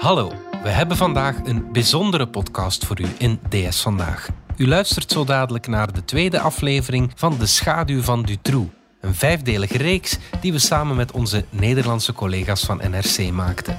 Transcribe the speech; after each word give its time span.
Hallo, 0.00 0.32
we 0.62 0.68
hebben 0.68 0.96
vandaag 0.96 1.36
een 1.44 1.72
bijzondere 1.72 2.28
podcast 2.28 2.84
voor 2.84 3.00
u 3.00 3.06
in 3.18 3.40
DS 3.48 3.80
Vandaag. 3.82 4.28
U 4.56 4.68
luistert 4.68 5.12
zo 5.12 5.24
dadelijk 5.24 5.66
naar 5.66 5.92
de 5.92 6.04
tweede 6.04 6.40
aflevering 6.40 7.12
van 7.14 7.38
De 7.38 7.46
Schaduw 7.46 8.02
van 8.02 8.22
Dutroux. 8.22 8.70
Een 9.00 9.14
vijfdelige 9.14 9.76
reeks 9.76 10.18
die 10.40 10.52
we 10.52 10.58
samen 10.58 10.96
met 10.96 11.12
onze 11.12 11.44
Nederlandse 11.50 12.12
collega's 12.12 12.64
van 12.64 12.80
NRC 12.90 13.30
maakten. 13.30 13.78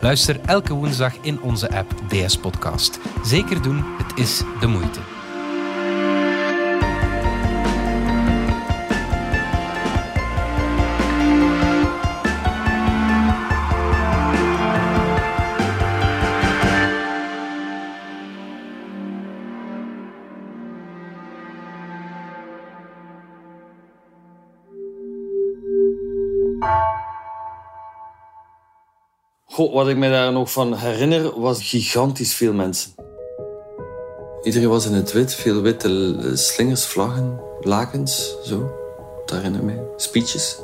Luister 0.00 0.40
elke 0.46 0.74
woensdag 0.74 1.14
in 1.22 1.42
onze 1.42 1.70
app 1.70 1.92
DS 2.08 2.36
Podcast. 2.36 2.98
Zeker 3.24 3.62
doen, 3.62 3.84
het 3.98 4.18
is 4.18 4.42
de 4.60 4.66
moeite. 4.66 5.11
Goh, 29.62 29.72
wat 29.72 29.88
ik 29.88 29.96
me 29.96 30.10
daar 30.10 30.32
nog 30.32 30.52
van 30.52 30.74
herinner, 30.74 31.40
was 31.40 31.68
gigantisch 31.68 32.34
veel 32.34 32.52
mensen. 32.52 32.94
Iedereen 34.42 34.68
was 34.68 34.86
in 34.86 34.92
het 34.92 35.12
wit, 35.12 35.34
veel 35.34 35.60
witte 35.60 36.30
slingers, 36.34 36.84
vlaggen, 36.84 37.40
lakens, 37.60 38.36
zo. 38.44 38.70
Dat 39.24 39.36
herinner 39.36 39.60
ik 39.60 39.66
mij. 39.66 39.80
Speeches. 39.96 40.58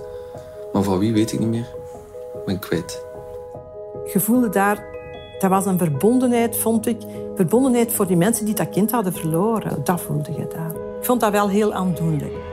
Maar 0.72 0.82
van 0.82 0.98
wie 0.98 1.12
weet 1.12 1.32
ik 1.32 1.38
niet 1.38 1.48
meer. 1.48 1.68
Ik 2.34 2.44
ben 2.46 2.58
kwijt. 2.58 3.02
Je 4.12 4.20
voelde 4.20 4.48
daar, 4.48 4.84
dat 5.38 5.50
was 5.50 5.66
een 5.66 5.78
verbondenheid, 5.78 6.56
vond 6.56 6.86
ik. 6.86 6.98
Verbondenheid 7.34 7.92
voor 7.92 8.06
die 8.06 8.16
mensen 8.16 8.44
die 8.44 8.54
dat 8.54 8.68
kind 8.68 8.90
hadden 8.90 9.12
verloren. 9.12 9.84
Dat 9.84 10.00
voelde 10.00 10.32
je 10.32 10.46
daar. 10.46 10.70
Ik 10.98 11.04
vond 11.04 11.20
dat 11.20 11.32
wel 11.32 11.48
heel 11.48 11.72
aandoenlijk. 11.72 12.47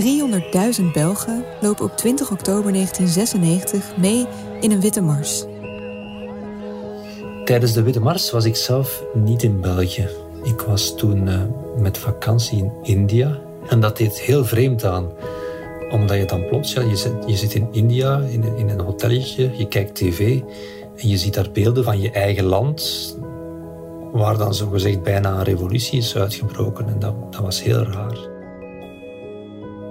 300.000 0.00 0.92
Belgen 0.92 1.44
lopen 1.60 1.84
op 1.84 1.96
20 1.96 2.30
oktober 2.30 2.72
1996 2.72 3.96
mee 3.96 4.26
in 4.60 4.70
een 4.70 4.80
witte 4.80 5.00
mars. 5.00 5.44
Tijdens 7.44 7.72
de 7.72 7.82
Witte 7.82 8.00
Mars 8.00 8.30
was 8.30 8.44
ik 8.44 8.56
zelf 8.56 9.02
niet 9.14 9.42
in 9.42 9.60
België. 9.60 10.08
Ik 10.42 10.60
was 10.60 10.96
toen 10.96 11.26
uh, 11.26 11.42
met 11.78 11.98
vakantie 11.98 12.58
in 12.58 12.72
India. 12.82 13.40
En 13.68 13.80
dat 13.80 13.96
deed 13.96 14.20
heel 14.20 14.44
vreemd 14.44 14.84
aan. 14.84 15.10
Omdat 15.90 16.16
je 16.16 16.24
dan 16.24 16.48
plots, 16.48 16.72
je, 16.72 16.96
zit, 16.96 17.14
je 17.26 17.36
zit 17.36 17.54
in 17.54 17.68
India 17.70 18.18
in, 18.18 18.56
in 18.56 18.68
een 18.68 18.80
hotelletje, 18.80 19.50
je 19.56 19.68
kijkt 19.68 19.94
tv 19.94 20.40
en 20.96 21.08
je 21.08 21.16
ziet 21.16 21.34
daar 21.34 21.50
beelden 21.52 21.84
van 21.84 22.00
je 22.00 22.10
eigen 22.10 22.44
land, 22.44 23.16
waar 24.12 24.38
dan 24.38 24.54
zogezegd 24.54 25.02
bijna 25.02 25.30
een 25.30 25.44
revolutie 25.44 25.98
is 25.98 26.16
uitgebroken. 26.16 26.88
En 26.88 26.98
dat, 26.98 27.32
dat 27.32 27.40
was 27.40 27.62
heel 27.62 27.82
raar. 27.82 28.35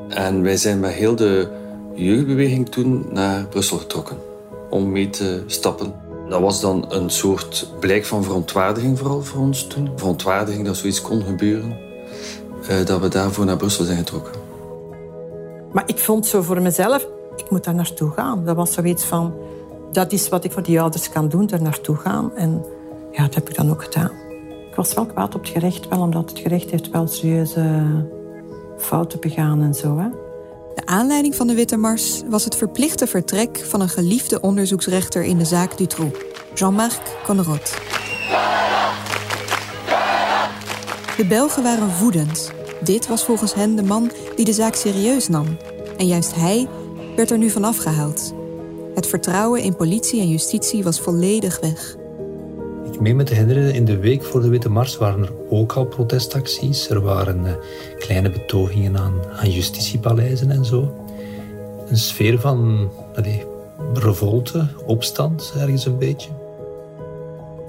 En 0.09 0.42
wij 0.42 0.58
zijn 0.58 0.80
met 0.80 0.92
heel 0.92 1.16
de 1.16 1.48
jeugdbeweging 1.94 2.70
toen 2.70 3.06
naar 3.11 3.45
Brussel 3.48 3.78
getrokken 3.78 4.17
om 4.70 4.92
mee 4.92 5.09
te 5.09 5.44
stappen. 5.45 5.94
Dat 6.30 6.42
was 6.42 6.62
dan 6.62 6.86
een 6.89 7.09
soort 7.09 7.70
blijk 7.80 8.06
van 8.06 8.23
verontwaardiging 8.23 9.00
vooral 9.00 9.22
voor 9.22 9.42
ons 9.42 9.67
toen. 9.67 9.89
Verontwaardiging 9.95 10.66
dat 10.66 10.78
zoiets 10.78 11.02
kon 11.02 11.22
gebeuren. 11.22 11.78
Eh, 12.67 12.86
dat 12.86 13.02
we 13.02 13.08
daarvoor 13.08 13.45
naar 13.45 13.58
Brussel 13.58 13.86
zijn 13.86 13.97
getrokken. 13.97 14.34
Maar 15.72 15.84
ik 15.86 15.97
vond 15.97 16.25
zo 16.25 16.42
voor 16.42 16.62
mezelf, 16.62 17.08
ik 17.36 17.50
moet 17.50 17.64
daar 17.64 17.75
naartoe 17.75 18.12
gaan. 18.12 18.45
Dat 18.45 18.56
was 18.56 18.73
zoiets 18.73 19.03
van, 19.03 19.34
dat 19.92 20.12
is 20.12 20.30
wat 20.30 20.44
ik 20.44 20.52
voor 20.52 20.64
die 20.64 20.81
ouders 20.81 21.09
kan 21.09 21.30
doen, 21.30 21.47
daar 21.47 21.62
naartoe 21.62 21.95
gaan. 21.95 22.36
En 22.36 22.66
ja, 23.12 23.23
dat 23.23 23.36
heb 23.36 23.50
ik 23.50 23.56
dan 23.56 23.69
ook 23.69 23.84
gedaan. 23.84 24.12
Ik 24.69 24.75
was 24.75 24.94
wel 24.94 25.06
kwaad 25.06 25.35
op 25.35 25.41
het 25.41 25.50
gerecht, 25.50 25.88
wel 25.88 26.00
omdat 26.00 26.29
het 26.29 26.40
gerecht 26.40 26.69
heeft 26.69 26.90
wel 26.90 27.08
serieuze 27.08 27.62
fouten 28.78 29.19
begaan 29.19 29.62
en 29.62 29.74
zo. 29.74 29.97
Hè? 29.97 30.08
De 30.75 30.86
aanleiding 30.86 31.36
van 31.36 31.47
de 31.47 31.53
Witte 31.53 31.78
Mars 31.78 32.22
was 32.30 32.44
het 32.44 32.56
verplichte 32.56 33.08
vertrek 33.08 33.58
van 33.58 33.81
een 33.81 33.90
geliefde 33.90 34.41
onderzoeksrechter 34.41 35.24
in 35.24 35.38
de 35.38 35.46
zaak 35.46 35.78
Dutroux, 35.78 36.19
Jean-Marc 36.53 37.02
Connerot. 37.24 37.74
De 41.18 41.25
Belgen 41.28 41.64
waren 41.64 41.97
woedend. 42.00 42.52
Dit 42.81 43.08
was 43.08 43.25
volgens 43.25 43.53
hen 43.53 43.75
de 43.75 43.84
man 43.84 44.12
die 44.35 44.46
de 44.46 44.53
zaak 44.53 44.75
serieus 44.75 45.28
nam. 45.28 45.58
En 45.97 46.08
juist 46.08 46.35
hij 46.35 46.68
werd 47.16 47.31
er 47.31 47.38
nu 47.38 47.50
van 47.50 47.64
afgehaald. 47.64 48.34
Het 48.96 49.08
vertrouwen 49.08 49.62
in 49.62 49.75
politie 49.75 50.22
en 50.22 50.30
justitie 50.30 50.84
was 50.84 51.00
volledig 51.00 51.59
weg. 51.59 51.96
Ik 52.95 53.01
meen 53.01 53.16
me 53.16 53.23
te 53.23 53.33
herinneren, 53.33 53.73
in 53.73 53.85
de 53.85 53.97
week 53.97 54.23
voor 54.23 54.41
de 54.41 54.47
Witte 54.47 54.69
Mars 54.69 54.97
waren 54.97 55.22
er 55.22 55.31
ook 55.50 55.72
al 55.72 55.85
protestacties. 55.85 56.89
Er 56.89 57.01
waren 57.01 57.45
uh, 57.45 57.51
kleine 58.00 58.29
betogingen 58.29 58.97
aan, 58.97 59.13
aan 59.35 59.50
justitiepaleizen 59.50 60.51
en 60.51 60.66
zo. 60.66 60.95
Een 61.88 61.97
sfeer 61.97 62.39
van 62.39 62.89
revolte, 63.94 64.67
opstand, 64.85 65.53
ergens 65.59 65.85
een 65.85 65.97
beetje. 65.97 66.29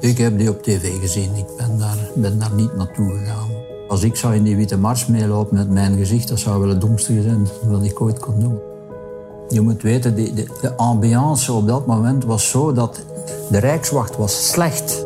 Ik 0.00 0.18
heb 0.18 0.38
die 0.38 0.50
op 0.50 0.62
tv 0.62 1.00
gezien. 1.00 1.34
Ik 1.34 1.46
ben 1.56 1.78
daar, 1.78 2.10
ben 2.14 2.38
daar 2.38 2.54
niet 2.54 2.76
naartoe 2.76 3.18
gegaan. 3.18 3.48
Als 3.88 4.02
ik 4.02 4.16
zou 4.16 4.34
in 4.34 4.42
die 4.42 4.56
Witte 4.56 4.78
Mars 4.78 5.06
meelopen 5.06 5.56
met 5.56 5.70
mijn 5.70 5.96
gezicht, 5.96 6.28
dat 6.28 6.38
zou 6.38 6.60
wel 6.60 6.68
het 6.68 6.80
domste 6.80 7.22
zijn 7.22 7.48
wat 7.62 7.84
ik 7.84 8.00
ooit 8.00 8.18
kon 8.18 8.40
doen. 8.40 8.58
Je 9.48 9.60
moet 9.60 9.82
weten, 9.82 10.14
de, 10.14 10.32
de, 10.34 10.46
de 10.60 10.76
ambiance 10.76 11.52
op 11.52 11.66
dat 11.66 11.86
moment 11.86 12.24
was 12.24 12.50
zo 12.50 12.72
dat 12.72 13.02
de 13.50 13.58
Rijkswacht 13.58 14.16
was 14.16 14.48
slecht. 14.48 15.05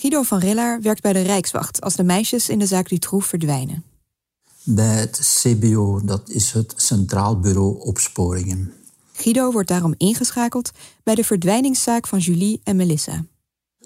Guido 0.00 0.22
van 0.22 0.38
Rillaar 0.38 0.80
werkt 0.80 1.02
bij 1.02 1.12
de 1.12 1.20
Rijkswacht 1.20 1.80
als 1.80 1.96
de 1.96 2.02
meisjes 2.02 2.48
in 2.48 2.58
de 2.58 2.66
zaak 2.66 2.88
Dutroux 2.88 3.26
verdwijnen. 3.26 3.84
Bij 4.62 4.94
het 4.94 5.18
CBO, 5.42 6.00
dat 6.04 6.28
is 6.28 6.52
het 6.52 6.74
Centraal 6.76 7.38
Bureau 7.40 7.80
Opsporingen. 7.80 8.72
Guido 9.12 9.52
wordt 9.52 9.68
daarom 9.68 9.94
ingeschakeld 9.96 10.70
bij 11.02 11.14
de 11.14 11.24
verdwijningszaak 11.24 12.06
van 12.06 12.18
Julie 12.18 12.60
en 12.64 12.76
Melissa. 12.76 13.24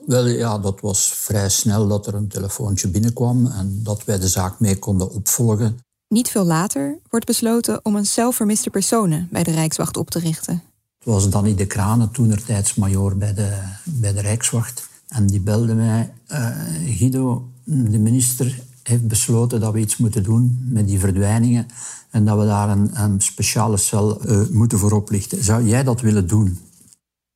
Wel 0.06 0.26
ja, 0.26 0.58
dat 0.58 0.80
was 0.80 1.14
vrij 1.14 1.48
snel 1.48 1.88
dat 1.88 2.06
er 2.06 2.14
een 2.14 2.28
telefoontje 2.28 2.88
binnenkwam 2.88 3.46
en 3.46 3.80
dat 3.82 4.04
wij 4.04 4.18
de 4.18 4.28
zaak 4.28 4.60
mee 4.60 4.78
konden 4.78 5.10
opvolgen. 5.10 5.78
Niet 6.08 6.28
veel 6.28 6.44
later 6.44 6.98
wordt 7.08 7.26
besloten 7.26 7.84
om 7.84 7.96
een 7.96 8.06
cel 8.06 8.32
vermiste 8.32 8.70
personen 8.70 9.28
bij 9.30 9.42
de 9.42 9.50
Rijkswacht 9.50 9.96
op 9.96 10.10
te 10.10 10.18
richten. 10.18 10.62
Het 10.98 11.08
was 11.08 11.30
Danny 11.30 11.54
de 11.54 11.66
Kranen, 11.66 12.10
toenertijds 12.10 12.74
majoor 12.74 13.16
bij 13.16 13.34
de, 13.34 13.58
bij 13.84 14.12
de 14.12 14.20
Rijkswacht. 14.20 14.92
En 15.14 15.26
die 15.26 15.40
belde 15.40 15.74
mij, 15.74 16.12
uh, 16.32 16.48
Guido, 16.84 17.48
de 17.64 17.98
minister 17.98 18.62
heeft 18.82 19.08
besloten 19.08 19.60
dat 19.60 19.72
we 19.72 19.78
iets 19.78 19.96
moeten 19.96 20.22
doen 20.22 20.58
met 20.68 20.86
die 20.86 20.98
verdwijningen 20.98 21.66
en 22.10 22.24
dat 22.24 22.38
we 22.38 22.44
daar 22.44 22.68
een, 22.68 23.02
een 23.02 23.20
speciale 23.20 23.76
cel 23.76 24.30
uh, 24.30 24.48
moeten 24.48 24.78
voor 24.78 24.92
oplichten. 24.92 25.44
Zou 25.44 25.64
jij 25.64 25.82
dat 25.82 26.00
willen 26.00 26.26
doen? 26.26 26.58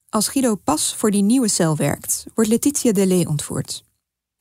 Als 0.08 0.28
Guido 0.28 0.54
pas 0.54 0.94
voor 0.96 1.10
die 1.10 1.22
nieuwe 1.22 1.48
cel 1.48 1.76
werkt, 1.76 2.26
wordt 2.34 2.50
Letitia 2.50 2.92
Delay 2.92 3.24
ontvoerd. 3.24 3.84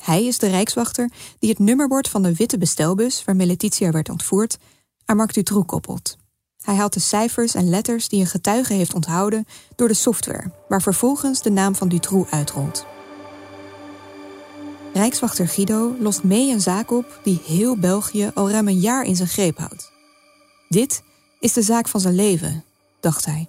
Hij 0.04 0.26
is 0.26 0.38
de 0.38 0.48
rijkswachter 0.48 1.12
die 1.40 1.50
het 1.50 1.60
nummerbord 1.60 2.10
van 2.10 2.22
de 2.22 2.36
witte 2.36 2.58
bestelbus 2.58 3.24
waarmee 3.26 3.48
Letitia 3.48 3.92
werd 3.92 4.10
ontvoerd 4.10 4.58
aan 5.06 5.18
Marc 5.18 5.34
Dutroux 5.34 5.68
koppelt. 5.68 6.18
Hij 6.62 6.76
haalt 6.76 6.94
de 6.94 7.00
cijfers 7.00 7.56
en 7.56 7.70
letters 7.70 8.10
die 8.10 8.20
een 8.20 8.28
getuige 8.28 8.74
heeft 8.74 8.94
onthouden 8.94 9.46
door 9.76 9.88
de 9.88 9.94
software, 9.94 10.52
waar 10.68 10.82
vervolgens 10.82 11.42
de 11.42 11.52
naam 11.52 11.76
van 11.76 11.88
Dutroux 11.88 12.32
uitrolt. 12.32 12.86
Rijkswachter 14.98 15.48
Guido 15.48 15.96
lost 16.00 16.24
mee 16.24 16.52
een 16.52 16.62
zaak 16.62 16.92
op 16.92 17.20
die 17.24 17.42
heel 17.46 17.78
België 17.78 18.32
al 18.34 18.50
ruim 18.50 18.68
een 18.68 18.80
jaar 18.80 19.04
in 19.04 19.16
zijn 19.16 19.28
greep 19.28 19.58
houdt. 19.58 19.92
Dit 20.70 21.04
is 21.40 21.54
de 21.54 21.62
zaak 21.62 21.88
van 21.88 22.00
zijn 22.00 22.16
leven, 22.16 22.64
dacht 23.00 23.26
hij. 23.26 23.48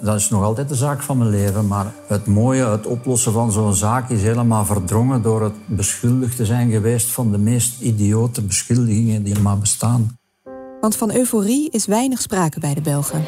Dat 0.00 0.16
is 0.16 0.28
nog 0.28 0.42
altijd 0.42 0.68
de 0.68 0.74
zaak 0.74 1.02
van 1.02 1.18
mijn 1.18 1.30
leven, 1.30 1.66
maar 1.66 1.94
het 2.08 2.26
mooie, 2.26 2.64
het 2.64 2.86
oplossen 2.86 3.32
van 3.32 3.52
zo'n 3.52 3.74
zaak 3.74 4.10
is 4.10 4.22
helemaal 4.22 4.64
verdrongen 4.64 5.22
door 5.22 5.42
het 5.42 5.54
beschuldigd 5.66 6.36
te 6.36 6.44
zijn 6.44 6.70
geweest 6.70 7.10
van 7.10 7.30
de 7.30 7.38
meest 7.38 7.80
idiote 7.80 8.42
beschuldigingen 8.42 9.22
die 9.22 9.34
er 9.34 9.42
maar 9.42 9.58
bestaan. 9.58 10.18
Want 10.80 10.96
van 10.96 11.14
euforie 11.14 11.70
is 11.70 11.86
weinig 11.86 12.20
sprake 12.20 12.60
bij 12.60 12.74
de 12.74 12.80
Belgen. 12.80 13.24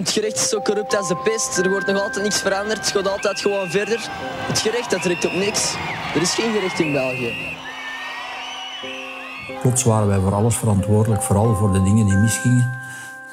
Het 0.00 0.10
gerecht 0.10 0.36
is 0.36 0.48
zo 0.48 0.60
corrupt 0.60 0.96
als 0.96 1.08
de 1.08 1.16
pest. 1.16 1.58
Er 1.58 1.70
wordt 1.70 1.86
nog 1.86 2.02
altijd 2.02 2.24
niks 2.24 2.40
veranderd. 2.40 2.78
Het 2.78 2.90
gaat 2.90 3.08
altijd 3.08 3.40
gewoon 3.40 3.70
verder. 3.70 4.08
Het 4.48 4.58
gerecht 4.58 4.90
dat 4.90 5.02
trekt 5.02 5.24
op 5.24 5.32
niks. 5.32 5.74
Er 6.14 6.20
is 6.20 6.34
geen 6.34 6.52
gerecht 6.52 6.80
in 6.80 6.92
België. 6.92 7.32
Plots 9.60 9.82
waren 9.82 10.08
wij 10.08 10.18
voor 10.18 10.34
alles 10.34 10.56
verantwoordelijk, 10.56 11.22
vooral 11.22 11.54
voor 11.54 11.72
de 11.72 11.82
dingen 11.82 12.06
die 12.06 12.16
misgingen. 12.16 12.70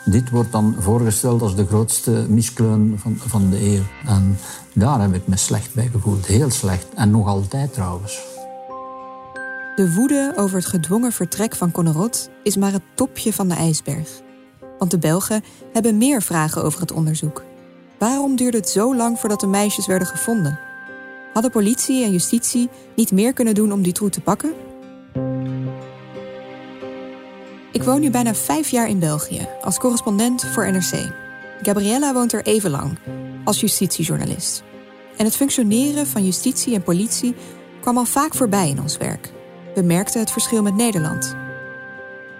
Dit 0.05 0.29
wordt 0.29 0.51
dan 0.51 0.75
voorgesteld 0.79 1.41
als 1.41 1.55
de 1.55 1.65
grootste 1.65 2.11
miskleun 2.11 2.99
van, 2.99 3.17
van 3.27 3.49
de 3.49 3.65
eeuw. 3.65 3.83
En 4.05 4.39
daar 4.73 5.01
heb 5.01 5.13
ik 5.13 5.27
me 5.27 5.37
slecht 5.37 5.73
bij 5.73 5.89
gevoeld. 5.91 6.25
Heel 6.25 6.49
slecht. 6.49 6.87
En 6.95 7.11
nog 7.11 7.27
altijd 7.27 7.73
trouwens. 7.73 8.19
De 9.75 9.93
woede 9.95 10.33
over 10.35 10.57
het 10.57 10.65
gedwongen 10.65 11.11
vertrek 11.11 11.55
van 11.55 11.71
Connerot 11.71 12.29
is 12.43 12.55
maar 12.55 12.71
het 12.71 12.83
topje 12.93 13.33
van 13.33 13.47
de 13.47 13.55
ijsberg. 13.55 14.25
Want 14.77 14.91
de 14.91 14.97
Belgen 14.97 15.43
hebben 15.73 15.97
meer 15.97 16.21
vragen 16.21 16.63
over 16.63 16.79
het 16.79 16.91
onderzoek. 16.91 17.43
Waarom 17.97 18.35
duurde 18.35 18.57
het 18.57 18.69
zo 18.69 18.95
lang 18.95 19.19
voordat 19.19 19.39
de 19.39 19.47
meisjes 19.47 19.87
werden 19.87 20.07
gevonden? 20.07 20.59
Hadden 21.33 21.51
politie 21.51 22.03
en 22.03 22.11
justitie 22.11 22.69
niet 22.95 23.11
meer 23.11 23.33
kunnen 23.33 23.53
doen 23.53 23.71
om 23.71 23.81
Dutroux 23.81 24.13
te 24.13 24.21
pakken? 24.21 24.53
Ik 27.71 27.83
woon 27.83 27.99
nu 27.99 28.09
bijna 28.09 28.33
vijf 28.33 28.69
jaar 28.69 28.89
in 28.89 28.99
België 28.99 29.47
als 29.61 29.77
correspondent 29.77 30.45
voor 30.45 30.71
NRC. 30.71 31.11
Gabriella 31.61 32.13
woont 32.13 32.33
er 32.33 32.45
even 32.45 32.69
lang 32.69 32.97
als 33.43 33.59
justitiejournalist. 33.59 34.63
En 35.17 35.25
het 35.25 35.35
functioneren 35.35 36.07
van 36.07 36.25
justitie 36.25 36.75
en 36.75 36.83
politie 36.83 37.35
kwam 37.81 37.97
al 37.97 38.05
vaak 38.05 38.33
voorbij 38.33 38.69
in 38.69 38.81
ons 38.81 38.97
werk. 38.97 39.31
We 39.75 39.81
merkten 39.81 40.19
het 40.19 40.31
verschil 40.31 40.61
met 40.61 40.75
Nederland. 40.75 41.35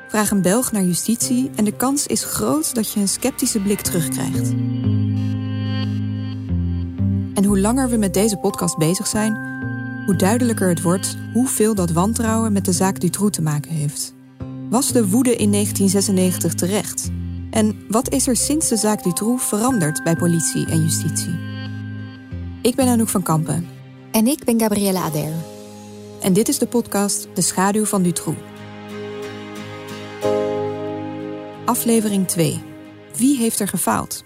Vraag 0.08 0.32
een 0.32 0.42
Belg 0.42 0.72
naar 0.72 0.84
justitie 0.84 1.50
en 1.56 1.64
de 1.66 1.76
kans 1.76 2.08
is 2.08 2.24
groot 2.24 2.76
dat 2.76 2.92
je 2.92 3.00
een 3.00 3.08
sceptische 3.08 3.60
blik 3.60 3.82
terugkrijgt. 3.82 4.52
En 7.34 7.44
hoe 7.44 7.60
langer 7.60 7.90
we 7.90 7.98
met 7.98 8.14
deze 8.14 8.38
podcast 8.38 8.78
bezig 8.78 9.08
zijn, 9.08 9.34
hoe 10.06 10.16
duidelijker 10.16 10.70
het 10.70 10.82
wordt 10.82 11.18
hoeveel 11.34 11.76
dat 11.76 11.92
wantrouwen 11.92 12.54
met 12.54 12.66
de 12.66 12.72
zaak 12.72 13.00
Dutroux 13.00 13.36
te 13.36 13.42
maken 13.42 13.72
heeft. 13.72 14.14
Was 14.70 14.92
de 14.92 15.08
woede 15.08 15.36
in 15.36 15.52
1996 15.52 16.54
terecht? 16.54 17.10
En 17.52 17.86
wat 17.90 18.10
is 18.10 18.28
er 18.28 18.36
sinds 18.36 18.68
de 18.68 18.78
zaak 18.78 19.04
Dutroux 19.04 19.44
veranderd 19.44 20.04
bij 20.04 20.16
politie 20.16 20.66
en 20.66 20.82
justitie? 20.82 21.36
Ik 22.62 22.76
ben 22.76 22.88
Anouk 22.88 23.10
van 23.10 23.24
Kampen. 23.24 23.68
En 24.12 24.28
ik 24.28 24.44
ben 24.44 24.60
Gabrielle 24.60 25.00
Ader. 25.00 25.32
En 26.22 26.34
dit 26.34 26.48
is 26.48 26.58
de 26.58 26.68
podcast 26.68 27.28
De 27.34 27.42
Schaduw 27.42 27.86
van 27.86 28.02
Dutroux. 28.02 28.40
Aflevering 31.68 32.28
2. 32.28 32.64
Wie 33.16 33.38
heeft 33.38 33.60
er 33.60 33.68
gefaald? 33.68 34.24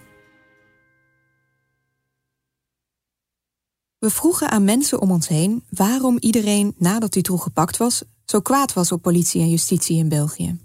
We 3.97 4.09
vroegen 4.09 4.49
aan 4.49 4.63
mensen 4.63 5.01
om 5.01 5.11
ons 5.11 5.27
heen 5.27 5.63
waarom 5.69 6.17
iedereen 6.19 6.75
nadat 6.77 7.13
Dutroux 7.13 7.43
gepakt 7.43 7.77
was 7.77 8.03
zo 8.25 8.39
kwaad 8.39 8.73
was 8.73 8.91
op 8.91 9.01
politie 9.01 9.41
en 9.41 9.49
justitie 9.49 9.97
in 9.97 10.09
België. 10.09 10.59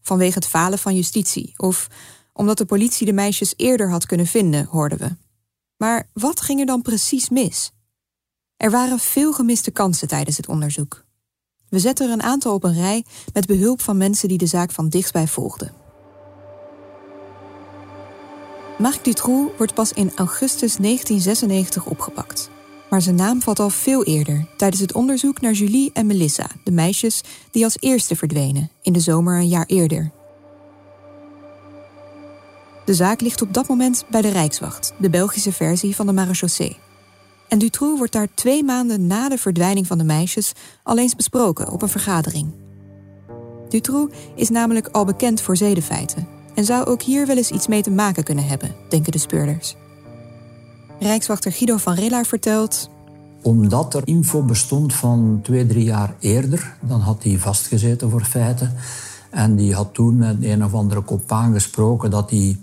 Vanwege 0.00 0.34
het 0.34 0.46
falen 0.46 0.78
van 0.78 0.94
justitie 0.94 1.54
of 1.56 1.88
omdat 2.32 2.58
de 2.58 2.64
politie 2.64 3.06
de 3.06 3.12
meisjes 3.12 3.54
eerder 3.56 3.90
had 3.90 4.06
kunnen 4.06 4.26
vinden, 4.26 4.64
hoorden 4.64 4.98
we. 4.98 5.16
Maar 5.76 6.08
wat 6.12 6.40
ging 6.40 6.60
er 6.60 6.66
dan 6.66 6.82
precies 6.82 7.28
mis? 7.28 7.72
Er 8.56 8.70
waren 8.70 8.98
veel 8.98 9.32
gemiste 9.32 9.70
kansen 9.70 10.08
tijdens 10.08 10.36
het 10.36 10.48
onderzoek. 10.48 11.04
We 11.68 11.78
zetten 11.78 12.06
er 12.06 12.12
een 12.12 12.22
aantal 12.22 12.54
op 12.54 12.64
een 12.64 12.74
rij 12.74 13.04
met 13.32 13.46
behulp 13.46 13.80
van 13.80 13.96
mensen 13.96 14.28
die 14.28 14.38
de 14.38 14.46
zaak 14.46 14.70
van 14.70 14.88
dichtbij 14.88 15.28
volgden. 15.28 15.81
Marc 18.82 19.04
Dutroux 19.04 19.56
wordt 19.56 19.74
pas 19.74 19.92
in 19.92 20.12
augustus 20.14 20.76
1996 20.76 21.86
opgepakt. 21.86 22.50
Maar 22.90 23.02
zijn 23.02 23.14
naam 23.14 23.42
valt 23.42 23.58
al 23.58 23.70
veel 23.70 24.04
eerder, 24.04 24.46
tijdens 24.56 24.80
het 24.80 24.92
onderzoek 24.92 25.40
naar 25.40 25.52
Julie 25.52 25.90
en 25.92 26.06
Melissa, 26.06 26.46
de 26.64 26.70
meisjes 26.70 27.20
die 27.50 27.64
als 27.64 27.76
eerste 27.80 28.16
verdwenen, 28.16 28.70
in 28.80 28.92
de 28.92 29.00
zomer 29.00 29.38
een 29.38 29.48
jaar 29.48 29.66
eerder. 29.66 30.10
De 32.84 32.94
zaak 32.94 33.20
ligt 33.20 33.42
op 33.42 33.54
dat 33.54 33.68
moment 33.68 34.04
bij 34.08 34.22
de 34.22 34.30
Rijkswacht, 34.30 34.92
de 34.98 35.10
Belgische 35.10 35.52
versie 35.52 35.96
van 35.96 36.06
de 36.06 36.12
marechaussee. 36.12 36.78
En 37.48 37.58
Dutroux 37.58 37.98
wordt 37.98 38.12
daar 38.12 38.34
twee 38.34 38.64
maanden 38.64 39.06
na 39.06 39.28
de 39.28 39.38
verdwijning 39.38 39.86
van 39.86 39.98
de 39.98 40.04
meisjes 40.04 40.52
al 40.82 40.98
eens 40.98 41.16
besproken 41.16 41.70
op 41.70 41.82
een 41.82 41.88
vergadering. 41.88 42.52
Dutroux 43.68 44.14
is 44.34 44.50
namelijk 44.50 44.88
al 44.88 45.04
bekend 45.04 45.40
voor 45.40 45.56
zedenfeiten 45.56 46.40
en 46.54 46.64
zou 46.64 46.86
ook 46.86 47.02
hier 47.02 47.26
wel 47.26 47.36
eens 47.36 47.50
iets 47.50 47.66
mee 47.66 47.82
te 47.82 47.90
maken 47.90 48.24
kunnen 48.24 48.46
hebben, 48.46 48.74
denken 48.88 49.12
de 49.12 49.18
speurders. 49.18 49.76
Rijkswachter 51.00 51.52
Guido 51.52 51.76
van 51.76 51.94
Rillaar 51.94 52.26
vertelt... 52.26 52.90
Omdat 53.42 53.94
er 53.94 54.02
info 54.04 54.42
bestond 54.42 54.94
van 54.94 55.40
twee, 55.42 55.66
drie 55.66 55.84
jaar 55.84 56.14
eerder, 56.18 56.76
dan 56.80 57.00
had 57.00 57.22
hij 57.22 57.38
vastgezeten 57.38 58.10
voor 58.10 58.24
feiten. 58.24 58.74
En 59.30 59.56
die 59.56 59.74
had 59.74 59.94
toen 59.94 60.16
met 60.16 60.36
een 60.40 60.64
of 60.64 60.74
andere 60.74 61.00
kopaan 61.00 61.52
gesproken 61.52 62.10
dat 62.10 62.30
hij 62.30 62.58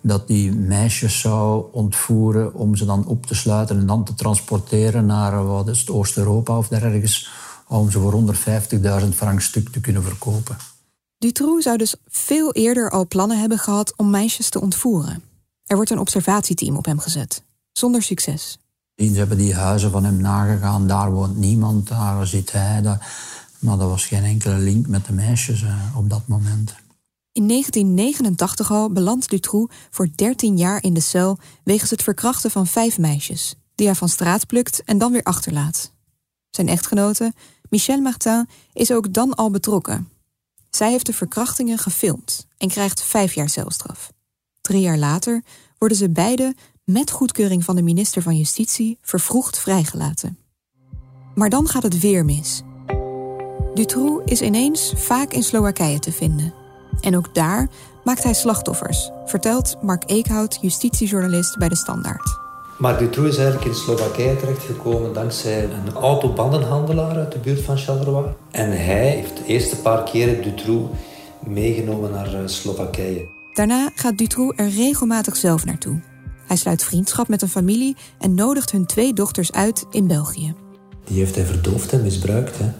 dat 0.00 0.26
die 0.26 0.52
meisjes 0.52 1.20
zou 1.20 1.64
ontvoeren 1.72 2.54
om 2.54 2.76
ze 2.76 2.84
dan 2.84 3.06
op 3.06 3.26
te 3.26 3.34
sluiten 3.34 3.78
en 3.78 3.86
dan 3.86 4.04
te 4.04 4.14
transporteren 4.14 5.06
naar 5.06 5.46
wat 5.46 5.68
is 5.68 5.90
Oost-Europa 5.90 6.58
of 6.58 6.68
daar 6.68 7.02
om 7.68 7.90
ze 7.90 8.00
voor 8.00 8.34
150.000 9.02 9.08
frank 9.14 9.40
stuk 9.40 9.68
te 9.68 9.80
kunnen 9.80 10.02
verkopen. 10.02 10.56
Dutroux 11.18 11.62
zou 11.62 11.76
dus 11.76 11.94
veel 12.06 12.52
eerder 12.52 12.90
al 12.90 13.06
plannen 13.06 13.38
hebben 13.38 13.58
gehad 13.58 13.96
om 13.96 14.10
meisjes 14.10 14.48
te 14.48 14.60
ontvoeren. 14.60 15.22
Er 15.64 15.76
wordt 15.76 15.90
een 15.90 15.98
observatieteam 15.98 16.76
op 16.76 16.84
hem 16.84 16.98
gezet, 16.98 17.42
zonder 17.72 18.02
succes. 18.02 18.58
Ze 18.96 19.04
hebben 19.04 19.38
die 19.38 19.54
huizen 19.54 19.90
van 19.90 20.04
hem 20.04 20.16
nagegaan, 20.16 20.86
daar 20.86 21.12
woont 21.12 21.36
niemand, 21.36 21.88
daar 21.88 22.26
zit 22.26 22.52
hij. 22.52 22.98
Maar 23.58 23.80
er 23.80 23.88
was 23.88 24.06
geen 24.06 24.24
enkele 24.24 24.58
link 24.58 24.86
met 24.86 25.06
de 25.06 25.12
meisjes 25.12 25.62
eh, 25.62 25.96
op 25.96 26.10
dat 26.10 26.26
moment. 26.26 26.74
In 27.32 27.48
1989 27.48 28.70
al 28.70 28.92
belandt 28.92 29.30
Dutroux 29.30 29.74
voor 29.90 30.08
13 30.14 30.56
jaar 30.56 30.82
in 30.82 30.94
de 30.94 31.00
cel 31.00 31.38
wegens 31.64 31.90
het 31.90 32.02
verkrachten 32.02 32.50
van 32.50 32.66
vijf 32.66 32.98
meisjes, 32.98 33.54
die 33.74 33.86
hij 33.86 33.94
van 33.94 34.08
straat 34.08 34.46
plukt 34.46 34.84
en 34.84 34.98
dan 34.98 35.12
weer 35.12 35.22
achterlaat. 35.22 35.92
Zijn 36.50 36.68
echtgenote, 36.68 37.32
Michelle 37.68 38.02
Martin, 38.02 38.48
is 38.72 38.92
ook 38.92 39.12
dan 39.12 39.34
al 39.34 39.50
betrokken. 39.50 40.08
Zij 40.76 40.90
heeft 40.90 41.06
de 41.06 41.12
verkrachtingen 41.12 41.78
gefilmd 41.78 42.46
en 42.58 42.68
krijgt 42.68 43.02
vijf 43.02 43.34
jaar 43.34 43.48
celstraf. 43.48 44.12
Drie 44.60 44.80
jaar 44.80 44.98
later 44.98 45.42
worden 45.78 45.98
ze 45.98 46.10
beide, 46.10 46.54
met 46.84 47.10
goedkeuring 47.10 47.64
van 47.64 47.76
de 47.76 47.82
minister 47.82 48.22
van 48.22 48.36
Justitie, 48.36 48.98
vervroegd 49.02 49.58
vrijgelaten. 49.58 50.38
Maar 51.34 51.50
dan 51.50 51.68
gaat 51.68 51.82
het 51.82 52.00
weer 52.00 52.24
mis. 52.24 52.62
Dutroux 53.74 54.30
is 54.32 54.42
ineens 54.42 54.92
vaak 54.96 55.32
in 55.32 55.42
Slowakije 55.42 55.98
te 55.98 56.12
vinden 56.12 56.54
en 57.00 57.16
ook 57.16 57.34
daar 57.34 57.68
maakt 58.04 58.22
hij 58.22 58.34
slachtoffers, 58.34 59.10
vertelt 59.24 59.82
Mark 59.82 60.02
Eekhout, 60.10 60.58
justitiejournalist 60.60 61.58
bij 61.58 61.68
De 61.68 61.76
Standaard. 61.76 62.45
Mark 62.78 62.98
Dutroux 62.98 63.28
is 63.28 63.36
eigenlijk 63.36 63.66
in 63.66 63.74
Slowakije 63.74 64.36
terechtgekomen 64.36 65.12
dankzij 65.12 65.64
een 65.64 65.92
autobandenhandelaar 65.92 67.16
uit 67.16 67.32
de 67.32 67.38
buurt 67.38 67.60
van 67.60 67.76
Charleroi. 67.76 68.26
En 68.50 68.70
hij 68.70 69.08
heeft 69.08 69.36
de 69.36 69.44
eerste 69.46 69.76
paar 69.76 70.04
keren 70.04 70.42
Dutroux 70.42 70.96
meegenomen 71.46 72.10
naar 72.10 72.34
eh, 72.34 72.40
Slowakije. 72.46 73.28
Daarna 73.52 73.90
gaat 73.94 74.18
Dutroux 74.18 74.58
er 74.58 74.68
regelmatig 74.68 75.36
zelf 75.36 75.64
naartoe. 75.64 76.00
Hij 76.46 76.56
sluit 76.56 76.84
vriendschap 76.84 77.28
met 77.28 77.42
een 77.42 77.48
familie 77.48 77.96
en 78.18 78.34
nodigt 78.34 78.70
hun 78.70 78.86
twee 78.86 79.12
dochters 79.12 79.52
uit 79.52 79.86
in 79.90 80.06
België. 80.06 80.54
Die 81.04 81.18
heeft 81.18 81.34
hij 81.34 81.44
verdoofd 81.44 81.92
en 81.92 82.02
misbruikt. 82.02 82.58
Hè. 82.58 82.72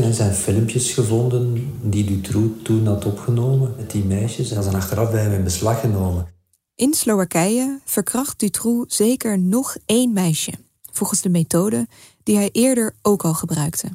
En 0.00 0.06
er 0.06 0.14
zijn 0.14 0.32
filmpjes 0.32 0.92
gevonden 0.92 1.72
die 1.82 2.04
Dutroux 2.04 2.62
toen 2.62 2.86
had 2.86 3.04
opgenomen 3.04 3.74
met 3.76 3.90
die 3.90 4.04
meisjes. 4.04 4.50
En 4.50 4.62
zijn 4.62 4.74
achteraf 4.74 5.10
bij 5.10 5.22
hem 5.22 5.32
in 5.32 5.44
beslag 5.44 5.80
genomen. 5.80 6.26
In 6.74 6.94
Slowakije 6.94 7.80
verkracht 7.84 8.38
Dutroux 8.38 8.96
zeker 8.96 9.38
nog 9.38 9.76
één 9.86 10.12
meisje, 10.12 10.52
volgens 10.92 11.20
de 11.20 11.28
methode 11.28 11.88
die 12.22 12.36
hij 12.36 12.50
eerder 12.52 12.94
ook 13.02 13.24
al 13.24 13.34
gebruikte. 13.34 13.88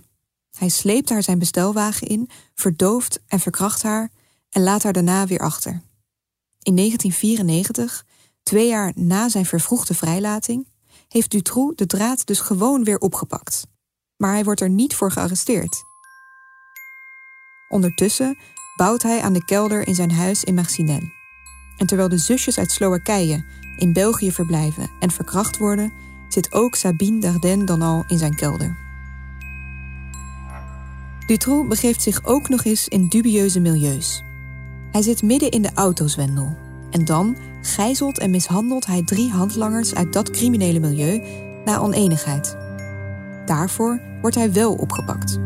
Hij 0.57 0.69
sleept 0.69 1.09
haar 1.09 1.23
zijn 1.23 1.39
bestelwagen 1.39 2.07
in, 2.07 2.29
verdooft 2.55 3.19
en 3.27 3.39
verkracht 3.39 3.83
haar 3.83 4.11
en 4.49 4.63
laat 4.63 4.83
haar 4.83 4.93
daarna 4.93 5.27
weer 5.27 5.39
achter. 5.39 5.81
In 6.61 6.75
1994, 6.75 8.05
twee 8.43 8.67
jaar 8.67 8.91
na 8.95 9.29
zijn 9.29 9.45
vervroegde 9.45 9.93
vrijlating, 9.93 10.67
heeft 11.07 11.31
Dutroux 11.31 11.75
de 11.75 11.85
draad 11.85 12.25
dus 12.25 12.39
gewoon 12.39 12.83
weer 12.83 12.97
opgepakt. 12.99 13.67
Maar 14.17 14.33
hij 14.33 14.43
wordt 14.43 14.61
er 14.61 14.69
niet 14.69 14.95
voor 14.95 15.11
gearresteerd. 15.11 15.83
Ondertussen 17.69 18.37
bouwt 18.75 19.01
hij 19.01 19.21
aan 19.21 19.33
de 19.33 19.45
kelder 19.45 19.87
in 19.87 19.95
zijn 19.95 20.11
huis 20.11 20.43
in 20.43 20.53
Marcinelle. 20.53 21.16
En 21.77 21.85
terwijl 21.85 22.09
de 22.09 22.17
zusjes 22.17 22.57
uit 22.57 22.71
Slowakije 22.71 23.43
in 23.77 23.93
België 23.93 24.31
verblijven 24.31 24.89
en 24.99 25.11
verkracht 25.11 25.57
worden, 25.57 25.93
zit 26.27 26.53
ook 26.53 26.75
Sabine 26.75 27.19
Dardenne 27.19 27.63
dan 27.63 27.81
al 27.81 28.03
in 28.07 28.17
zijn 28.17 28.35
kelder. 28.35 28.77
Dutroux 31.27 31.67
begeeft 31.67 32.01
zich 32.01 32.25
ook 32.25 32.49
nog 32.49 32.63
eens 32.63 32.87
in 32.87 33.07
dubieuze 33.07 33.59
milieus. 33.59 34.23
Hij 34.91 35.01
zit 35.01 35.23
midden 35.23 35.51
in 35.51 35.61
de 35.61 35.71
autozwendel. 35.73 36.57
En 36.91 37.05
dan 37.05 37.37
gijzelt 37.61 38.19
en 38.19 38.31
mishandelt 38.31 38.85
hij 38.85 39.03
drie 39.03 39.31
handlangers 39.31 39.95
uit 39.95 40.13
dat 40.13 40.29
criminele 40.29 40.79
milieu 40.79 41.21
na 41.65 41.77
oneenigheid. 41.77 42.57
Daarvoor 43.45 44.01
wordt 44.21 44.35
hij 44.35 44.53
wel 44.53 44.73
opgepakt. 44.73 45.39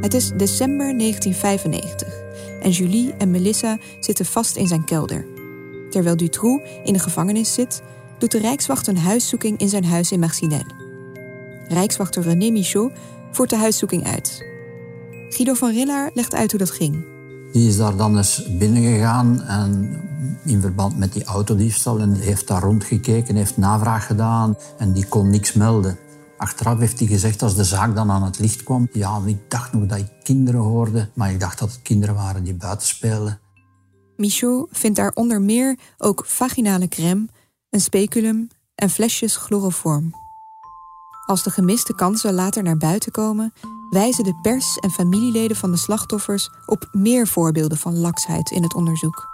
Het 0.00 0.14
is 0.14 0.30
december 0.36 0.98
1995 0.98 2.08
en 2.60 2.70
Julie 2.70 3.14
en 3.18 3.30
Melissa 3.30 3.78
zitten 4.00 4.26
vast 4.26 4.56
in 4.56 4.66
zijn 4.66 4.84
kelder. 4.84 5.37
Terwijl 5.98 6.18
Dutroux 6.18 6.62
in 6.84 6.92
de 6.92 6.98
gevangenis 6.98 7.54
zit, 7.54 7.82
doet 8.18 8.30
de 8.30 8.38
Rijkswacht 8.38 8.86
een 8.86 8.98
huiszoeking 8.98 9.58
in 9.58 9.68
zijn 9.68 9.84
huis 9.84 10.12
in 10.12 10.20
Marcinelle. 10.20 10.70
Rijkswachter 11.68 12.22
René 12.22 12.50
Michaud 12.50 12.92
voert 13.32 13.50
de 13.50 13.56
huiszoeking 13.56 14.06
uit. 14.06 14.44
Guido 15.28 15.54
van 15.54 15.70
Rillaar 15.70 16.10
legt 16.14 16.34
uit 16.34 16.50
hoe 16.50 16.58
dat 16.58 16.70
ging. 16.70 17.04
Die 17.52 17.68
is 17.68 17.76
daar 17.76 17.96
dan 17.96 18.16
eens 18.16 18.56
binnengegaan 18.58 19.42
en 19.42 20.00
in 20.44 20.60
verband 20.60 20.98
met 20.98 21.12
die 21.12 21.24
autodiefstal 21.24 21.98
en 21.98 22.12
heeft 22.14 22.46
daar 22.46 22.62
rondgekeken, 22.62 23.36
heeft 23.36 23.56
navraag 23.56 24.06
gedaan 24.06 24.56
en 24.76 24.92
die 24.92 25.06
kon 25.06 25.30
niks 25.30 25.52
melden. 25.52 25.98
Achteraf 26.36 26.78
heeft 26.78 26.98
hij 26.98 27.08
gezegd, 27.08 27.42
als 27.42 27.54
de 27.54 27.64
zaak 27.64 27.94
dan 27.94 28.10
aan 28.10 28.22
het 28.22 28.38
licht 28.38 28.62
kwam, 28.62 28.88
ja, 28.92 29.20
ik 29.26 29.38
dacht 29.48 29.72
nog 29.72 29.86
dat 29.86 29.98
ik 29.98 30.08
kinderen 30.22 30.60
hoorde, 30.60 31.08
maar 31.14 31.30
ik 31.30 31.40
dacht 31.40 31.58
dat 31.58 31.70
het 31.70 31.82
kinderen 31.82 32.14
waren 32.14 32.44
die 32.44 32.54
buiten 32.54 32.86
speelden. 32.86 33.40
Michaud 34.18 34.68
vindt 34.70 34.96
daar 34.96 35.12
onder 35.14 35.40
meer 35.40 35.78
ook 35.98 36.22
vaginale 36.26 36.88
crème, 36.88 37.28
een 37.70 37.80
speculum 37.80 38.48
en 38.74 38.90
flesjes 38.90 39.36
chloroform. 39.36 40.14
Als 41.26 41.42
de 41.42 41.50
gemiste 41.50 41.94
kansen 41.94 42.34
later 42.34 42.62
naar 42.62 42.76
buiten 42.76 43.12
komen, 43.12 43.52
wijzen 43.90 44.24
de 44.24 44.38
pers 44.42 44.76
en 44.76 44.90
familieleden 44.90 45.56
van 45.56 45.70
de 45.70 45.76
slachtoffers 45.76 46.50
op 46.66 46.88
meer 46.92 47.26
voorbeelden 47.26 47.78
van 47.78 47.98
laksheid 47.98 48.50
in 48.50 48.62
het 48.62 48.74
onderzoek. 48.74 49.26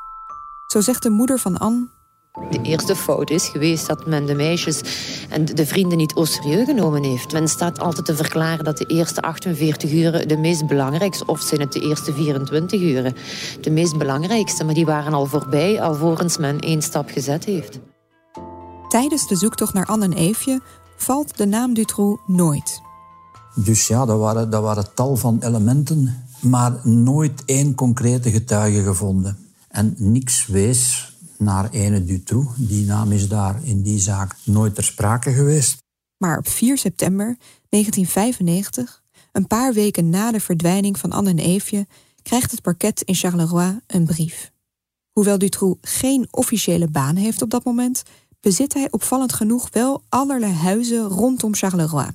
Zo 0.67 0.81
zegt 0.81 1.03
de 1.03 1.11
moeder 1.11 1.39
van 1.39 1.59
Anne. 1.59 1.89
De 2.35 2.63
eerste 2.63 2.97
fout 2.97 3.31
is 3.31 3.49
geweest 3.49 3.87
dat 3.87 4.07
men 4.07 4.27
de 4.27 4.35
meisjes 4.35 4.81
en 5.29 5.45
de 5.45 5.67
vrienden 5.67 5.99
niet 5.99 6.15
au 6.15 6.27
serieus 6.27 6.67
genomen 6.67 7.03
heeft. 7.03 7.33
Men 7.33 7.49
staat 7.49 7.81
altijd 7.81 8.07
te 8.07 8.17
verklaren 8.17 8.65
dat 8.65 8.79
de 8.79 8.87
eerste 8.87 9.23
48 9.23 9.93
uren 9.93 10.29
de 10.29 10.37
meest 10.37 10.67
belangrijkste, 10.67 11.27
of 11.27 11.41
zijn 11.41 11.61
het 11.61 11.73
de 11.73 11.81
eerste 11.81 12.13
24 12.13 12.81
uren, 12.81 13.15
de 13.61 13.71
meest 13.71 13.99
belangrijkste, 13.99 14.65
maar 14.65 14.75
die 14.75 14.85
waren 14.85 15.13
al 15.13 15.27
voorbij 15.27 15.83
alvorens 15.83 16.37
men 16.37 16.59
één 16.59 16.83
stap 16.83 17.11
gezet 17.11 17.45
heeft. 17.45 17.79
Tijdens 18.89 19.29
de 19.29 19.37
zoektocht 19.37 19.75
naar 19.75 19.87
Anne 19.87 20.05
en 20.05 20.13
Eefje 20.13 20.61
valt 20.97 21.37
de 21.37 21.47
naam 21.47 21.75
Dutroux 21.75 22.23
nooit. 22.27 22.81
Dus 23.55 23.87
ja, 23.87 24.05
dat 24.05 24.19
waren, 24.19 24.51
dat 24.51 24.63
waren 24.63 24.95
tal 24.95 25.17
van 25.17 25.39
elementen, 25.41 26.25
maar 26.41 26.73
nooit 26.83 27.43
één 27.45 27.75
concrete 27.75 28.31
getuige 28.31 28.83
gevonden. 28.83 29.39
En 29.69 29.95
niks 29.99 30.47
wees 30.47 31.13
naar 31.39 31.71
ene 31.71 32.05
Dutroux. 32.05 32.53
Die 32.57 32.87
naam 32.87 33.13
is 33.13 33.29
daar 33.29 33.61
in 33.65 33.83
die 33.83 33.99
zaak 33.99 34.37
nooit 34.45 34.75
ter 34.75 34.85
sprake 34.85 35.33
geweest. 35.33 35.83
Maar 36.17 36.39
op 36.39 36.49
4 36.49 36.79
september 36.79 37.37
1995, 37.69 39.03
een 39.33 39.47
paar 39.47 39.73
weken 39.73 40.11
na 40.11 40.33
de 40.33 40.41
verdwijning 40.41 40.99
van 40.99 41.13
Anne 41.13 41.31
en 41.31 41.39
Eefje, 41.39 41.87
krijgt 42.23 42.51
het 42.51 42.63
parket 42.63 43.03
in 43.03 43.15
Charleroi 43.15 43.81
een 43.87 44.05
brief. 44.05 44.53
Hoewel 45.13 45.39
Dutroux 45.39 45.79
geen 45.81 46.29
officiële 46.31 46.89
baan 46.89 47.17
heeft 47.17 47.43
op 47.43 47.51
dat 47.51 47.65
moment, 47.65 48.03
bezit 48.41 48.75
hij 48.75 48.89
opvallend 48.91 49.33
genoeg 49.33 49.69
wel 49.71 50.03
allerlei 50.09 50.53
huizen 50.53 51.09
rondom 51.09 51.55
Charleroi. 51.55 52.09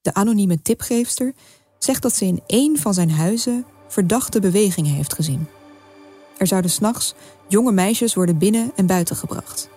De 0.00 0.14
anonieme 0.14 0.62
tipgeefster 0.62 1.34
zegt 1.78 2.02
dat 2.02 2.14
ze 2.14 2.24
in 2.24 2.42
één 2.46 2.78
van 2.78 2.94
zijn 2.94 3.10
huizen 3.10 3.64
verdachte 3.88 4.40
bewegingen 4.40 4.94
heeft 4.94 5.14
gezien. 5.14 5.46
Er 6.38 6.46
zouden 6.46 6.70
s'nachts 6.70 7.14
jonge 7.52 7.72
meisjes 7.72 8.14
worden 8.14 8.38
binnen 8.38 8.72
en 8.76 8.86
buiten 8.86 9.16
gebracht. 9.16 9.68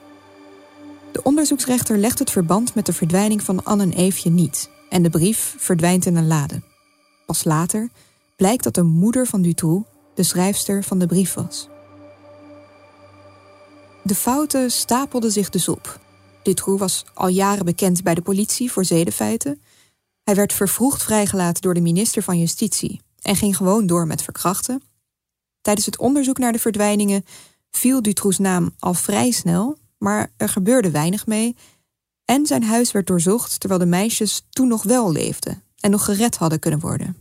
De 1.11 1.23
onderzoeksrechter 1.23 1.97
legt 1.97 2.19
het 2.19 2.31
verband 2.31 2.75
met 2.75 2.85
de 2.85 2.93
verdwijning 2.93 3.41
van 3.41 3.63
Anne 3.63 3.83
en 3.83 3.93
Eefje 3.93 4.29
niet 4.29 4.69
en 4.89 5.03
de 5.03 5.09
brief 5.09 5.55
verdwijnt 5.57 6.05
in 6.05 6.15
een 6.15 6.27
lade. 6.27 6.61
Pas 7.25 7.43
later 7.43 7.89
blijkt 8.35 8.63
dat 8.63 8.73
de 8.73 8.83
moeder 8.83 9.27
van 9.27 9.41
Dutroux 9.41 9.89
de 10.13 10.23
schrijfster 10.23 10.83
van 10.83 10.99
de 10.99 11.05
brief 11.05 11.33
was. 11.33 11.69
De 14.03 14.15
fouten 14.15 14.71
stapelden 14.71 15.31
zich 15.31 15.49
dus 15.49 15.67
op. 15.67 15.99
Dutroux 16.43 16.79
was 16.79 17.05
al 17.13 17.27
jaren 17.27 17.65
bekend 17.65 18.03
bij 18.03 18.15
de 18.15 18.21
politie 18.21 18.71
voor 18.71 18.85
zedefeiten. 18.85 19.61
Hij 20.23 20.35
werd 20.35 20.53
vervroegd 20.53 21.03
vrijgelaten 21.03 21.61
door 21.61 21.73
de 21.73 21.81
minister 21.81 22.23
van 22.23 22.39
Justitie 22.39 23.01
en 23.21 23.35
ging 23.35 23.57
gewoon 23.57 23.85
door 23.85 24.07
met 24.07 24.21
verkrachten. 24.21 24.81
Tijdens 25.61 25.85
het 25.85 25.97
onderzoek 25.97 26.37
naar 26.37 26.51
de 26.51 26.59
verdwijningen 26.59 27.25
viel 27.75 28.01
Dutroux' 28.01 28.37
naam 28.37 28.75
al 28.79 28.93
vrij 28.93 29.31
snel, 29.31 29.77
maar 29.97 30.31
er 30.37 30.49
gebeurde 30.49 30.91
weinig 30.91 31.25
mee. 31.27 31.55
En 32.25 32.45
zijn 32.45 32.63
huis 32.63 32.91
werd 32.91 33.07
doorzocht 33.07 33.59
terwijl 33.59 33.79
de 33.79 33.85
meisjes 33.85 34.45
toen 34.49 34.67
nog 34.67 34.83
wel 34.83 35.11
leefden 35.11 35.63
en 35.79 35.91
nog 35.91 36.05
gered 36.05 36.37
hadden 36.37 36.59
kunnen 36.59 36.79
worden. 36.79 37.17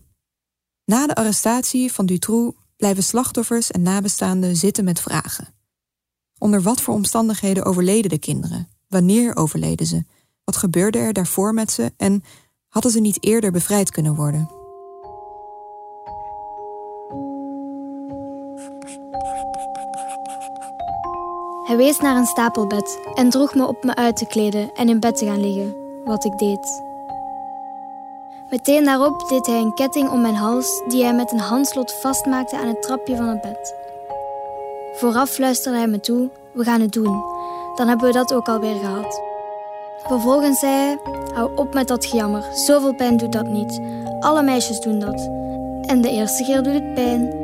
Na 0.85 1.07
de 1.07 1.15
arrestatie 1.15 1.93
van 1.93 2.07
Dutroux 2.07 2.59
blijven 2.77 3.03
slachtoffers 3.03 3.71
en 3.71 3.83
nabestaanden 3.83 4.57
zitten 4.57 4.85
met 4.85 5.01
vragen. 5.01 5.55
Onder 6.39 6.63
wat 6.63 6.81
voor 6.81 6.95
omstandigheden 6.95 7.65
overleden 7.65 8.11
de 8.11 8.19
kinderen? 8.19 8.69
Wanneer 8.89 9.37
overleden 9.37 9.87
ze? 9.87 10.05
Wat 10.45 10.57
gebeurde 10.57 10.99
er 10.99 11.13
daarvoor 11.13 11.55
met 11.55 11.73
ze 11.73 11.93
en 11.97 12.25
hadden 12.69 12.93
ze 12.93 13.01
niet 13.01 13.25
eerder 13.25 13.53
bevrijd 13.53 13.91
kunnen 13.91 14.15
worden? 14.15 14.64
Hij 21.65 21.77
wees 21.77 21.99
naar 21.99 22.17
een 22.17 22.27
stapelbed 22.27 22.99
en 23.15 23.31
droeg 23.31 23.55
me 23.55 23.67
op 23.67 23.85
me 23.85 23.95
uit 23.95 24.17
te 24.17 24.27
kleden 24.27 24.71
en 24.75 24.89
in 24.89 25.01
bed 25.01 25.17
te 25.17 25.25
gaan 25.25 25.41
liggen, 25.41 25.77
wat 26.05 26.25
ik 26.25 26.39
deed. 26.39 26.83
Meteen 28.51 28.85
daarop 28.85 29.29
deed 29.29 29.47
hij 29.47 29.61
een 29.61 29.75
ketting 29.75 30.11
om 30.11 30.21
mijn 30.21 30.35
hals 30.35 30.83
die 30.89 31.05
hij 31.05 31.15
met 31.15 31.33
een 31.33 31.39
handslot 31.39 31.93
vastmaakte 31.93 32.57
aan 32.57 32.67
het 32.67 32.83
trapje 32.83 33.17
van 33.17 33.29
het 33.29 33.41
bed. 33.41 33.75
Vooraf 34.93 35.31
fluisterde 35.31 35.79
hij 35.79 35.87
me 35.87 36.01
toe: 36.01 36.31
We 36.53 36.65
gaan 36.65 36.81
het 36.81 36.93
doen. 36.93 37.25
Dan 37.75 37.89
hebben 37.89 38.07
we 38.07 38.13
dat 38.13 38.35
ook 38.35 38.49
alweer 38.49 38.77
gehad. 38.77 39.23
Vervolgens 40.07 40.59
zei 40.59 40.73
hij: 40.73 40.99
Hou 41.35 41.57
op 41.57 41.75
met 41.75 41.89
dat 41.89 42.07
gejammer. 42.07 42.45
Zoveel 42.53 42.95
pijn 42.95 43.17
doet 43.17 43.33
dat 43.33 43.47
niet. 43.47 43.81
Alle 44.21 44.43
meisjes 44.43 44.81
doen 44.81 44.99
dat. 44.99 45.29
En 45.87 46.01
de 46.01 46.11
eerste 46.11 46.45
keer 46.45 46.63
doet 46.63 46.75
het 46.75 46.95
pijn. 46.95 47.44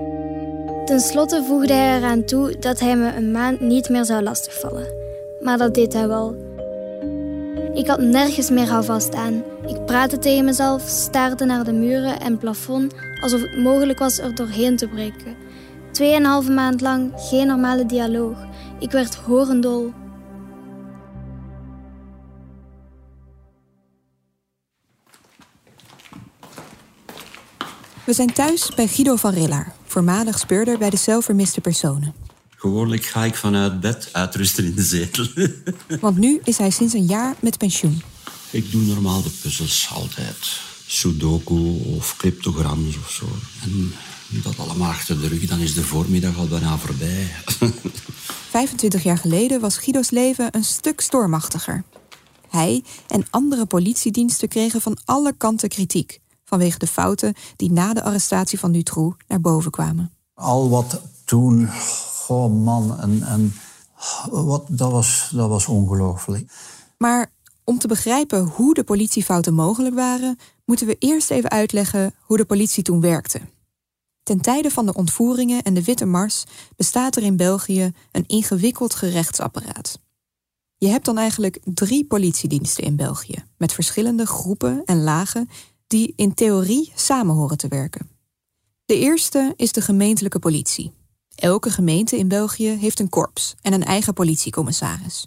Ten 0.91 1.01
slotte 1.01 1.45
voegde 1.45 1.73
hij 1.73 1.97
eraan 1.97 2.25
toe 2.25 2.59
dat 2.59 2.81
hij 2.81 2.97
me 2.97 3.15
een 3.17 3.31
maand 3.31 3.61
niet 3.61 3.89
meer 3.89 4.05
zou 4.05 4.23
lastigvallen. 4.23 4.87
Maar 5.41 5.59
dat 5.59 5.75
deed 5.75 5.93
hij 5.93 6.09
wel. 6.09 6.37
Ik 7.75 7.87
had 7.87 8.01
nergens 8.01 8.51
meer 8.51 8.69
houvast 8.69 9.15
aan. 9.15 9.43
Ik 9.67 9.85
praatte 9.87 10.19
tegen 10.19 10.45
mezelf, 10.45 10.83
staarde 10.87 11.45
naar 11.45 11.65
de 11.65 11.73
muren 11.73 12.21
en 12.21 12.39
plafond 12.39 12.95
alsof 13.21 13.41
het 13.41 13.59
mogelijk 13.59 13.99
was 13.99 14.19
er 14.19 14.35
doorheen 14.35 14.77
te 14.77 14.89
breken. 14.89 15.37
Tweeënhalve 15.93 16.51
maand 16.51 16.81
lang 16.81 17.13
geen 17.17 17.47
normale 17.47 17.87
dialoog. 17.87 18.39
Ik 18.79 18.91
werd 18.91 19.15
horendol. 19.15 19.93
We 28.05 28.13
zijn 28.13 28.33
thuis 28.33 28.75
bij 28.75 28.87
Guido 28.87 29.17
van 29.17 29.33
Rillaar, 29.33 29.73
voormalig 29.91 30.39
speurder 30.39 30.79
bij 30.79 30.91
de 30.91 30.97
zelfvermiste 30.97 31.61
personen. 31.61 32.15
Gewoonlijk 32.57 33.05
ga 33.05 33.25
ik 33.25 33.35
vanuit 33.35 33.81
bed 33.81 34.09
uitrusten 34.13 34.65
in 34.65 34.75
de 34.75 34.83
zetel. 34.83 35.27
Want 36.01 36.19
nu 36.19 36.41
is 36.45 36.59
hij 36.59 36.71
sinds 36.71 36.95
een 36.95 37.07
jaar 37.07 37.35
met 37.41 37.59
pensioen. 37.59 38.03
Ik 38.51 38.71
doe 38.71 38.83
normaal 38.83 39.23
de 39.23 39.31
puzzels 39.43 39.91
altijd. 39.95 40.61
Sudoku 40.87 41.83
of 41.97 42.17
cryptograms 42.17 42.97
of 42.97 43.11
zo. 43.11 43.27
En 43.63 43.93
dat 44.43 44.59
allemaal 44.59 44.91
achter 44.91 45.21
de 45.21 45.29
rug, 45.29 45.47
dan 45.47 45.59
is 45.59 45.75
de 45.75 45.83
voormiddag 45.83 46.37
al 46.37 46.47
bijna 46.47 46.79
voorbij. 46.79 47.31
25 48.51 49.03
jaar 49.03 49.19
geleden 49.19 49.61
was 49.61 49.79
Guido's 49.79 50.11
leven 50.11 50.49
een 50.57 50.65
stuk 50.65 51.01
stormachtiger. 51.01 51.85
Hij 52.49 52.83
en 53.09 53.27
andere 53.31 53.67
politiediensten 53.67 54.49
kregen 54.49 54.81
van 54.81 54.99
alle 55.05 55.35
kanten 55.37 55.69
kritiek 55.69 56.21
vanwege 56.51 56.79
de 56.79 56.87
fouten 56.87 57.35
die 57.57 57.73
na 57.73 57.93
de 57.95 58.03
arrestatie 58.03 58.59
van 58.59 58.73
Dutroux 58.73 59.17
naar 59.29 59.41
boven 59.41 59.71
kwamen. 59.71 60.13
Al 60.35 60.69
wat 60.69 61.01
toen, 61.25 61.69
oh 62.29 62.65
man, 62.65 63.01
en, 63.01 63.23
en 63.23 63.55
wat, 64.31 64.65
dat 64.69 64.91
was, 64.91 65.31
dat 65.35 65.49
was 65.49 65.67
ongelooflijk. 65.67 66.53
Maar 66.99 67.33
om 67.65 67.79
te 67.79 67.89
begrijpen 67.89 68.45
hoe 68.45 68.75
de 68.75 68.85
politiefouten 68.85 69.55
mogelijk 69.55 69.95
waren, 69.95 70.39
moeten 70.65 70.87
we 70.87 70.97
eerst 70.99 71.31
even 71.31 71.51
uitleggen 71.51 72.15
hoe 72.21 72.37
de 72.37 72.45
politie 72.45 72.83
toen 72.83 73.01
werkte. 73.01 73.41
Ten 74.23 74.41
tijde 74.41 74.71
van 74.71 74.87
de 74.87 74.95
ontvoeringen 74.95 75.63
en 75.63 75.75
de 75.75 75.85
Witte 75.85 76.07
Mars 76.07 76.45
bestaat 76.77 77.17
er 77.17 77.23
in 77.23 77.37
België 77.37 77.93
een 78.13 78.25
ingewikkeld 78.27 78.95
gerechtsapparaat. 78.95 79.99
Je 80.83 80.89
hebt 80.89 81.05
dan 81.05 81.19
eigenlijk 81.19 81.59
drie 81.65 82.05
politiediensten 82.05 82.85
in 82.85 82.97
België, 82.97 83.45
met 83.57 83.73
verschillende 83.73 84.27
groepen 84.27 84.83
en 84.85 85.03
lagen 85.03 85.49
die 85.91 86.13
in 86.17 86.35
theorie 86.35 86.93
samen 86.95 87.35
horen 87.35 87.57
te 87.57 87.69
werken. 87.69 88.11
De 88.85 88.99
eerste 88.99 89.53
is 89.57 89.73
de 89.73 89.81
gemeentelijke 89.81 90.39
politie. 90.39 90.93
Elke 91.35 91.71
gemeente 91.71 92.19
in 92.19 92.29
België 92.29 92.69
heeft 92.69 93.01
een 93.01 93.09
korps 93.09 93.55
en 93.61 93.73
een 93.73 93.85
eigen 93.85 94.15
politiecommissaris. 94.15 95.27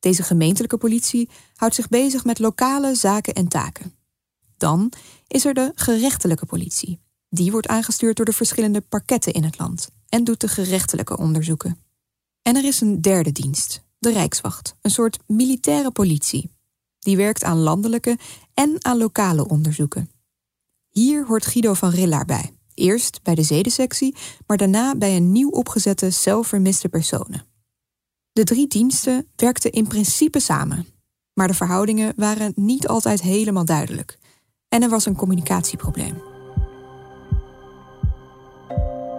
Deze 0.00 0.22
gemeentelijke 0.22 0.76
politie 0.76 1.28
houdt 1.54 1.74
zich 1.74 1.88
bezig 1.88 2.24
met 2.24 2.38
lokale 2.38 2.94
zaken 2.94 3.34
en 3.34 3.48
taken. 3.48 3.94
Dan 4.56 4.92
is 5.26 5.44
er 5.44 5.54
de 5.54 5.72
gerechtelijke 5.74 6.46
politie. 6.46 7.00
Die 7.28 7.50
wordt 7.50 7.68
aangestuurd 7.68 8.16
door 8.16 8.26
de 8.26 8.32
verschillende 8.32 8.80
parketten 8.80 9.32
in 9.32 9.44
het 9.44 9.58
land 9.58 9.88
en 10.08 10.24
doet 10.24 10.40
de 10.40 10.48
gerechtelijke 10.48 11.16
onderzoeken. 11.16 11.82
En 12.42 12.56
er 12.56 12.64
is 12.64 12.80
een 12.80 13.00
derde 13.00 13.32
dienst, 13.32 13.82
de 13.98 14.12
Rijkswacht, 14.12 14.76
een 14.80 14.90
soort 14.90 15.18
militaire 15.26 15.90
politie. 15.90 16.50
Die 17.08 17.16
werkt 17.16 17.44
aan 17.44 17.58
landelijke 17.58 18.18
en 18.54 18.84
aan 18.84 18.98
lokale 18.98 19.48
onderzoeken. 19.48 20.10
Hier 20.88 21.26
hoort 21.26 21.46
Guido 21.46 21.74
van 21.74 21.90
Rillaar 21.90 22.24
bij, 22.24 22.52
Eerst 22.74 23.22
bij 23.22 23.34
de 23.34 23.42
zedensectie, 23.42 24.16
maar 24.46 24.56
daarna 24.56 24.94
bij 24.94 25.16
een 25.16 25.32
nieuw 25.32 25.50
opgezette 25.50 26.10
cel 26.10 26.42
vermiste 26.42 26.88
personen. 26.88 27.44
De 28.32 28.44
drie 28.44 28.66
diensten 28.66 29.26
werkten 29.36 29.72
in 29.72 29.86
principe 29.86 30.40
samen, 30.40 30.86
maar 31.34 31.48
de 31.48 31.54
verhoudingen 31.54 32.12
waren 32.16 32.52
niet 32.54 32.88
altijd 32.88 33.22
helemaal 33.22 33.64
duidelijk. 33.64 34.18
En 34.68 34.82
er 34.82 34.88
was 34.88 35.06
een 35.06 35.16
communicatieprobleem. 35.16 36.22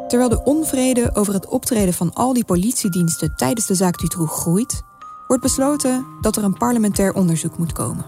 Terwijl 0.07 0.29
de 0.29 0.43
onvrede 0.43 1.15
over 1.15 1.33
het 1.33 1.47
optreden 1.47 1.93
van 1.93 2.13
al 2.13 2.33
die 2.33 2.45
politiediensten 2.45 3.35
tijdens 3.35 3.67
de 3.67 3.75
zaak 3.75 3.99
Dutroux 3.99 4.33
groeit, 4.33 4.81
wordt 5.29 5.43
besloten 5.43 6.05
dat 6.21 6.35
er 6.35 6.43
een 6.43 6.57
parlementair 6.57 7.13
onderzoek 7.13 7.57
moet 7.57 7.71
komen. 7.71 8.05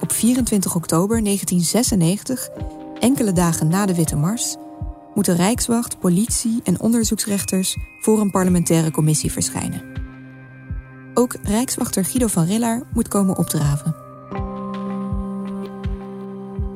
Op 0.00 0.12
24 0.12 0.74
oktober 0.74 1.24
1996, 1.24 2.48
enkele 2.98 3.32
dagen 3.32 3.68
na 3.68 3.86
de 3.86 3.94
Witte 3.94 4.16
Mars, 4.16 4.56
moeten 5.14 5.36
Rijkswacht, 5.36 5.98
politie 5.98 6.60
en 6.64 6.80
onderzoeksrechters 6.80 7.76
voor 8.00 8.20
een 8.20 8.30
parlementaire 8.30 8.90
commissie 8.90 9.32
verschijnen. 9.32 9.82
Ook 11.14 11.36
Rijkswachter 11.42 12.04
Guido 12.04 12.26
van 12.26 12.44
Rillaar 12.44 12.82
moet 12.92 13.08
komen 13.08 13.38
opdraven. 13.38 13.96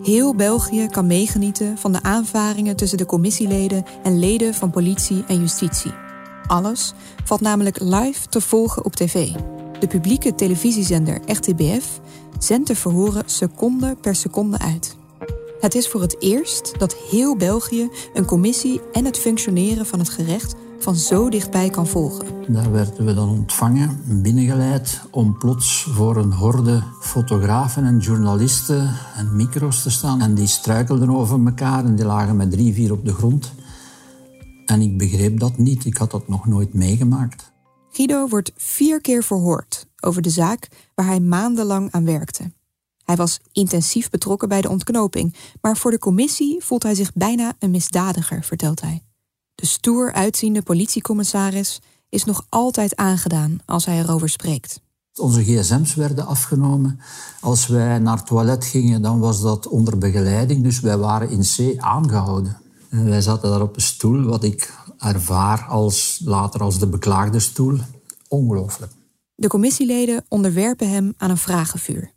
Heel 0.02 0.34
België 0.34 0.86
kan 0.86 1.06
meegenieten 1.06 1.78
van 1.78 1.92
de 1.92 2.02
aanvaringen 2.02 2.76
tussen 2.76 2.98
de 2.98 3.06
commissieleden 3.06 3.84
en 4.02 4.18
leden 4.18 4.54
van 4.54 4.70
politie 4.70 5.24
en 5.28 5.40
justitie. 5.40 5.92
Alles 6.46 6.92
valt 7.24 7.40
namelijk 7.40 7.80
live 7.80 8.28
te 8.28 8.40
volgen 8.40 8.84
op 8.84 8.96
tv. 8.96 9.30
De 9.78 9.86
publieke 9.86 10.34
televisiezender 10.34 11.20
RTBF 11.26 12.00
zendt 12.38 12.66
de 12.66 12.74
verhoren 12.74 13.22
seconde 13.26 13.96
per 14.00 14.14
seconde 14.14 14.58
uit. 14.58 14.96
Het 15.60 15.74
is 15.74 15.88
voor 15.88 16.00
het 16.00 16.22
eerst 16.22 16.78
dat 16.78 16.94
heel 16.94 17.36
België 17.36 17.88
een 18.14 18.24
commissie 18.24 18.80
en 18.92 19.04
het 19.04 19.18
functioneren 19.18 19.86
van 19.86 19.98
het 19.98 20.08
gerecht 20.08 20.54
van 20.78 20.96
zo 20.96 21.28
dichtbij 21.28 21.70
kan 21.70 21.86
volgen. 21.86 22.26
Daar 22.48 22.72
werden 22.72 23.04
we 23.04 23.14
dan 23.14 23.28
ontvangen, 23.28 24.22
binnengeleid, 24.22 25.00
om 25.10 25.38
plots 25.38 25.82
voor 25.82 26.16
een 26.16 26.32
horde 26.32 26.82
fotografen 27.00 27.84
en 27.84 27.98
journalisten 27.98 28.94
en 29.16 29.36
micro's 29.36 29.82
te 29.82 29.90
staan. 29.90 30.20
En 30.20 30.34
die 30.34 30.46
struikelden 30.46 31.10
over 31.10 31.44
elkaar 31.44 31.84
en 31.84 31.96
die 31.96 32.04
lagen 32.04 32.36
met 32.36 32.50
drie, 32.50 32.74
vier 32.74 32.92
op 32.92 33.04
de 33.04 33.14
grond. 33.14 33.52
En 34.66 34.80
ik 34.80 34.98
begreep 34.98 35.40
dat 35.40 35.58
niet, 35.58 35.84
ik 35.84 35.96
had 35.96 36.10
dat 36.10 36.28
nog 36.28 36.46
nooit 36.46 36.74
meegemaakt. 36.74 37.52
Guido 37.98 38.28
wordt 38.28 38.52
vier 38.56 39.00
keer 39.00 39.22
verhoord 39.22 39.86
over 40.00 40.22
de 40.22 40.30
zaak 40.30 40.68
waar 40.94 41.06
hij 41.06 41.20
maandenlang 41.20 41.90
aan 41.90 42.04
werkte. 42.04 42.52
Hij 43.04 43.16
was 43.16 43.40
intensief 43.52 44.10
betrokken 44.10 44.48
bij 44.48 44.60
de 44.60 44.68
ontknoping, 44.68 45.34
maar 45.60 45.76
voor 45.76 45.90
de 45.90 45.98
commissie 45.98 46.64
voelt 46.64 46.82
hij 46.82 46.94
zich 46.94 47.12
bijna 47.12 47.52
een 47.58 47.70
misdadiger, 47.70 48.44
vertelt 48.44 48.80
hij. 48.80 49.02
De 49.54 49.66
stoer 49.66 50.12
uitziende 50.12 50.62
politiecommissaris 50.62 51.80
is 52.08 52.24
nog 52.24 52.46
altijd 52.48 52.96
aangedaan 52.96 53.58
als 53.64 53.84
hij 53.84 53.98
erover 53.98 54.28
spreekt. 54.28 54.80
Onze 55.14 55.44
gsm's 55.44 55.94
werden 55.94 56.26
afgenomen. 56.26 57.00
Als 57.40 57.66
wij 57.66 57.98
naar 57.98 58.16
het 58.16 58.26
toilet 58.26 58.64
gingen, 58.64 59.02
dan 59.02 59.18
was 59.18 59.40
dat 59.40 59.66
onder 59.66 59.98
begeleiding. 59.98 60.62
Dus 60.62 60.80
wij 60.80 60.98
waren 60.98 61.30
in 61.30 61.40
C 61.40 61.80
aangehouden. 61.80 62.56
En 62.90 63.08
wij 63.08 63.20
zaten 63.20 63.50
daar 63.50 63.62
op 63.62 63.74
een 63.74 63.82
stoel, 63.82 64.22
wat 64.22 64.44
ik 64.44 64.74
ervaar 64.98 65.64
als, 65.64 66.20
later 66.24 66.60
als 66.60 66.78
de 66.78 66.86
beklaagde 66.86 67.38
stoel. 67.38 67.78
Ongelooflijk. 68.28 68.92
De 69.34 69.48
commissieleden 69.48 70.24
onderwerpen 70.28 70.90
hem 70.90 71.14
aan 71.16 71.30
een 71.30 71.36
vragenvuur. 71.36 72.12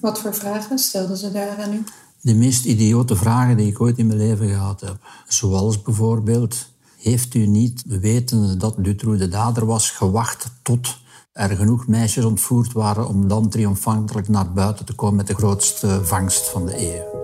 Wat 0.00 0.18
voor 0.18 0.34
vragen 0.34 0.78
stelden 0.78 1.16
ze 1.16 1.32
daar 1.32 1.58
aan 1.58 1.72
u? 1.72 1.84
De 2.20 2.34
meest 2.34 2.64
idiote 2.64 3.16
vragen 3.16 3.56
die 3.56 3.66
ik 3.66 3.80
ooit 3.80 3.98
in 3.98 4.06
mijn 4.06 4.18
leven 4.18 4.48
gehad 4.48 4.80
heb. 4.80 4.96
Zoals 5.28 5.82
bijvoorbeeld, 5.82 6.66
heeft 6.96 7.34
u 7.34 7.46
niet, 7.46 7.82
wetende 7.86 8.56
dat 8.56 8.74
Dutroux 8.78 9.18
de 9.18 9.28
dader 9.28 9.66
was, 9.66 9.90
gewacht 9.90 10.46
tot 10.62 11.00
er 11.32 11.56
genoeg 11.56 11.86
meisjes 11.86 12.24
ontvoerd 12.24 12.72
waren 12.72 13.08
om 13.08 13.28
dan 13.28 13.48
triomfantelijk 13.48 14.28
naar 14.28 14.52
buiten 14.52 14.84
te 14.84 14.94
komen 14.94 15.16
met 15.16 15.26
de 15.26 15.34
grootste 15.34 16.00
vangst 16.04 16.48
van 16.48 16.66
de 16.66 16.94
eeuw? 16.94 17.20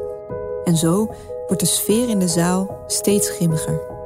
En 0.64 0.76
zo 0.76 1.14
wordt 1.48 1.62
de 1.62 1.68
sfeer 1.68 2.08
in 2.08 2.18
de 2.18 2.28
zaal 2.28 2.84
steeds 2.87 3.30
grimmiger. 3.30 3.96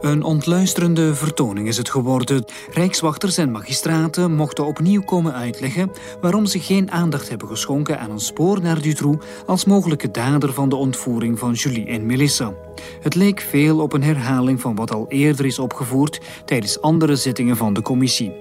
Een 0.00 0.22
ontluisterende 0.22 1.14
vertoning 1.14 1.68
is 1.68 1.76
het 1.76 1.90
geworden. 1.90 2.44
Rijkswachters 2.70 3.36
en 3.36 3.50
magistraten 3.50 4.32
mochten 4.32 4.66
opnieuw 4.66 5.02
komen 5.02 5.34
uitleggen 5.34 5.90
waarom 6.20 6.46
ze 6.46 6.60
geen 6.60 6.90
aandacht 6.90 7.28
hebben 7.28 7.48
geschonken 7.48 7.98
aan 8.00 8.10
een 8.10 8.20
spoor 8.20 8.60
naar 8.60 8.80
Dutroux 8.80 9.26
als 9.46 9.64
mogelijke 9.64 10.10
dader 10.10 10.52
van 10.52 10.68
de 10.68 10.76
ontvoering 10.76 11.38
van 11.38 11.52
Julie 11.52 11.86
en 11.86 12.06
Melissa. 12.06 12.54
Het 13.00 13.14
leek 13.14 13.40
veel 13.40 13.80
op 13.80 13.92
een 13.92 14.02
herhaling 14.02 14.60
van 14.60 14.74
wat 14.74 14.92
al 14.92 15.06
eerder 15.08 15.46
is 15.46 15.58
opgevoerd 15.58 16.20
tijdens 16.44 16.80
andere 16.80 17.16
zittingen 17.16 17.56
van 17.56 17.72
de 17.72 17.82
commissie. 17.82 18.32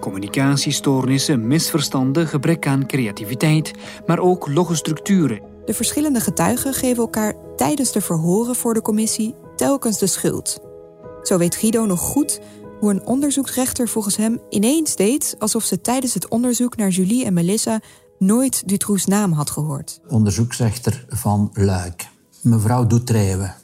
Communicatiestoornissen, 0.00 1.46
misverstanden, 1.46 2.26
gebrek 2.26 2.66
aan 2.66 2.86
creativiteit, 2.86 3.72
maar 4.06 4.18
ook 4.18 4.48
logge 4.48 4.74
structuren. 4.74 5.51
De 5.64 5.74
verschillende 5.74 6.20
getuigen 6.20 6.74
geven 6.74 7.02
elkaar 7.02 7.34
tijdens 7.56 7.92
de 7.92 8.00
verhoren 8.00 8.56
voor 8.56 8.74
de 8.74 8.82
commissie 8.82 9.34
telkens 9.56 9.98
de 9.98 10.06
schuld. 10.06 10.58
Zo 11.22 11.38
weet 11.38 11.54
Guido 11.54 11.86
nog 11.86 12.00
goed 12.00 12.40
hoe 12.80 12.90
een 12.90 13.06
onderzoeksrechter 13.06 13.88
volgens 13.88 14.16
hem 14.16 14.40
ineens 14.48 14.96
deed 14.96 15.36
alsof 15.38 15.64
ze 15.64 15.80
tijdens 15.80 16.14
het 16.14 16.28
onderzoek 16.28 16.76
naar 16.76 16.88
Julie 16.88 17.24
en 17.24 17.34
Melissa 17.34 17.80
nooit 18.18 18.68
Dutroux 18.68 19.06
naam 19.06 19.32
had 19.32 19.50
gehoord. 19.50 20.00
Onderzoeksrechter 20.08 21.04
van 21.08 21.50
Luik, 21.54 22.08
mevrouw 22.40 22.86
Doetreeuwen. 22.86 23.54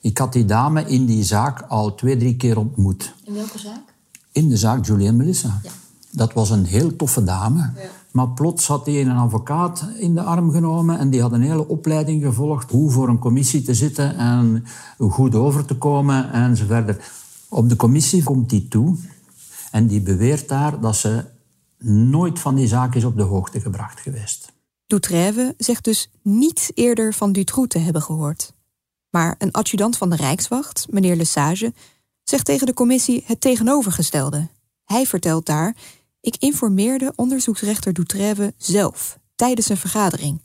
Ik 0.00 0.18
had 0.18 0.32
die 0.32 0.44
dame 0.44 0.84
in 0.84 1.06
die 1.06 1.24
zaak 1.24 1.62
al 1.68 1.94
twee, 1.94 2.16
drie 2.16 2.36
keer 2.36 2.58
ontmoet. 2.58 3.14
In 3.24 3.34
welke 3.34 3.58
zaak? 3.58 3.94
In 4.32 4.48
de 4.48 4.56
zaak 4.56 4.86
Julie 4.86 5.06
en 5.06 5.16
Melissa. 5.16 5.60
Ja. 5.62 5.70
Dat 6.10 6.32
was 6.32 6.50
een 6.50 6.64
heel 6.64 6.96
toffe 6.96 7.24
dame. 7.24 7.60
Ja. 7.60 7.90
Maar 8.18 8.28
plots 8.28 8.66
had 8.66 8.86
hij 8.86 9.00
een 9.00 9.10
advocaat 9.10 9.88
in 9.98 10.14
de 10.14 10.22
arm 10.22 10.50
genomen 10.50 10.98
en 10.98 11.10
die 11.10 11.20
had 11.20 11.32
een 11.32 11.42
hele 11.42 11.68
opleiding 11.68 12.22
gevolgd 12.22 12.70
hoe 12.70 12.90
voor 12.90 13.08
een 13.08 13.18
commissie 13.18 13.62
te 13.62 13.74
zitten 13.74 14.16
en 14.16 14.64
goed 14.98 15.34
over 15.34 15.64
te 15.64 15.74
komen 15.76 16.32
en. 16.32 16.56
Op 17.48 17.68
de 17.68 17.76
commissie 17.76 18.22
komt 18.22 18.50
hij 18.50 18.66
toe 18.68 18.96
en 19.70 19.86
die 19.86 20.00
beweert 20.00 20.48
daar 20.48 20.80
dat 20.80 20.96
ze 20.96 21.24
nooit 22.10 22.38
van 22.38 22.54
die 22.54 22.66
zaak 22.66 22.94
is 22.94 23.04
op 23.04 23.16
de 23.16 23.22
hoogte 23.22 23.60
gebracht 23.60 24.00
geweest. 24.00 24.52
Doutrève 24.86 25.54
zegt 25.58 25.84
dus 25.84 26.10
niet 26.22 26.70
eerder 26.74 27.14
van 27.14 27.32
Dutroux 27.32 27.68
te 27.68 27.78
hebben 27.78 28.02
gehoord. 28.02 28.52
Maar 29.10 29.34
een 29.38 29.52
adjudant 29.52 29.96
van 29.96 30.10
de 30.10 30.16
Rijkswacht, 30.16 30.86
meneer 30.90 31.16
Lesage, 31.16 31.72
zegt 32.22 32.44
tegen 32.44 32.66
de 32.66 32.74
commissie 32.74 33.22
het 33.26 33.40
tegenovergestelde. 33.40 34.48
Hij 34.84 35.06
vertelt 35.06 35.46
daar 35.46 35.74
ik 36.20 36.36
informeerde 36.36 37.12
onderzoeksrechter 37.16 37.92
Doutrève 37.92 38.54
zelf 38.56 39.18
tijdens 39.34 39.68
een 39.68 39.76
vergadering. 39.76 40.42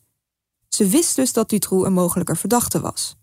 Ze 0.67 0.87
wist 0.87 1.15
dus 1.15 1.33
dat 1.33 1.49
Dutroux 1.49 1.85
een 1.85 1.93
mogelijke 1.93 2.35
verdachte 2.35 2.79
was. 2.79 3.17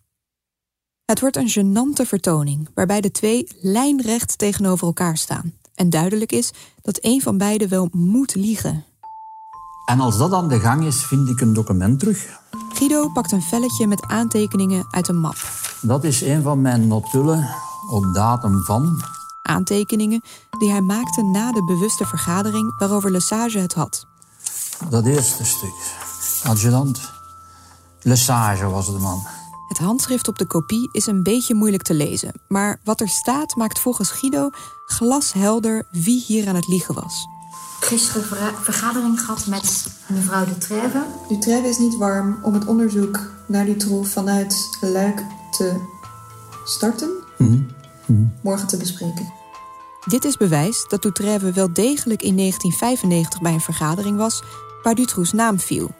Het 1.05 1.21
wordt 1.21 1.37
een 1.37 1.51
gênante 1.51 2.07
vertoning 2.07 2.69
waarbij 2.75 3.01
de 3.01 3.11
twee 3.11 3.49
lijnrecht 3.61 4.39
tegenover 4.39 4.87
elkaar 4.87 5.17
staan 5.17 5.59
en 5.81 5.91
duidelijk 5.91 6.33
is 6.33 6.51
dat 6.83 6.99
een 7.01 7.23
van 7.23 7.39
beiden 7.39 7.69
wel 7.69 7.89
moet 7.93 8.35
liegen. 8.35 8.85
En 9.85 10.01
als 10.01 10.19
dat 10.19 10.33
aan 10.33 10.49
de 10.49 10.61
gang 10.61 10.85
is, 10.85 11.05
vind 11.05 11.29
ik 11.29 11.41
een 11.41 11.53
document 11.53 11.99
terug. 11.99 12.41
Guido 12.73 13.09
pakt 13.09 13.33
een 13.33 13.43
velletje 13.43 13.87
met 13.87 14.03
aantekeningen 14.03 14.87
uit 14.91 15.09
een 15.09 15.21
map. 15.21 15.37
Dat 15.83 16.05
is 16.05 16.21
een 16.21 16.43
van 16.43 16.61
mijn 16.61 16.89
notulen 16.89 17.49
op 17.91 18.15
datum 18.15 18.65
van 18.65 19.03
aantekeningen 19.51 20.23
die 20.59 20.71
hij 20.71 20.81
maakte 20.81 21.23
na 21.23 21.53
de 21.53 21.65
bewuste 21.65 22.07
vergadering 22.07 22.79
waarover 22.79 23.11
Lesage 23.11 23.59
het 23.59 23.75
had. 23.75 24.07
Dat 24.89 25.07
eerste 25.07 25.45
stuk. 25.45 25.75
Adjudant. 26.45 27.01
Lesage 28.03 28.69
was 28.69 28.87
de 28.87 28.99
man. 28.99 29.23
Het 29.69 29.79
handschrift 29.79 30.29
op 30.29 30.39
de 30.39 30.47
kopie 30.47 30.89
is 30.93 31.07
een 31.07 31.23
beetje 31.23 31.55
moeilijk 31.55 31.83
te 31.83 31.95
lezen, 31.95 32.33
maar 32.49 32.81
wat 32.85 33.01
er 33.01 33.09
staat 33.09 33.57
maakt 33.57 33.79
volgens 33.79 34.11
Guido 34.11 34.51
glashelder 34.87 35.87
wie 35.91 36.25
hier 36.27 36.49
aan 36.49 36.55
het 36.55 36.69
liegen 36.69 36.95
was. 36.95 37.27
Gisteren 37.81 38.55
vergadering 38.63 39.21
gehad 39.21 39.47
met 39.47 39.87
mevrouw. 40.07 40.45
De 40.45 41.39
Trève 41.39 41.69
is 41.69 41.79
niet 41.79 41.97
warm 41.97 42.39
om 42.43 42.55
het 42.55 42.67
onderzoek 42.67 43.21
naar 43.47 43.65
die 43.65 43.77
troef 43.77 44.09
vanuit 44.09 44.79
Luik 44.81 45.25
te 45.51 45.81
starten. 46.65 47.11
Mm 47.39 47.79
morgen 48.43 48.67
te 48.67 48.77
bespreken. 48.77 49.40
Dit 50.09 50.25
is 50.25 50.37
bewijs 50.37 50.85
dat 50.89 51.03
Doutrève 51.03 51.53
wel 51.53 51.73
degelijk 51.73 52.23
in 52.23 52.37
1995 52.37 53.41
bij 53.41 53.53
een 53.53 53.61
vergadering 53.61 54.17
was 54.17 54.43
waar 54.83 54.95
Dutroux 54.95 55.33
naam 55.33 55.59
viel. 55.59 55.91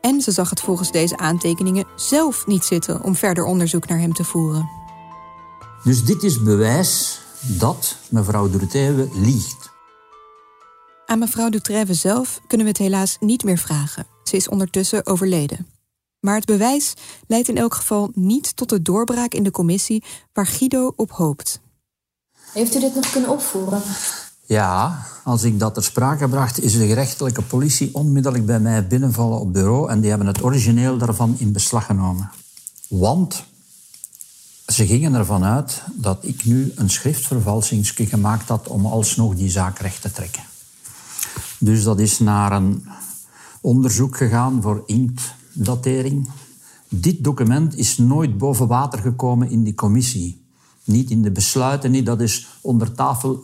En 0.00 0.20
ze 0.20 0.32
zag 0.32 0.50
het 0.50 0.60
volgens 0.60 0.90
deze 0.90 1.16
aantekeningen 1.16 1.86
zelf 1.96 2.46
niet 2.46 2.64
zitten 2.64 3.02
om 3.02 3.14
verder 3.14 3.44
onderzoek 3.44 3.88
naar 3.88 3.98
hem 3.98 4.12
te 4.12 4.24
voeren. 4.24 4.68
Dus 5.84 6.04
dit 6.04 6.22
is 6.22 6.42
bewijs 6.42 7.20
dat 7.40 7.96
mevrouw 8.10 8.50
Doutrève 8.50 9.08
liegt. 9.12 9.70
Aan 11.06 11.18
mevrouw 11.18 11.48
Doutrève 11.48 11.94
zelf 11.94 12.40
kunnen 12.46 12.66
we 12.66 12.72
het 12.72 12.82
helaas 12.82 13.16
niet 13.20 13.44
meer 13.44 13.58
vragen. 13.58 14.06
Ze 14.22 14.36
is 14.36 14.48
ondertussen 14.48 15.06
overleden. 15.06 15.66
Maar 16.20 16.34
het 16.34 16.44
bewijs 16.44 16.94
leidt 17.26 17.48
in 17.48 17.56
elk 17.56 17.74
geval 17.74 18.10
niet 18.14 18.56
tot 18.56 18.68
de 18.68 18.82
doorbraak 18.82 19.34
in 19.34 19.42
de 19.42 19.50
commissie 19.50 20.04
waar 20.32 20.46
Guido 20.46 20.92
op 20.96 21.10
hoopt. 21.10 21.60
Heeft 22.52 22.74
u 22.74 22.80
dit 22.80 22.94
nog 22.94 23.10
kunnen 23.10 23.30
opvoeren? 23.30 23.82
Ja, 24.46 25.06
als 25.24 25.42
ik 25.42 25.58
dat 25.58 25.74
ter 25.74 25.84
sprake 25.84 26.28
bracht, 26.28 26.62
is 26.62 26.72
de 26.72 26.86
gerechtelijke 26.86 27.42
politie 27.42 27.94
onmiddellijk 27.94 28.46
bij 28.46 28.60
mij 28.60 28.86
binnenvallen 28.86 29.40
op 29.40 29.52
bureau 29.52 29.90
en 29.90 30.00
die 30.00 30.08
hebben 30.10 30.28
het 30.28 30.42
origineel 30.42 30.98
daarvan 30.98 31.34
in 31.38 31.52
beslag 31.52 31.86
genomen. 31.86 32.30
Want 32.88 33.44
ze 34.66 34.86
gingen 34.86 35.14
ervan 35.14 35.44
uit 35.44 35.82
dat 35.94 36.18
ik 36.20 36.44
nu 36.44 36.72
een 36.74 36.90
schriftvervalsingsje 36.90 38.06
gemaakt 38.06 38.48
had 38.48 38.68
om 38.68 38.86
alsnog 38.86 39.34
die 39.34 39.50
zaak 39.50 39.78
recht 39.78 40.02
te 40.02 40.12
trekken. 40.12 40.42
Dus 41.58 41.82
dat 41.82 41.98
is 41.98 42.18
naar 42.18 42.52
een 42.52 42.86
onderzoek 43.60 44.16
gegaan 44.16 44.62
voor 44.62 44.82
inktdatering. 44.86 46.30
Dit 46.88 47.24
document 47.24 47.76
is 47.76 47.98
nooit 47.98 48.38
boven 48.38 48.66
water 48.66 48.98
gekomen 48.98 49.50
in 49.50 49.62
die 49.62 49.74
commissie. 49.74 50.37
Niet 50.88 51.10
in 51.10 51.22
de 51.22 51.30
besluiten, 51.30 51.90
niet. 51.90 52.06
dat 52.06 52.20
is 52.20 52.48
onder 52.60 52.92
tafel 52.92 53.40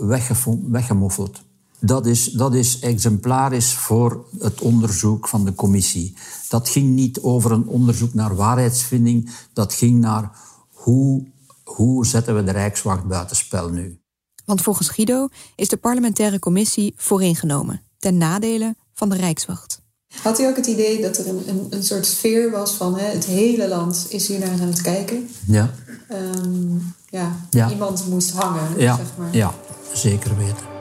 weggemoffeld. 0.71 1.43
Dat 1.81 2.07
is, 2.07 2.25
dat 2.25 2.55
is 2.55 2.79
exemplarisch 2.79 3.75
voor 3.75 4.27
het 4.39 4.61
onderzoek 4.61 5.29
van 5.29 5.45
de 5.45 5.55
commissie. 5.55 6.17
Dat 6.49 6.69
ging 6.69 6.95
niet 6.95 7.21
over 7.21 7.53
een 7.53 7.67
onderzoek 7.67 8.15
naar 8.15 8.37
waarheidsvinding, 8.37 9.31
dat 9.53 9.75
ging 9.75 10.01
naar 10.01 10.31
hoe, 10.73 11.27
hoe 11.65 12.07
zetten 12.07 12.35
we 12.35 12.45
de 12.45 12.51
Rijkswacht 12.51 13.05
buitenspel 13.05 13.69
nu. 13.69 14.01
Want 14.45 14.63
volgens 14.63 14.89
Guido 14.89 15.29
is 15.57 15.69
de 15.69 15.77
parlementaire 15.77 16.39
commissie 16.39 16.95
vooringenomen, 16.97 17.83
ten 17.99 18.17
nadele 18.17 18.77
van 18.93 19.09
de 19.09 19.17
Rijkswacht. 19.17 19.84
Had 20.23 20.39
u 20.41 20.47
ook 20.47 20.57
het 20.57 20.67
idee 20.67 21.01
dat 21.01 21.19
er 21.19 21.29
een, 21.29 21.43
een, 21.49 21.67
een 21.71 21.85
soort 21.85 22.07
sfeer 22.07 22.51
was 22.51 22.73
van 22.73 22.99
hè, 22.99 23.05
het 23.05 23.25
hele 23.25 23.69
land 23.69 24.07
is 24.09 24.29
hier 24.29 24.39
naar 24.39 24.51
aan 24.51 24.61
het 24.61 24.81
kijken? 24.81 25.29
Ja. 25.47 25.75
Um, 26.13 26.95
ja, 27.11 27.69
iemand 27.71 28.07
moest 28.09 28.31
hangen, 28.31 28.79
ja. 28.79 28.97
zeg 28.97 29.07
maar. 29.17 29.29
Ja, 29.37 29.55
zeker 29.93 30.37
weten. 30.37 30.73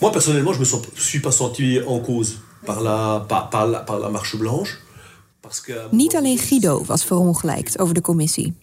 Moi, 0.00 0.12
personnellement, 0.12 0.54
je 0.54 0.60
me 0.60 0.80
suis 0.94 1.20
pas 1.20 1.36
senti 1.36 1.78
en 1.78 2.00
cause 2.00 2.36
par 2.64 2.80
la, 2.80 3.24
par, 3.26 3.48
par 3.48 3.66
la, 3.66 3.80
par 3.80 3.98
la 3.98 4.08
marche 4.08 4.36
blanche. 4.36 4.78
Parce 5.40 5.60
que... 5.60 5.88
Niet 5.90 6.16
alleen 6.16 6.38
Guido 6.38 6.84
was 6.84 7.04
verongelijkt 7.04 7.78
over 7.78 7.94
de 7.94 8.00
commissie. 8.00 8.54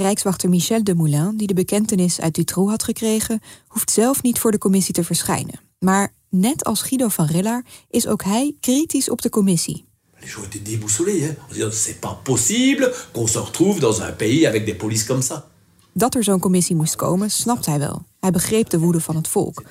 Rijkswachter 0.00 0.48
Michel 0.48 0.84
de 0.84 0.94
Moulin, 0.94 1.36
die 1.36 1.46
de 1.46 1.54
bekentenis 1.54 2.20
uit 2.20 2.34
Dutroux 2.34 2.70
had 2.70 2.82
gekregen, 2.82 3.40
hoeft 3.66 3.90
zelf 3.90 4.22
niet 4.22 4.38
voor 4.38 4.50
de 4.50 4.58
commissie 4.58 4.94
te 4.94 5.04
verschijnen. 5.04 5.60
Maar 5.78 6.12
net 6.28 6.64
als 6.64 6.82
Guido 6.82 7.08
van 7.08 7.26
Riller 7.26 7.64
is 7.90 8.06
ook 8.06 8.22
hij 8.22 8.54
kritisch 8.60 9.10
op 9.10 9.22
de 9.22 9.28
commissie. 9.28 9.84
Les 10.20 10.32
gens 10.32 10.46
étaient 10.46 10.64
déboussolés. 10.64 11.20
Hein. 11.20 11.36
On 11.50 11.54
dit, 11.54 11.74
c'est 11.74 12.00
pas 12.00 12.16
possible 12.22 12.94
qu'on 13.12 13.28
se 13.28 13.38
retrouve 13.38 13.80
dans 13.80 14.00
un 14.00 14.16
pays 14.16 14.46
avec 14.46 14.66
des 14.66 14.76
polices 14.76 15.06
comme 15.06 15.22
ça. 15.22 15.44
Dat 15.92 16.14
er 16.14 16.24
zo'n 16.24 16.40
commissie 16.40 16.76
moest 16.76 16.96
komen, 16.96 17.30
snapt 17.30 17.66
hij 17.66 17.78
wel. 17.78 18.04
Hij 18.20 18.30
begreep 18.30 18.68
de 18.68 18.78
woede 18.78 19.00
van 19.00 19.16
het 19.16 19.28
volk. 19.28 19.62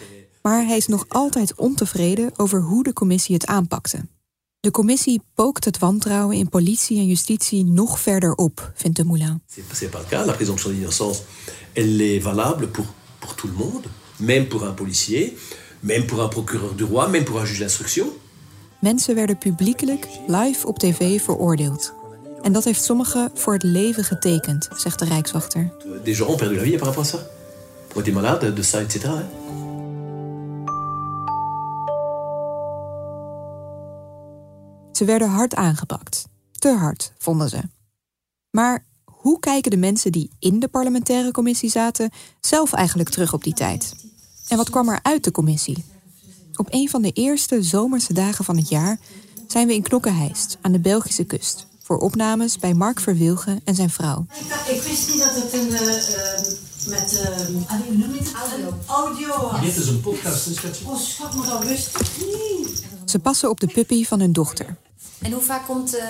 Maar 0.42 0.66
hij 0.66 0.78
is 0.78 0.88
nog 0.88 1.06
altijd 1.08 1.56
ontevreden 1.56 2.32
over 2.38 2.62
hoe 2.62 2.84
de 2.84 2.94
commissie 2.94 3.36
het 3.36 3.46
aanpakte. 3.46 4.06
De 4.68 4.74
commissie 4.74 5.22
pookt 5.36 5.66
het 5.66 5.78
wantrouwen 5.78 6.36
in 6.36 6.50
politie 6.50 6.98
en 6.98 7.06
justitie 7.06 7.66
nog 7.66 8.00
verder 8.00 8.36
op, 8.36 8.72
vindt 8.76 8.98
de 8.98 9.04
Moulin. 9.04 9.42
C'est 9.72 9.90
pas 9.92 10.02
le 10.02 10.08
cas. 10.10 10.26
La 10.26 10.34
présomption 10.34 10.72
d'innocence, 10.72 11.22
elle 11.74 12.02
est 12.02 12.24
valable 12.24 12.68
pour, 12.68 12.86
pour 13.20 13.36
tout 13.36 13.48
le 13.48 13.54
monde, 13.54 13.86
même 14.18 14.48
pour 14.48 14.64
un 14.66 14.74
policier, 14.74 15.38
même 15.80 16.06
pour 16.06 16.22
un 16.22 16.28
procureur 16.28 16.74
du 16.76 16.84
roi, 16.84 17.08
même 17.08 17.24
pour 17.24 17.40
un 17.40 17.46
juge 17.46 17.60
d'instruction. 17.60 18.06
Mensen 18.80 19.16
werden 19.16 19.38
publiekelijk 19.38 20.08
live 20.28 20.68
op 20.68 20.80
tv 20.80 21.22
veroordeeld. 21.22 21.94
En 22.42 22.52
dat 22.52 22.64
heeft 22.64 22.84
sommigen 22.84 23.32
voor 23.34 23.54
het 23.54 23.64
leven 23.64 24.04
getekend, 24.04 24.68
zegt 24.76 25.00
de 25.00 25.06
Rijkswachter. 25.06 25.72
Des 26.04 26.18
gens 26.18 26.30
ont 26.30 26.38
perdu 26.38 26.56
la 26.56 26.64
vie 26.64 26.78
par 26.78 26.88
rapport 26.88 27.06
à 27.06 27.18
ça. 27.18 27.20
Ont 27.96 28.02
été 28.02 28.12
malades 28.12 28.56
de 28.56 28.64
ça, 28.64 28.82
etc. 28.82 29.00
Ze 34.98 35.06
werden 35.06 35.30
hard 35.30 35.56
aangepakt. 35.56 36.28
Te 36.52 36.70
hard, 36.70 37.14
vonden 37.18 37.50
ze. 37.50 37.62
Maar 38.50 38.86
hoe 39.06 39.40
kijken 39.40 39.72
de 39.72 39.78
mensen 39.78 40.12
die 40.12 40.32
in 40.40 40.60
de 40.60 40.68
parlementaire 40.68 41.32
commissie 41.32 41.70
zaten 41.70 42.10
zelf 42.40 42.74
eigenlijk 42.74 43.10
terug 43.10 43.34
op 43.34 43.44
die 43.44 43.54
tijd? 43.54 43.96
En 44.48 44.58
wat 44.58 44.70
kwam 44.70 44.90
er 44.90 45.00
uit 45.02 45.24
de 45.24 45.32
commissie? 45.32 45.86
Op 46.56 46.68
een 46.70 46.90
van 46.90 47.02
de 47.02 47.12
eerste 47.12 47.64
zomerse 47.64 48.14
dagen 48.14 48.46
van 48.46 48.58
het 48.58 48.70
jaar 48.70 49.00
zijn 49.48 49.68
we 49.68 49.74
in 49.74 49.82
Knokkenheist 49.82 50.58
aan 50.62 50.72
de 50.72 50.80
Belgische 50.80 51.24
kust 51.24 51.68
voor 51.84 51.98
opnames 51.98 52.58
bij 52.58 52.74
Mark 52.74 53.00
Verwilgen 53.00 53.62
en 53.64 53.76
zijn 53.76 53.90
vrouw. 53.90 54.26
Ik 54.68 54.82
wist 54.82 55.10
niet 55.10 55.20
dat 55.20 55.36
het 55.36 55.54
een 55.54 55.70
uh, 55.70 55.80
met 56.88 57.14
uh, 57.14 57.46
hoe 57.86 57.98
noem 57.98 58.14
je 58.14 58.20
het? 58.20 58.34
Audio. 58.34 58.74
Audio. 58.88 59.60
Dit 59.62 59.78
is 59.78 59.88
een 59.88 60.02
podcast, 60.02 60.48
is 60.48 60.62
dat 60.62 60.80
Oh 60.86 61.00
schat, 61.00 61.36
maar 61.36 61.48
dat 61.48 61.64
wist 61.68 61.88
ik 62.00 62.08
niet. 62.18 62.86
Ze 63.06 63.20
passen 63.20 63.50
op 63.50 63.60
de 63.60 63.68
puppy 63.68 64.06
van 64.06 64.20
hun 64.20 64.34
dochter. 64.34 64.78
En 65.22 65.32
hoe 65.32 65.42
vaak 65.42 65.66
komt 65.66 65.96
uh, 65.96 66.04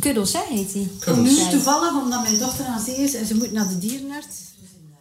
Kuddels, 0.00 0.32
hè, 0.32 0.42
heet 0.48 0.72
hij? 0.72 1.14
Nu 1.14 1.36
toevallig, 1.50 2.02
omdat 2.02 2.22
mijn 2.22 2.38
dochter 2.38 2.64
aan 2.64 2.80
zee 2.80 2.96
is 2.96 3.14
en 3.14 3.26
ze 3.26 3.34
moet 3.34 3.52
naar 3.52 3.68
de 3.68 3.78
dierenarts. 3.78 4.36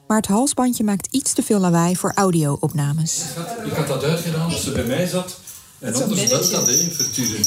Maar 0.07 0.17
het 0.17 0.27
halsbandje 0.27 0.83
maakt 0.83 1.07
iets 1.11 1.33
te 1.33 1.43
veel 1.43 1.59
lawaai 1.59 1.95
voor 1.95 2.11
audio-opnames. 2.15 3.21
Ik 3.65 3.71
had 3.71 3.87
dat 3.87 4.03
uitgedaan 4.03 4.51
als 4.51 4.63
ze 4.63 4.71
bij 4.71 4.85
mij 4.85 5.07
zat. 5.07 5.39
En 5.79 5.93
anders 5.93 6.29
belt 6.29 6.51
dat, 6.51 6.67
hè, 6.67 6.73
Verturen. 6.73 7.45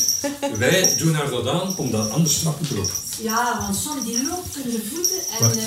Wij 0.58 0.94
doen 0.98 1.14
haar 1.14 1.30
dat 1.30 1.46
aan, 1.46 1.76
omdat 1.76 2.10
anders 2.10 2.38
snapt 2.38 2.60
het 2.60 2.70
erop. 2.70 2.90
Ja, 3.20 3.58
want 3.60 3.76
soms 3.76 4.04
die 4.04 4.26
loopt 4.28 4.56
in 4.56 4.70
de 4.70 4.82
voeten 4.90 5.20
en... 5.40 5.58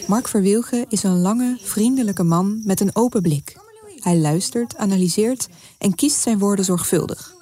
Uh, 0.00 0.08
Mark 0.08 0.28
Verwilgen 0.28 0.86
is 0.88 1.02
een 1.02 1.20
lange, 1.20 1.58
vriendelijke 1.62 2.22
man 2.22 2.60
met 2.64 2.80
een 2.80 2.96
open 2.96 3.22
blik. 3.22 3.56
Hij 3.96 4.16
luistert, 4.16 4.76
analyseert 4.76 5.48
en 5.78 5.94
kiest 5.94 6.20
zijn 6.20 6.38
woorden 6.38 6.64
zorgvuldig. 6.64 7.34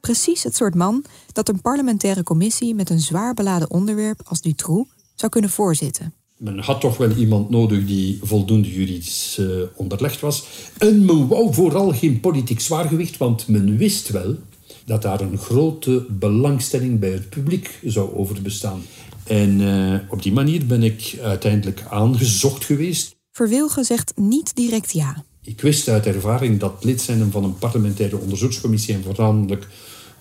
Precies 0.00 0.42
het 0.42 0.56
soort 0.56 0.74
man 0.74 1.04
dat 1.36 1.48
een 1.48 1.60
parlementaire 1.60 2.22
commissie 2.22 2.74
met 2.74 2.90
een 2.90 3.00
zwaar 3.00 3.34
beladen 3.34 3.70
onderwerp 3.70 4.20
als 4.24 4.40
Dutroux 4.40 4.90
zou 5.14 5.30
kunnen 5.32 5.50
voorzitten. 5.50 6.12
Men 6.36 6.58
had 6.58 6.80
toch 6.80 6.96
wel 6.96 7.10
iemand 7.10 7.50
nodig 7.50 7.86
die 7.86 8.18
voldoende 8.22 8.70
juridisch 8.72 9.36
uh, 9.40 9.62
onderlegd 9.74 10.20
was. 10.20 10.46
En 10.78 11.04
men 11.04 11.28
wou 11.28 11.54
vooral 11.54 11.92
geen 11.92 12.20
politiek 12.20 12.60
zwaargewicht, 12.60 13.16
want 13.16 13.48
men 13.48 13.76
wist 13.76 14.08
wel 14.08 14.36
dat 14.84 15.02
daar 15.02 15.20
een 15.20 15.38
grote 15.38 16.06
belangstelling 16.08 16.98
bij 16.98 17.10
het 17.10 17.28
publiek 17.28 17.78
zou 17.84 18.14
over 18.14 18.42
bestaan. 18.42 18.82
En 19.24 19.60
uh, 19.60 19.98
op 20.08 20.22
die 20.22 20.32
manier 20.32 20.66
ben 20.66 20.82
ik 20.82 21.18
uiteindelijk 21.22 21.84
aangezocht 21.90 22.64
geweest. 22.64 23.16
Verwilgen 23.32 23.84
zegt 23.84 24.12
niet 24.16 24.54
direct 24.54 24.92
ja. 24.92 25.24
Ik 25.42 25.60
wist 25.60 25.88
uit 25.88 26.06
ervaring 26.06 26.60
dat 26.60 26.84
lid 26.84 27.00
zijn 27.00 27.30
van 27.30 27.44
een 27.44 27.58
parlementaire 27.58 28.18
onderzoekscommissie 28.18 28.94
en 28.94 29.02
voornamelijk 29.02 29.66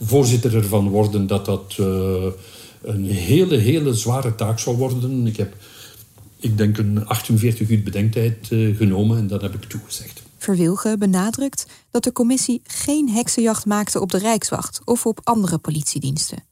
voorzitter 0.02 0.56
ervan 0.56 0.90
worden, 0.90 1.28
dat 1.28 1.46
dat 1.46 1.78
uh, 1.80 2.26
een 2.82 3.06
hele, 3.06 3.58
hele 3.58 3.94
zware 3.94 4.36
taak 4.36 4.60
zal 4.60 4.76
worden. 4.76 5.28
Ik 5.28 5.38
heb, 5.38 5.56
ik 6.40 6.58
denk, 6.58 6.78
een 6.78 7.06
48 7.06 7.70
uur 7.70 7.84
bedenktijd 7.84 8.50
uh, 8.52 8.78
genomen 8.78 9.18
en 9.18 9.28
dat 9.28 9.42
heb 9.42 9.54
ik 9.54 9.64
toegezegd. 9.64 10.24
Verwilgen 10.38 11.00
benadrukt 11.00 11.66
dat 11.92 12.04
de 12.04 12.12
commissie 12.12 12.62
geen 12.64 13.10
heksenjacht 13.10 13.66
maakte 13.66 14.02
op 14.02 14.12
de 14.12 14.18
Rijkswacht 14.18 14.82
of 14.86 15.06
op 15.06 15.20
andere 15.24 15.58
politiediensten. 15.58 16.44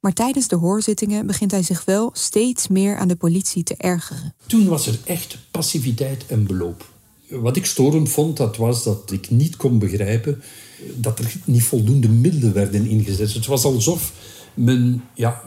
Maar 0.00 0.12
tijdens 0.12 0.48
de 0.48 0.56
hoorzittingen 0.56 1.26
begint 1.26 1.50
hij 1.50 1.62
zich 1.62 1.84
wel 1.84 2.10
steeds 2.12 2.68
meer 2.68 2.96
aan 2.96 3.08
de 3.08 3.16
politie 3.16 3.62
te 3.62 3.74
ergeren. 3.76 4.34
Toen 4.46 4.68
was 4.68 4.86
er 4.86 4.98
echt 5.04 5.38
passiviteit 5.50 6.26
en 6.26 6.46
beloop. 6.46 6.84
Wat 7.28 7.56
ik 7.56 7.64
storend 7.64 8.08
vond, 8.08 8.36
dat 8.36 8.56
was 8.56 8.84
dat 8.84 9.10
ik 9.10 9.30
niet 9.30 9.56
kon 9.56 9.78
begrijpen 9.78 10.42
dat 10.94 11.18
er 11.18 11.34
niet 11.44 11.62
voldoende 11.62 12.08
middelen 12.08 12.52
werden 12.52 12.86
ingezet. 12.86 13.32
Het 13.32 13.46
was 13.46 13.64
alsof 13.64 14.12
men, 14.58 15.04
ja, 15.14 15.42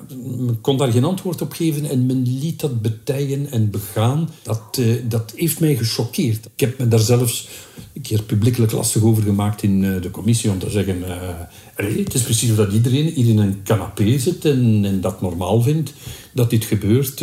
kon 0.62 0.78
daar 0.78 0.92
geen 0.92 1.04
antwoord 1.04 1.42
op 1.42 1.52
geven 1.52 1.90
en 1.90 2.06
men 2.06 2.40
liet 2.40 2.60
dat 2.60 2.82
betijen 2.82 3.52
en 3.52 3.70
begaan. 3.70 4.30
Dat, 4.44 4.78
uh, 4.80 4.96
dat 5.08 5.34
heeft 5.36 5.60
mij 5.60 5.76
gechoqueerd. 5.76 6.46
Ik 6.46 6.60
heb 6.60 6.78
me 6.78 6.88
daar 6.88 7.00
zelfs 7.00 7.48
een 7.94 8.02
keer 8.02 8.24
publiekelijk 8.24 8.72
lastig 8.72 9.04
over 9.04 9.24
gemaakt 9.24 9.64
in 9.64 9.84
uh, 9.84 10.02
de 10.02 10.12
commissie 10.12 10.50
om 10.50 10.60
te 10.60 10.70
zeggen... 10.70 10.98
Uh, 11.00 11.30
het 11.76 12.14
is 12.14 12.22
precies 12.22 12.56
dat 12.56 12.74
iedereen 12.74 13.06
hier 13.06 13.28
in 13.28 13.38
een 13.38 13.64
canapé 13.64 14.20
zit 14.20 14.46
en, 14.46 15.02
dat 15.02 15.22
normaal 15.22 15.62
vindt 15.62 15.94
dat 16.34 16.50
dit 16.50 16.66
gebeurt, 16.66 17.18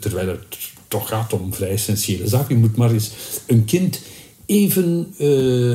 terwijl 0.00 0.28
het 0.28 0.58
toch 0.88 1.08
gaat 1.08 1.32
om 1.32 1.54
vrij 1.54 1.68
essentiële 1.68 2.28
zaken. 2.28 2.54
Je 2.54 2.60
moet 2.60 2.76
maar 2.76 2.92
eens 2.92 3.10
een 3.46 3.64
kind 3.64 4.00
even 4.46 5.14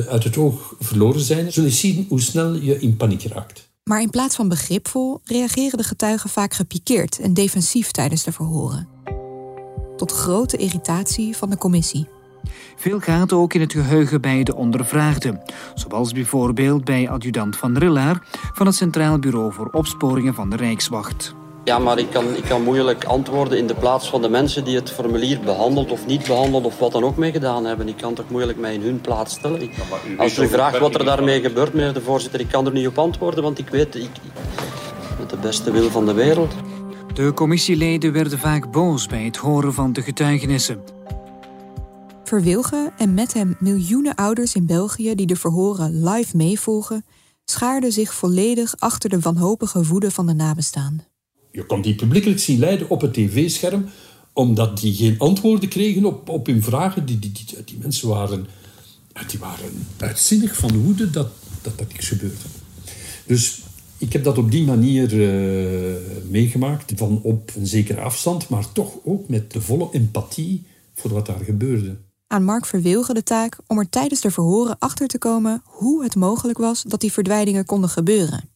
uit 0.08 0.24
het 0.24 0.36
oog 0.36 0.74
verloren 0.80 1.20
zijn, 1.20 1.52
zul 1.52 1.64
je 1.64 1.70
zien 1.70 2.06
hoe 2.08 2.20
snel 2.20 2.54
je 2.54 2.80
in 2.80 2.96
paniek 2.96 3.22
raakt. 3.22 3.69
Maar 3.90 4.00
in 4.00 4.10
plaats 4.10 4.36
van 4.36 4.48
begripvol 4.48 5.20
reageren 5.24 5.78
de 5.78 5.84
getuigen 5.84 6.30
vaak 6.30 6.54
gepikeerd 6.54 7.18
en 7.18 7.34
defensief 7.34 7.90
tijdens 7.90 8.24
de 8.24 8.32
verhoren. 8.32 8.88
Tot 9.96 10.12
grote 10.12 10.56
irritatie 10.56 11.36
van 11.36 11.50
de 11.50 11.56
commissie. 11.56 12.08
Veel 12.76 13.00
gaat 13.00 13.32
ook 13.32 13.54
in 13.54 13.60
het 13.60 13.72
geheugen 13.72 14.20
bij 14.20 14.42
de 14.42 14.54
ondervraagden, 14.54 15.42
zoals 15.74 16.12
bijvoorbeeld 16.12 16.84
bij 16.84 17.08
adjudant 17.08 17.56
Van 17.56 17.78
Rillaar 17.78 18.26
van 18.52 18.66
het 18.66 18.74
Centraal 18.74 19.18
Bureau 19.18 19.52
voor 19.52 19.68
Opsporingen 19.72 20.34
van 20.34 20.50
de 20.50 20.56
Rijkswacht. 20.56 21.34
Ja, 21.64 21.78
maar 21.78 21.98
ik 21.98 22.10
kan, 22.10 22.36
ik 22.36 22.44
kan 22.44 22.62
moeilijk 22.62 23.04
antwoorden 23.04 23.58
in 23.58 23.66
de 23.66 23.74
plaats 23.74 24.10
van 24.10 24.22
de 24.22 24.28
mensen 24.28 24.64
die 24.64 24.76
het 24.76 24.90
formulier 24.90 25.40
behandeld 25.40 25.90
of 25.90 26.06
niet 26.06 26.26
behandeld 26.26 26.64
of 26.64 26.78
wat 26.78 26.92
dan 26.92 27.04
ook 27.04 27.16
mee 27.16 27.32
gedaan 27.32 27.64
hebben. 27.64 27.88
Ik 27.88 27.96
kan 27.96 28.14
toch 28.14 28.30
moeilijk 28.30 28.58
mij 28.58 28.74
in 28.74 28.82
hun 28.82 29.00
plaats 29.00 29.34
stellen. 29.34 29.62
Ik, 29.62 29.74
als 30.18 30.38
u 30.38 30.48
vraagt 30.48 30.78
wat 30.78 30.94
er 30.94 31.04
daarmee 31.04 31.40
gebeurt, 31.40 31.74
meneer 31.74 31.92
de 31.92 32.00
voorzitter, 32.00 32.40
ik 32.40 32.48
kan 32.48 32.66
er 32.66 32.72
niet 32.72 32.86
op 32.86 32.98
antwoorden, 32.98 33.42
want 33.42 33.58
ik 33.58 33.68
weet, 33.68 33.94
ik, 33.94 34.10
met 35.18 35.30
de 35.30 35.36
beste 35.36 35.70
wil 35.70 35.90
van 35.90 36.06
de 36.06 36.12
wereld. 36.12 36.54
De 37.14 37.32
commissieleden 37.32 38.12
werden 38.12 38.38
vaak 38.38 38.70
boos 38.70 39.06
bij 39.06 39.24
het 39.24 39.36
horen 39.36 39.74
van 39.74 39.92
de 39.92 40.02
getuigenissen. 40.02 40.82
Verwilgen 42.24 42.92
en 42.96 43.14
met 43.14 43.32
hem 43.32 43.56
miljoenen 43.58 44.14
ouders 44.14 44.54
in 44.54 44.66
België 44.66 45.14
die 45.14 45.26
de 45.26 45.36
verhoren 45.36 46.08
live 46.08 46.36
meevolgen, 46.36 47.04
schaarden 47.44 47.92
zich 47.92 48.14
volledig 48.14 48.74
achter 48.78 49.10
de 49.10 49.20
wanhopige 49.20 49.84
woede 49.84 50.10
van 50.10 50.26
de 50.26 50.34
nabestaanden. 50.34 51.09
Je 51.50 51.66
kon 51.66 51.82
die 51.82 51.94
publiekelijk 51.94 52.40
zien 52.40 52.58
leiden 52.58 52.90
op 52.90 53.00
het 53.00 53.14
tv-scherm, 53.14 53.88
omdat 54.32 54.80
die 54.80 54.94
geen 54.94 55.18
antwoorden 55.18 55.68
kregen 55.68 56.04
op, 56.04 56.28
op 56.28 56.46
hun 56.46 56.62
vragen. 56.62 57.06
Die, 57.06 57.18
die, 57.18 57.32
die, 57.32 57.64
die 57.64 57.78
mensen 57.78 58.08
waren, 58.08 58.46
die 59.26 59.38
waren 59.38 59.86
uitzinnig 59.96 60.56
van 60.56 60.82
woede 60.82 61.10
dat, 61.10 61.28
dat 61.62 61.78
dat 61.78 61.88
niks 61.92 62.08
gebeurde. 62.08 62.44
Dus 63.26 63.60
ik 63.98 64.12
heb 64.12 64.24
dat 64.24 64.38
op 64.38 64.50
die 64.50 64.64
manier 64.64 65.12
uh, 65.12 65.96
meegemaakt, 66.28 66.92
van 66.96 67.20
op 67.22 67.52
een 67.56 67.66
zekere 67.66 68.00
afstand, 68.00 68.48
maar 68.48 68.72
toch 68.72 68.94
ook 69.04 69.28
met 69.28 69.52
de 69.52 69.60
volle 69.60 69.88
empathie 69.92 70.66
voor 70.94 71.10
wat 71.10 71.26
daar 71.26 71.44
gebeurde. 71.44 71.96
Aan 72.26 72.44
Mark 72.44 72.66
Verwilgen 72.66 73.14
de 73.14 73.22
taak 73.22 73.58
om 73.66 73.78
er 73.78 73.88
tijdens 73.88 74.20
de 74.20 74.30
verhoren 74.30 74.78
achter 74.78 75.08
te 75.08 75.18
komen 75.18 75.62
hoe 75.64 76.02
het 76.02 76.14
mogelijk 76.14 76.58
was 76.58 76.82
dat 76.82 77.00
die 77.00 77.12
verdwijningen 77.12 77.64
konden 77.64 77.90
gebeuren. 77.90 78.48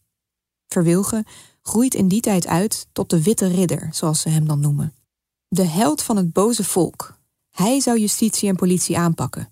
Verwilgen 0.68 1.24
groeit 1.66 1.94
in 1.94 2.08
die 2.08 2.20
tijd 2.20 2.46
uit 2.46 2.86
tot 2.92 3.10
de 3.10 3.22
Witte 3.22 3.46
Ridder, 3.46 3.88
zoals 3.92 4.20
ze 4.20 4.28
hem 4.28 4.46
dan 4.46 4.60
noemen. 4.60 4.92
De 5.48 5.64
held 5.64 6.02
van 6.02 6.16
het 6.16 6.32
boze 6.32 6.64
volk. 6.64 7.18
Hij 7.50 7.80
zou 7.80 8.00
justitie 8.00 8.48
en 8.48 8.56
politie 8.56 8.98
aanpakken. 8.98 9.48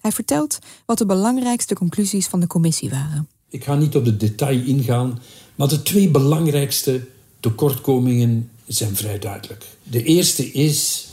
Hij 0.00 0.12
vertelt 0.12 0.58
wat 0.86 0.98
de 0.98 1.06
belangrijkste 1.06 1.74
conclusies 1.74 2.26
van 2.26 2.40
de 2.40 2.46
commissie 2.46 2.90
waren. 2.90 3.28
Ik 3.48 3.64
ga 3.64 3.74
niet 3.74 3.96
op 3.96 4.04
de 4.04 4.16
detail 4.16 4.64
ingaan, 4.64 5.18
maar 5.54 5.68
de 5.68 5.82
twee 5.82 6.10
belangrijkste 6.10 7.06
tekortkomingen 7.40 8.50
zijn 8.66 8.96
vrij 8.96 9.18
duidelijk. 9.18 9.66
De 9.82 10.02
eerste 10.02 10.52
is, 10.52 11.08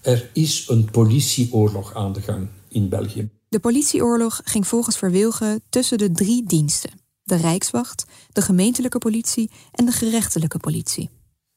er 0.00 0.30
is 0.32 0.68
een 0.68 0.90
politieoorlog 0.90 1.94
aan 1.94 2.12
de 2.12 2.20
gang 2.20 2.48
in 2.68 2.88
België. 2.88 3.28
De 3.48 3.58
politieoorlog 3.58 4.40
ging 4.44 4.66
volgens 4.66 4.98
Verwilgen 4.98 5.62
tussen 5.68 5.98
de 5.98 6.12
drie 6.12 6.46
diensten: 6.46 6.90
de 7.28 7.36
Rijkswacht, 7.36 8.04
de 8.32 8.42
gemeentelijke 8.42 8.98
politie 8.98 9.50
en 9.72 9.84
de 9.84 9.92
gerechtelijke 9.92 10.58
politie. 10.58 11.08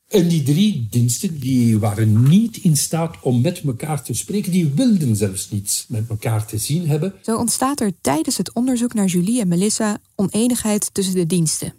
En 0.08 0.28
die 0.28 0.44
drie 0.44 0.88
diensten 0.90 1.40
die 1.40 1.80
waren 1.80 2.30
niet 2.30 2.58
in 2.58 2.78
staat 2.78 3.16
om 3.22 3.42
met 3.42 3.62
elkaar 3.62 4.04
te 4.04 4.14
spreken. 4.14 4.52
Die 4.52 4.72
wilden 4.76 5.16
zelfs 5.16 5.50
niets 5.50 5.86
met 5.88 6.10
elkaar 6.10 6.46
te 6.46 6.58
zien 6.58 6.88
hebben. 6.88 7.14
Zo 7.22 7.38
ontstaat 7.38 7.80
er 7.80 7.92
tijdens 8.02 8.38
het 8.38 8.54
onderzoek 8.54 8.94
naar 8.94 9.06
Julie 9.06 9.42
en 9.42 9.48
Melissa 9.48 10.00
oneenigheid 10.16 10.94
tussen 10.94 11.16
de 11.16 11.26
diensten. 11.26 11.74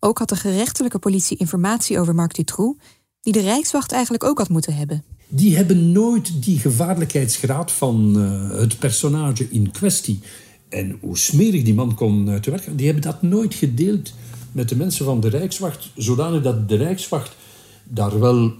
Ook 0.00 0.18
had 0.18 0.28
de 0.28 0.36
gerechtelijke 0.36 0.98
politie 0.98 1.36
informatie 1.36 1.98
over 1.98 2.14
Marc 2.14 2.34
Dutroux, 2.34 2.78
die 3.20 3.32
de 3.32 3.40
Rijkswacht 3.40 3.92
eigenlijk 3.92 4.24
ook 4.24 4.38
had 4.38 4.48
moeten 4.48 4.74
hebben. 4.74 5.04
Die 5.28 5.56
hebben 5.56 5.92
nooit 5.92 6.42
die 6.42 6.58
gevaarlijkheidsgraad 6.58 7.72
van 7.72 8.14
uh, 8.16 8.58
het 8.58 8.78
personage 8.78 9.48
in 9.50 9.70
kwestie 9.70 10.20
en 10.68 10.98
hoe 11.00 11.18
smerig 11.18 11.62
die 11.62 11.74
man 11.74 11.94
kon 11.94 12.28
uh, 12.28 12.34
te 12.34 12.50
werk 12.50 12.62
gaan, 12.62 12.76
die 12.76 12.86
hebben 12.86 13.04
dat 13.04 13.22
nooit 13.22 13.54
gedeeld 13.54 14.12
met 14.52 14.68
de 14.68 14.76
mensen 14.76 15.04
van 15.04 15.20
de 15.20 15.28
Rijkswacht, 15.28 15.90
zodanig 15.96 16.42
dat 16.42 16.68
de 16.68 16.76
Rijkswacht 16.76 17.36
daar 17.84 18.20
wel 18.20 18.52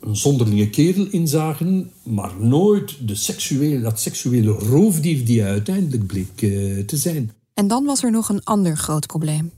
een 0.00 0.16
zonderlinge 0.16 0.70
kerel 0.70 1.06
in 1.10 1.28
zagen, 1.28 1.90
maar 2.02 2.32
nooit 2.38 3.08
de 3.08 3.14
seksuele, 3.14 3.80
dat 3.80 4.00
seksuele 4.00 4.50
roofdier 4.50 5.24
die 5.24 5.40
hij 5.40 5.50
uiteindelijk 5.50 6.06
bleek 6.06 6.42
uh, 6.42 6.84
te 6.84 6.96
zijn. 6.96 7.32
En 7.54 7.68
dan 7.68 7.84
was 7.84 8.02
er 8.02 8.10
nog 8.10 8.28
een 8.28 8.44
ander 8.44 8.76
groot 8.76 9.06
probleem. 9.06 9.50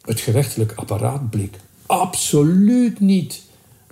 Het 0.00 0.20
gerechtelijk 0.20 0.72
apparaat 0.72 1.30
bleek 1.30 1.58
absoluut 1.86 3.00
niet 3.00 3.42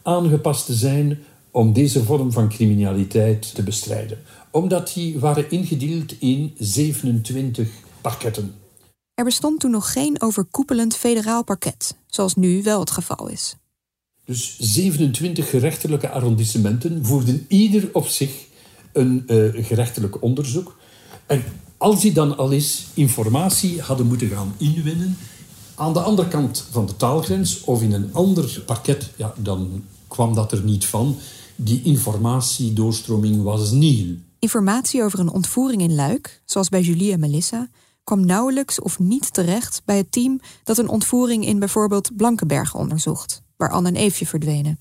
aangepast 0.03 0.67
te 0.67 0.75
zijn 0.75 1.19
om 1.51 1.73
deze 1.73 2.05
vorm 2.05 2.33
van 2.33 2.49
criminaliteit 2.49 3.55
te 3.55 3.62
bestrijden. 3.62 4.19
Omdat 4.55 4.93
die 4.95 5.19
waren 5.19 5.51
ingedeeld 5.51 6.14
in 6.19 6.55
27 6.59 7.69
parketten. 8.01 8.55
Er 9.14 9.25
bestond 9.25 9.61
toen 9.61 9.71
nog 9.71 9.93
geen 9.93 10.21
overkoepelend 10.21 10.97
federaal 10.97 11.45
parket, 11.45 11.97
zoals 12.07 12.35
nu 12.35 12.62
wel 12.62 12.81
het 12.81 12.90
geval 12.90 13.29
is. 13.29 13.57
Dus 14.25 14.59
27 14.59 15.51
gerechtelijke 15.51 16.11
arrondissementen 16.11 17.07
voerden 17.07 17.45
ieder 17.49 17.88
op 17.93 18.07
zich 18.07 18.45
een 18.93 19.25
uh, 19.27 19.67
gerechtelijk 19.67 20.23
onderzoek. 20.23 20.77
En 21.27 21.45
als 21.77 22.01
die 22.01 22.12
dan 22.12 22.37
al 22.37 22.53
eens 22.53 22.87
informatie 22.95 23.81
hadden 23.81 24.07
moeten 24.07 24.29
gaan 24.29 24.55
inwinnen, 24.59 25.17
aan 25.75 25.93
de 25.93 26.01
andere 26.01 26.29
kant 26.29 26.67
van 26.71 26.87
de 26.87 26.97
taalgrens 26.97 27.61
of 27.61 27.83
in 27.83 27.93
een 27.93 28.11
ander 28.12 28.62
parket, 28.67 29.11
ja, 29.17 29.35
dan 29.37 29.85
kwam 30.09 30.35
dat 30.35 30.53
er 30.53 30.62
niet 30.62 30.87
van. 30.87 31.17
Die 31.57 31.83
informatiedoorstroming 31.83 33.43
was 33.43 33.71
nihil. 33.71 34.14
Informatie 34.45 35.03
over 35.03 35.19
een 35.19 35.33
ontvoering 35.33 35.83
in 35.83 35.95
Luik, 35.95 36.43
zoals 36.45 36.69
bij 36.69 36.81
Julie 36.81 37.13
en 37.13 37.21
Melissa, 37.21 37.69
kwam 38.03 38.27
nauwelijks 38.27 38.81
of 38.81 38.99
niet 38.99 39.33
terecht 39.33 39.83
bij 39.85 39.97
het 39.97 40.13
team 40.13 40.41
dat 40.65 40.79
een 40.79 40.89
ontvoering 40.89 41.47
in 41.47 41.59
bijvoorbeeld 41.59 42.17
Blankenberg 42.17 42.75
onderzocht, 42.75 43.43
waar 43.57 43.71
Anne 43.71 43.89
en 43.89 43.97
Eefje 43.97 44.27
verdwenen. 44.27 44.79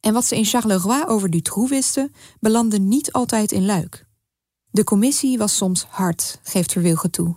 En 0.00 0.12
wat 0.12 0.24
ze 0.24 0.36
in 0.36 0.44
Charleroi 0.44 1.04
over 1.06 1.30
Dutroux 1.30 1.70
wisten, 1.70 2.12
belandde 2.40 2.78
niet 2.78 3.12
altijd 3.12 3.52
in 3.52 3.64
Luik. 3.64 4.06
De 4.70 4.84
commissie 4.84 5.38
was 5.38 5.56
soms 5.56 5.86
hard, 5.88 6.40
geeft 6.42 6.72
Verwilgen 6.72 7.10
toe. 7.10 7.36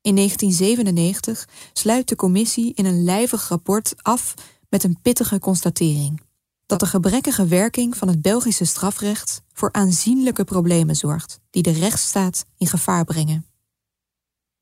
In 0.00 0.14
1997 0.14 1.48
sluit 1.72 2.08
de 2.08 2.16
commissie 2.16 2.72
in 2.74 2.84
een 2.84 3.04
lijvig 3.04 3.48
rapport 3.48 3.94
af 4.02 4.34
met 4.68 4.84
een 4.84 4.98
pittige 5.02 5.38
constatering: 5.38 6.20
dat 6.68 6.80
de 6.80 6.86
gebrekkige 6.86 7.46
werking 7.46 7.96
van 7.96 8.08
het 8.08 8.22
Belgische 8.22 8.64
strafrecht 8.64 9.42
voor 9.52 9.72
aanzienlijke 9.72 10.44
problemen 10.44 10.96
zorgt, 10.96 11.40
die 11.50 11.62
de 11.62 11.70
rechtsstaat 11.70 12.44
in 12.58 12.66
gevaar 12.66 13.04
brengen. 13.04 13.46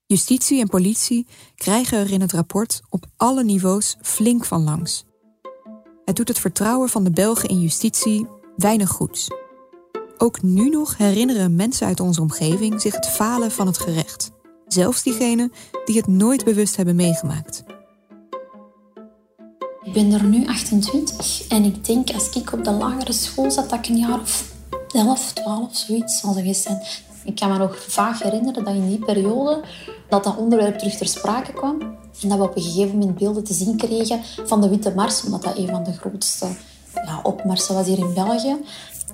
Justitie 0.06 0.60
en 0.60 0.68
politie 0.68 1.26
krijgen 1.54 1.98
er 1.98 2.10
in 2.10 2.20
het 2.20 2.32
rapport 2.32 2.82
op 2.88 3.06
alle 3.16 3.44
niveaus 3.44 3.96
flink 4.02 4.44
van 4.44 4.64
langs. 4.64 5.04
Het 6.04 6.16
doet 6.16 6.28
het 6.28 6.38
vertrouwen 6.38 6.88
van 6.88 7.04
de 7.04 7.10
Belgen 7.10 7.48
in 7.48 7.60
justitie 7.60 8.26
weinig 8.56 8.88
goeds. 8.88 9.30
Ook 10.18 10.42
nu 10.42 10.68
nog 10.68 10.96
herinneren 10.96 11.56
mensen 11.56 11.86
uit 11.86 12.00
onze 12.00 12.20
omgeving 12.20 12.80
zich 12.80 12.94
het 12.94 13.06
falen 13.06 13.50
van 13.50 13.66
het 13.66 13.78
gerecht. 13.78 14.30
Zelfs 14.66 15.02
diegenen 15.02 15.52
die 15.84 15.96
het 15.96 16.06
nooit 16.06 16.44
bewust 16.44 16.76
hebben 16.76 16.96
meegemaakt. 16.96 17.64
Ik 19.86 19.92
ben 19.92 20.12
er 20.12 20.24
nu 20.24 20.46
28 20.46 21.48
en 21.48 21.64
ik 21.64 21.84
denk 21.84 22.10
als 22.10 22.30
ik 22.30 22.52
op 22.52 22.64
de 22.64 22.70
lagere 22.70 23.12
school 23.12 23.50
zat 23.50 23.70
dat 23.70 23.78
ik 23.78 23.86
een 23.88 23.96
jaar 23.96 24.20
of 24.20 24.52
11, 24.92 25.32
12, 25.32 25.76
zoiets 25.76 26.20
zal 26.20 26.32
geweest 26.32 26.62
zijn. 26.62 26.82
Ik 27.24 27.34
kan 27.34 27.50
me 27.50 27.58
nog 27.58 27.84
vaak 27.88 28.22
herinneren 28.22 28.64
dat 28.64 28.74
in 28.74 28.88
die 28.88 29.04
periode 29.04 29.64
dat 30.08 30.24
dat 30.24 30.36
onderwerp 30.36 30.78
terug 30.78 30.94
ter 30.94 31.08
sprake 31.08 31.52
kwam. 31.52 31.80
En 32.22 32.28
dat 32.28 32.38
we 32.38 32.44
op 32.44 32.56
een 32.56 32.62
gegeven 32.62 32.98
moment 32.98 33.18
beelden 33.18 33.44
te 33.44 33.54
zien 33.54 33.76
kregen 33.76 34.20
van 34.44 34.60
de 34.60 34.68
Witte 34.68 34.94
Mars, 34.94 35.24
omdat 35.24 35.42
dat 35.42 35.56
een 35.56 35.68
van 35.68 35.84
de 35.84 35.92
grootste 35.92 36.46
ja, 36.94 37.20
opmarsen 37.22 37.74
was 37.74 37.86
hier 37.86 37.98
in 37.98 38.14
België. 38.14 38.56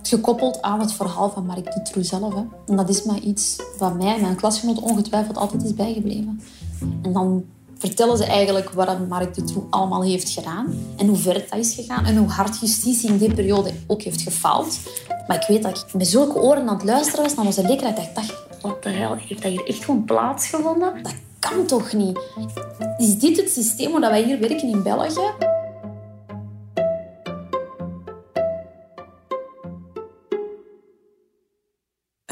Gekoppeld 0.03 0.63
aan 0.63 0.81
het 0.81 0.93
verhaal 0.93 1.31
van 1.31 1.47
Marc 1.47 1.73
Dutroux 1.75 2.09
zelf. 2.09 2.35
En 2.67 2.77
dat 2.77 2.89
is 2.89 3.03
maar 3.03 3.19
iets 3.19 3.63
wat 3.79 3.95
mij 3.95 4.15
en 4.15 4.21
mijn 4.21 4.37
klasgenoot 4.37 4.81
ongetwijfeld 4.81 5.37
altijd 5.37 5.65
is 5.65 5.75
bijgebleven. 5.75 6.41
En 7.03 7.13
dan 7.13 7.45
vertellen 7.87 8.17
ze 8.17 8.25
eigenlijk 8.25 8.71
wat 8.71 9.09
Marc 9.09 9.35
Dutroux 9.35 9.67
allemaal 9.71 10.03
heeft 10.03 10.31
gedaan. 10.31 10.75
En 10.97 11.07
hoe 11.07 11.17
ver 11.17 11.35
dat 11.51 11.59
is 11.59 11.75
gegaan. 11.75 12.05
En 12.05 12.17
hoe 12.17 12.29
hard 12.29 12.61
justitie 12.61 13.09
in 13.09 13.19
die 13.19 13.35
periode 13.35 13.73
ook 13.87 14.03
heeft 14.03 14.23
gefaald. 14.23 14.79
Maar 15.27 15.37
ik 15.37 15.49
weet 15.49 15.63
dat 15.63 15.79
ik 15.79 15.95
met 15.95 16.09
zulke 16.09 16.41
oren 16.41 16.69
aan 16.69 16.75
het 16.75 16.85
luisteren 16.85 17.23
was 17.23 17.35
naar 17.35 17.45
onze 17.45 17.67
leerkracht. 17.67 17.97
Dat 17.97 18.05
ik 18.05 18.15
dacht, 18.15 18.35
wat 18.61 18.83
de 18.83 18.89
hel, 18.89 19.15
heeft 19.15 19.43
dat 19.43 19.51
hier 19.51 19.67
echt 19.67 19.85
gewoon 19.85 20.05
plaatsgevonden? 20.05 21.03
Dat 21.03 21.15
kan 21.39 21.67
toch 21.67 21.93
niet? 21.93 22.19
Is 22.99 23.19
dit 23.19 23.37
het 23.37 23.51
systeem 23.51 23.93
waar 23.93 24.11
wij 24.11 24.23
hier 24.23 24.41
werken 24.41 24.69
in 24.69 24.83
België? 24.83 25.31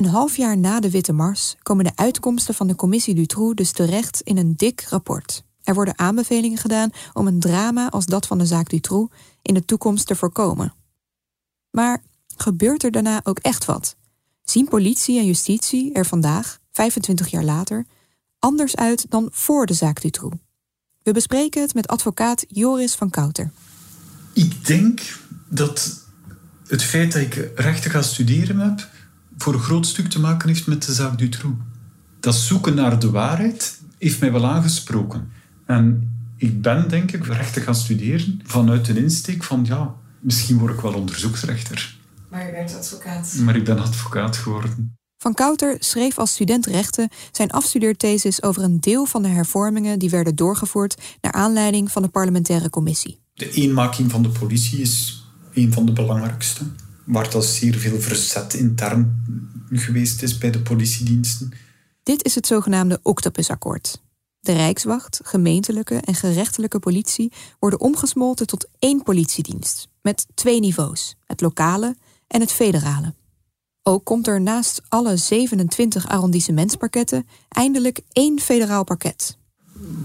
Een 0.01 0.07
half 0.07 0.37
jaar 0.37 0.59
na 0.59 0.81
de 0.81 0.91
Witte 0.91 1.13
Mars 1.13 1.57
komen 1.63 1.85
de 1.85 1.93
uitkomsten 1.95 2.55
van 2.55 2.67
de 2.67 2.75
commissie 2.75 3.15
Dutroux 3.15 3.55
dus 3.55 3.73
terecht 3.73 4.21
in 4.21 4.37
een 4.37 4.57
dik 4.57 4.87
rapport. 4.89 5.45
Er 5.63 5.75
worden 5.75 5.99
aanbevelingen 5.99 6.59
gedaan 6.59 6.91
om 7.13 7.27
een 7.27 7.41
drama 7.41 7.89
als 7.89 8.07
dat 8.07 8.27
van 8.27 8.39
de 8.39 8.47
zaak 8.47 8.69
Dutroux 8.69 9.15
in 9.43 9.55
de 9.55 9.65
toekomst 9.65 10.07
te 10.07 10.17
voorkomen. 10.17 10.75
Maar 11.71 12.03
gebeurt 12.37 12.83
er 12.83 12.91
daarna 12.91 13.21
ook 13.23 13.39
echt 13.39 13.65
wat? 13.65 13.97
zien 14.45 14.69
politie 14.69 15.19
en 15.19 15.27
justitie 15.27 15.93
er 15.93 16.07
vandaag, 16.07 16.59
25 16.71 17.29
jaar 17.29 17.45
later, 17.45 17.87
anders 18.39 18.77
uit 18.77 19.07
dan 19.09 19.29
voor 19.33 19.67
de 19.67 19.75
zaak 19.75 20.01
Dutroux. 20.01 20.37
We 21.03 21.13
bespreken 21.13 21.63
het 21.63 21.75
met 21.75 21.89
advocaat 21.89 22.45
Joris 22.49 22.95
van 22.95 23.11
Kouter. 23.11 23.51
Ik 24.33 24.67
denk 24.67 25.19
dat 25.49 26.01
het 26.67 26.83
feit 26.83 27.13
dat 27.13 27.23
ik 27.23 27.51
rechten 27.55 27.91
ga 27.91 28.03
studeren 28.03 28.59
heb, 28.59 28.90
voor 29.43 29.55
een 29.55 29.61
groot 29.61 29.87
stuk 29.87 30.09
te 30.09 30.21
maken 30.21 30.49
heeft 30.49 30.67
met 30.67 30.87
de 30.87 30.93
zaak 30.93 31.19
Dutroux. 31.19 31.57
Dat 32.21 32.35
zoeken 32.35 32.75
naar 32.75 32.99
de 32.99 33.11
waarheid 33.11 33.81
heeft 33.99 34.21
mij 34.21 34.33
wel 34.33 34.47
aangesproken. 34.47 35.31
En 35.67 36.15
ik 36.37 36.63
ben, 36.63 36.89
denk 36.89 37.13
ik, 37.13 37.27
rechten 37.27 37.63
gaan 37.63 37.75
studeren 37.75 38.41
vanuit 38.45 38.89
een 38.89 38.97
insteek 38.97 39.45
van, 39.45 39.65
ja, 39.65 39.95
misschien 40.21 40.59
word 40.59 40.75
ik 40.75 40.81
wel 40.81 40.95
onderzoeksrechter. 40.95 41.99
Maar 42.29 42.47
je 42.47 42.53
werd 42.53 42.77
advocaat. 42.77 43.35
Maar 43.45 43.57
ik 43.57 43.65
ben 43.65 43.79
advocaat 43.79 44.37
geworden. 44.37 44.95
Van 45.17 45.35
Kouter 45.35 45.77
schreef 45.79 46.19
als 46.19 46.33
student 46.33 46.67
rechten 46.67 47.09
zijn 47.33 47.51
afstudeerthesis 47.51 48.43
over 48.43 48.63
een 48.63 48.81
deel 48.81 49.05
van 49.07 49.23
de 49.23 49.29
hervormingen 49.29 49.99
die 49.99 50.11
werden 50.11 50.37
doorgevoerd 50.37 50.97
naar 51.21 51.33
aanleiding 51.33 51.91
van 51.91 52.03
de 52.03 52.09
parlementaire 52.09 52.71
commissie. 52.71 53.19
De 53.35 53.51
eenmaking 53.51 54.11
van 54.11 54.23
de 54.23 54.29
politie 54.29 54.81
is 54.81 55.25
een 55.53 55.73
van 55.73 55.87
de 55.87 55.93
belangrijkste, 55.93 56.65
waar 57.11 57.31
dat 57.31 57.45
zeer 57.45 57.75
veel 57.75 58.01
verzet 58.01 58.55
intern 58.55 59.23
geweest 59.71 60.23
is 60.23 60.39
bij 60.39 60.51
de 60.51 60.61
politiediensten. 60.61 61.53
Dit 62.03 62.25
is 62.25 62.35
het 62.35 62.47
zogenaamde 62.47 63.01
Octopusakkoord. 63.03 64.01
De 64.41 64.53
Rijkswacht, 64.53 65.21
gemeentelijke 65.23 65.95
en 65.95 66.15
gerechtelijke 66.15 66.79
politie 66.79 67.33
worden 67.59 67.81
omgesmolten 67.81 68.47
tot 68.47 68.69
één 68.79 69.03
politiedienst, 69.03 69.89
met 70.03 70.27
twee 70.35 70.61
niveaus, 70.61 71.17
het 71.27 71.41
lokale 71.41 71.97
en 72.27 72.41
het 72.41 72.53
federale. 72.53 73.15
Ook 73.83 74.05
komt 74.05 74.27
er 74.27 74.41
naast 74.41 74.83
alle 74.89 75.17
27 75.17 76.09
arrondissementsparketten 76.09 77.27
eindelijk 77.49 78.01
één 78.13 78.41
federaal 78.41 78.85
parket. 78.85 79.37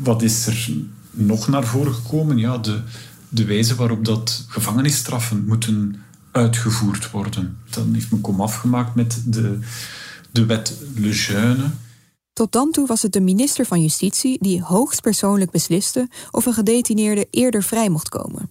Wat 0.03 0.21
is 0.21 0.47
er 0.47 0.69
nog 1.11 1.47
naar 1.47 1.65
voren 1.65 1.93
gekomen? 1.93 2.37
Ja, 2.37 2.57
de, 2.57 2.83
de 3.29 3.45
wijze 3.45 3.75
waarop 3.75 4.05
dat 4.05 4.45
gevangenisstraffen 4.47 5.45
moeten 5.45 6.04
uitgevoerd 6.35 7.11
worden. 7.11 7.57
Dan 7.69 7.93
heeft 7.93 8.11
men 8.11 8.21
kom 8.21 8.41
afgemaakt 8.41 8.95
met 8.95 9.21
de, 9.25 9.59
de 10.31 10.45
wet 10.45 10.77
Le 10.95 11.11
Jeune. 11.11 11.71
Tot 12.33 12.51
dan 12.51 12.71
toe 12.71 12.87
was 12.87 13.01
het 13.01 13.13
de 13.13 13.21
minister 13.21 13.65
van 13.65 13.81
Justitie 13.81 14.37
die 14.41 14.61
hoogstpersoonlijk 14.61 15.51
besliste 15.51 16.09
of 16.31 16.45
een 16.45 16.53
gedetineerde 16.53 17.27
eerder 17.29 17.63
vrij 17.63 17.89
mocht 17.89 18.09
komen. 18.09 18.49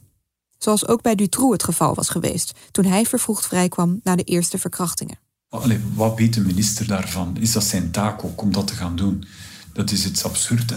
Zoals 0.58 0.86
ook 0.86 1.02
bij 1.02 1.14
Dutroux 1.14 1.52
het 1.52 1.64
geval 1.64 1.94
was 1.94 2.08
geweest 2.08 2.52
toen 2.70 2.84
hij 2.84 3.06
vervroegd 3.06 3.46
vrijkwam 3.46 4.00
na 4.02 4.16
de 4.16 4.22
eerste 4.22 4.58
verkrachtingen. 4.58 5.18
Allee, 5.48 5.80
wat 5.94 6.18
weet 6.18 6.34
de 6.34 6.40
minister 6.40 6.86
daarvan? 6.86 7.36
Is 7.36 7.52
dat 7.52 7.64
zijn 7.64 7.90
taak 7.90 8.24
ook 8.24 8.42
om 8.42 8.52
dat 8.52 8.66
te 8.66 8.74
gaan 8.74 8.96
doen? 8.96 9.24
Dat 9.72 9.90
is 9.90 10.06
iets 10.06 10.24
absurd. 10.24 10.70
Hè? 10.70 10.76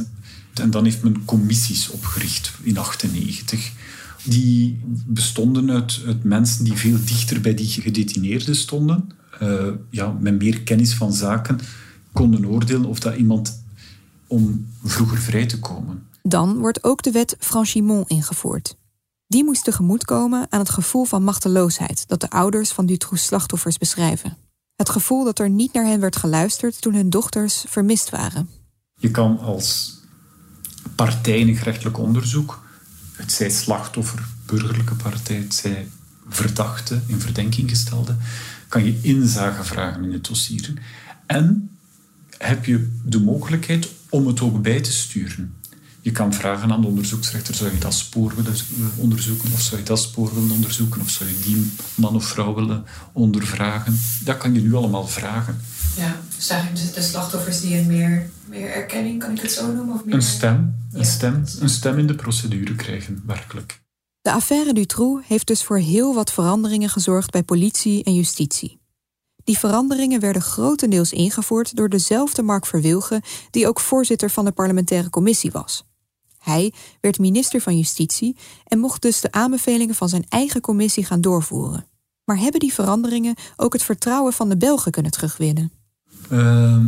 En 0.53 0.71
dan 0.71 0.83
heeft 0.83 1.03
men 1.03 1.25
commissies 1.25 1.89
opgericht 1.89 2.51
in 2.63 2.73
1998. 2.73 3.71
Die 4.23 4.79
bestonden 5.05 5.71
uit, 5.71 6.01
uit, 6.05 6.23
mensen 6.23 6.63
die 6.63 6.73
veel 6.73 6.97
dichter 7.05 7.41
bij 7.41 7.53
die 7.53 7.67
gedetineerden 7.67 8.55
stonden. 8.55 9.09
Uh, 9.41 9.67
ja, 9.89 10.17
met 10.19 10.39
meer 10.39 10.61
kennis 10.61 10.93
van 10.93 11.13
zaken 11.13 11.59
konden 12.11 12.45
oordelen 12.45 12.85
of 12.85 12.99
dat 12.99 13.15
iemand 13.15 13.63
om 14.27 14.67
vroeger 14.83 15.17
vrij 15.17 15.45
te 15.45 15.59
komen. 15.59 16.05
Dan 16.21 16.57
wordt 16.57 16.83
ook 16.83 17.01
de 17.03 17.11
wet 17.11 17.35
Franchimont 17.39 18.09
ingevoerd. 18.09 18.75
Die 19.27 19.43
moest 19.43 19.63
tegemoetkomen 19.63 20.47
aan 20.49 20.59
het 20.59 20.69
gevoel 20.69 21.05
van 21.05 21.23
machteloosheid 21.23 22.07
dat 22.07 22.21
de 22.21 22.29
ouders 22.29 22.71
van 22.71 22.85
Dutroux 22.85 23.23
slachtoffers 23.23 23.77
beschrijven. 23.77 24.37
Het 24.75 24.89
gevoel 24.89 25.23
dat 25.23 25.39
er 25.39 25.49
niet 25.49 25.73
naar 25.73 25.85
hen 25.85 25.99
werd 25.99 26.15
geluisterd 26.15 26.81
toen 26.81 26.93
hun 26.93 27.09
dochters 27.09 27.63
vermist 27.67 28.09
waren. 28.09 28.49
Je 28.99 29.11
kan 29.11 29.39
als 29.39 29.99
partij 30.95 31.39
in 31.39 31.55
gerechtelijk 31.55 31.97
onderzoek, 31.97 32.63
het 33.17 33.31
zij 33.31 33.49
slachtoffer, 33.49 34.25
burgerlijke 34.45 34.95
partij, 34.95 35.35
het 35.35 35.53
zij 35.53 35.87
verdachte, 36.29 37.01
in 37.05 37.19
verdenking 37.21 37.69
gestelde, 37.69 38.15
kan 38.67 38.85
je 38.85 38.99
inzage 39.01 39.63
vragen 39.63 40.03
in 40.03 40.13
het 40.13 40.27
dossier. 40.27 40.73
En 41.25 41.69
heb 42.37 42.65
je 42.65 42.89
de 43.03 43.19
mogelijkheid 43.19 43.89
om 44.09 44.27
het 44.27 44.41
ook 44.41 44.61
bij 44.61 44.81
te 44.81 44.91
sturen. 44.91 45.55
Je 46.01 46.11
kan 46.11 46.33
vragen 46.33 46.71
aan 46.71 46.81
de 46.81 46.87
onderzoeksrechter, 46.87 47.55
zou 47.55 47.71
je 47.71 47.77
dat 47.77 47.93
spoor 47.93 48.35
willen 48.35 48.55
onderzoeken, 48.95 49.51
of 49.53 49.61
zou 49.61 49.79
je 49.79 49.85
dat 49.85 49.99
spoor 49.99 50.33
willen 50.33 50.51
onderzoeken, 50.51 51.01
of 51.01 51.09
zou 51.09 51.29
je 51.29 51.39
die 51.39 51.71
man 51.95 52.15
of 52.15 52.25
vrouw 52.25 52.53
willen 52.53 52.85
ondervragen. 53.11 53.99
Dat 54.23 54.37
kan 54.37 54.53
je 54.53 54.61
nu 54.61 54.73
allemaal 54.73 55.07
vragen. 55.07 55.61
Ja, 55.97 56.21
dus 56.35 56.49
eigenlijk 56.49 56.93
de 56.93 57.01
slachtoffers 57.01 57.61
die 57.61 57.77
een 57.77 57.87
meer, 57.87 58.29
meer 58.45 58.71
erkenning, 58.71 59.19
kan 59.19 59.31
ik 59.31 59.41
het 59.41 59.51
zo 59.51 59.71
noemen? 59.71 59.95
Of 59.95 60.05
meer... 60.05 60.15
Een 60.15 60.21
stem, 60.21 60.75
een, 60.91 61.05
stem, 61.05 61.43
een 61.59 61.69
stem 61.69 61.97
in 61.97 62.07
de 62.07 62.15
procedure 62.15 62.75
krijgen, 62.75 63.23
werkelijk. 63.25 63.81
De 64.21 64.31
affaire 64.31 64.73
Dutroux 64.73 65.27
heeft 65.27 65.47
dus 65.47 65.63
voor 65.63 65.77
heel 65.77 66.13
wat 66.13 66.31
veranderingen 66.31 66.89
gezorgd 66.89 67.31
bij 67.31 67.43
politie 67.43 68.03
en 68.03 68.13
justitie. 68.13 68.79
Die 69.43 69.57
veranderingen 69.57 70.19
werden 70.19 70.41
grotendeels 70.41 71.11
ingevoerd 71.11 71.75
door 71.75 71.89
dezelfde 71.89 72.41
Mark 72.41 72.65
Verwilgen, 72.65 73.21
die 73.51 73.67
ook 73.67 73.79
voorzitter 73.79 74.29
van 74.29 74.45
de 74.45 74.51
parlementaire 74.51 75.09
commissie 75.09 75.51
was. 75.51 75.85
Hij 76.39 76.73
werd 77.01 77.19
minister 77.19 77.61
van 77.61 77.77
Justitie 77.77 78.37
en 78.63 78.79
mocht 78.79 79.01
dus 79.01 79.21
de 79.21 79.31
aanbevelingen 79.31 79.95
van 79.95 80.09
zijn 80.09 80.25
eigen 80.29 80.61
commissie 80.61 81.05
gaan 81.05 81.21
doorvoeren. 81.21 81.87
Maar 82.23 82.37
hebben 82.37 82.59
die 82.59 82.73
veranderingen 82.73 83.35
ook 83.55 83.73
het 83.73 83.83
vertrouwen 83.83 84.33
van 84.33 84.49
de 84.49 84.57
Belgen 84.57 84.91
kunnen 84.91 85.11
terugwinnen? 85.11 85.71
Uh, 86.31 86.83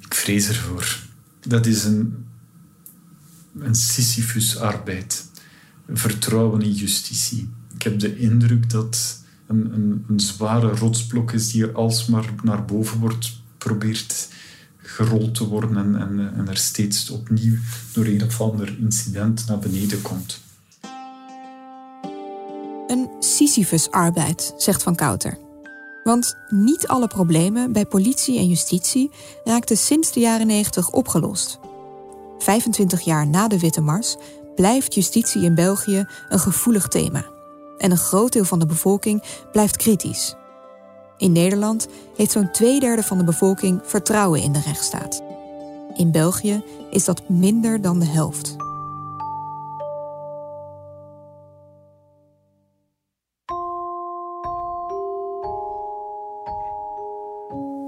ik 0.00 0.14
vrees 0.14 0.48
ervoor. 0.48 0.98
Dat 1.40 1.66
is 1.66 1.84
een, 1.84 2.26
een 3.58 3.74
Sisyphus-arbeid. 3.74 5.24
Vertrouwen 5.88 6.62
in 6.62 6.72
justitie. 6.72 7.48
Ik 7.74 7.82
heb 7.82 7.98
de 7.98 8.18
indruk 8.18 8.70
dat 8.70 9.18
een, 9.46 9.72
een, 9.74 10.04
een 10.08 10.20
zware 10.20 10.68
rotsblok 10.68 11.32
is 11.32 11.50
die 11.50 11.62
er 11.62 11.74
alsmaar 11.74 12.34
naar 12.42 12.64
boven 12.64 12.98
wordt 12.98 13.40
probeert 13.58 14.28
gerold 14.76 15.34
te 15.34 15.46
worden 15.46 15.76
en, 15.76 15.96
en, 16.00 16.34
en 16.36 16.48
er 16.48 16.56
steeds 16.56 17.10
opnieuw 17.10 17.56
door 17.92 18.04
een 18.04 18.24
of 18.24 18.40
ander 18.40 18.76
incident 18.80 19.46
naar 19.46 19.58
beneden 19.58 20.02
komt. 20.02 20.40
Een 22.86 23.10
Sisyphus-arbeid, 23.20 24.54
zegt 24.56 24.82
Van 24.82 24.94
Kouter. 24.94 25.45
Want 26.06 26.36
niet 26.48 26.86
alle 26.86 27.06
problemen 27.06 27.72
bij 27.72 27.86
politie 27.86 28.38
en 28.38 28.48
justitie 28.48 29.10
raakten 29.44 29.76
sinds 29.76 30.12
de 30.12 30.20
jaren 30.20 30.46
90 30.46 30.90
opgelost. 30.90 31.58
25 32.38 33.00
jaar 33.00 33.26
na 33.26 33.48
de 33.48 33.58
Witte 33.58 33.80
Mars 33.80 34.16
blijft 34.54 34.94
justitie 34.94 35.42
in 35.42 35.54
België 35.54 36.06
een 36.28 36.38
gevoelig 36.38 36.88
thema. 36.88 37.24
En 37.78 37.90
een 37.90 37.96
groot 37.96 38.32
deel 38.32 38.44
van 38.44 38.58
de 38.58 38.66
bevolking 38.66 39.22
blijft 39.52 39.76
kritisch. 39.76 40.34
In 41.16 41.32
Nederland 41.32 41.88
heeft 42.16 42.30
zo'n 42.30 42.50
twee 42.50 42.80
derde 42.80 43.02
van 43.02 43.18
de 43.18 43.24
bevolking 43.24 43.80
vertrouwen 43.84 44.42
in 44.42 44.52
de 44.52 44.60
rechtsstaat. 44.60 45.22
In 45.96 46.10
België 46.10 46.62
is 46.90 47.04
dat 47.04 47.28
minder 47.28 47.80
dan 47.80 47.98
de 47.98 48.06
helft. 48.06 48.55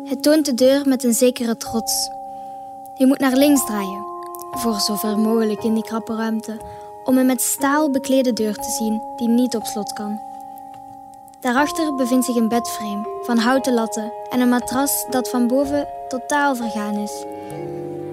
Het 0.09 0.23
toont 0.23 0.45
de 0.45 0.55
deur 0.55 0.89
met 0.89 1.05
een 1.05 1.15
zekere 1.15 1.57
trots. 1.57 2.11
Je 2.95 3.07
moet 3.07 3.19
naar 3.19 3.37
links 3.37 3.67
draaien, 3.67 4.05
voor 4.51 4.81
zover 4.81 5.19
mogelijk 5.19 5.65
in 5.65 5.75
die 5.75 5.83
krappe 5.83 6.15
ruimte, 6.15 6.61
om 7.05 7.19
een 7.19 7.27
met 7.27 7.41
staal 7.41 7.91
beklede 7.91 8.33
deur 8.33 8.55
te 8.55 8.71
zien 8.79 9.03
die 9.17 9.29
niet 9.29 9.55
op 9.55 9.65
slot 9.65 9.93
kan. 9.93 10.21
Daarachter 11.41 11.95
bevindt 11.95 12.25
zich 12.25 12.37
een 12.37 12.49
bedframe 12.49 13.21
van 13.23 13.39
houten 13.39 13.75
latten 13.75 14.13
en 14.31 14.41
een 14.41 14.49
matras 14.49 15.07
dat 15.11 15.31
van 15.31 15.47
boven 15.47 15.89
totaal 16.09 16.57
vergaan 16.57 16.95
is. 16.95 17.25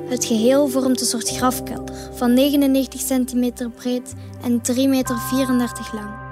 Het 0.09 0.26
geheel 0.26 0.67
vormt 0.67 0.99
een 0.99 1.07
soort 1.07 1.30
grafkelder 1.30 1.95
van 2.13 2.34
99 2.34 2.99
centimeter 2.99 3.69
breed 3.69 4.13
en 4.43 4.61
3,34 4.72 4.78
meter 4.86 5.15
lang. 5.93 6.24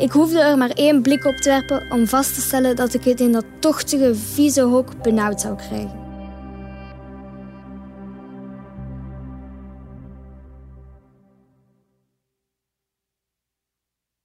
Ik 0.00 0.10
hoefde 0.10 0.40
er 0.40 0.58
maar 0.58 0.70
één 0.70 1.02
blik 1.02 1.24
op 1.24 1.36
te 1.36 1.48
werpen 1.48 1.90
om 1.90 2.06
vast 2.06 2.34
te 2.34 2.40
stellen 2.40 2.76
dat 2.76 2.94
ik 2.94 3.04
het 3.04 3.20
in 3.20 3.32
dat 3.32 3.44
tochtige, 3.58 4.14
vieze 4.14 4.62
hok 4.62 5.02
benauwd 5.02 5.40
zou 5.40 5.56
krijgen. 5.56 5.98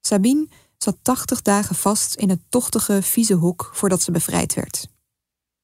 Sabine 0.01 0.47
zat 0.77 0.97
80 1.01 1.41
dagen 1.41 1.75
vast 1.75 2.15
in 2.15 2.29
het 2.29 2.41
tochtige, 2.49 3.01
vieze 3.01 3.33
hok 3.33 3.69
voordat 3.73 4.01
ze 4.01 4.11
bevrijd 4.11 4.53
werd. 4.53 4.87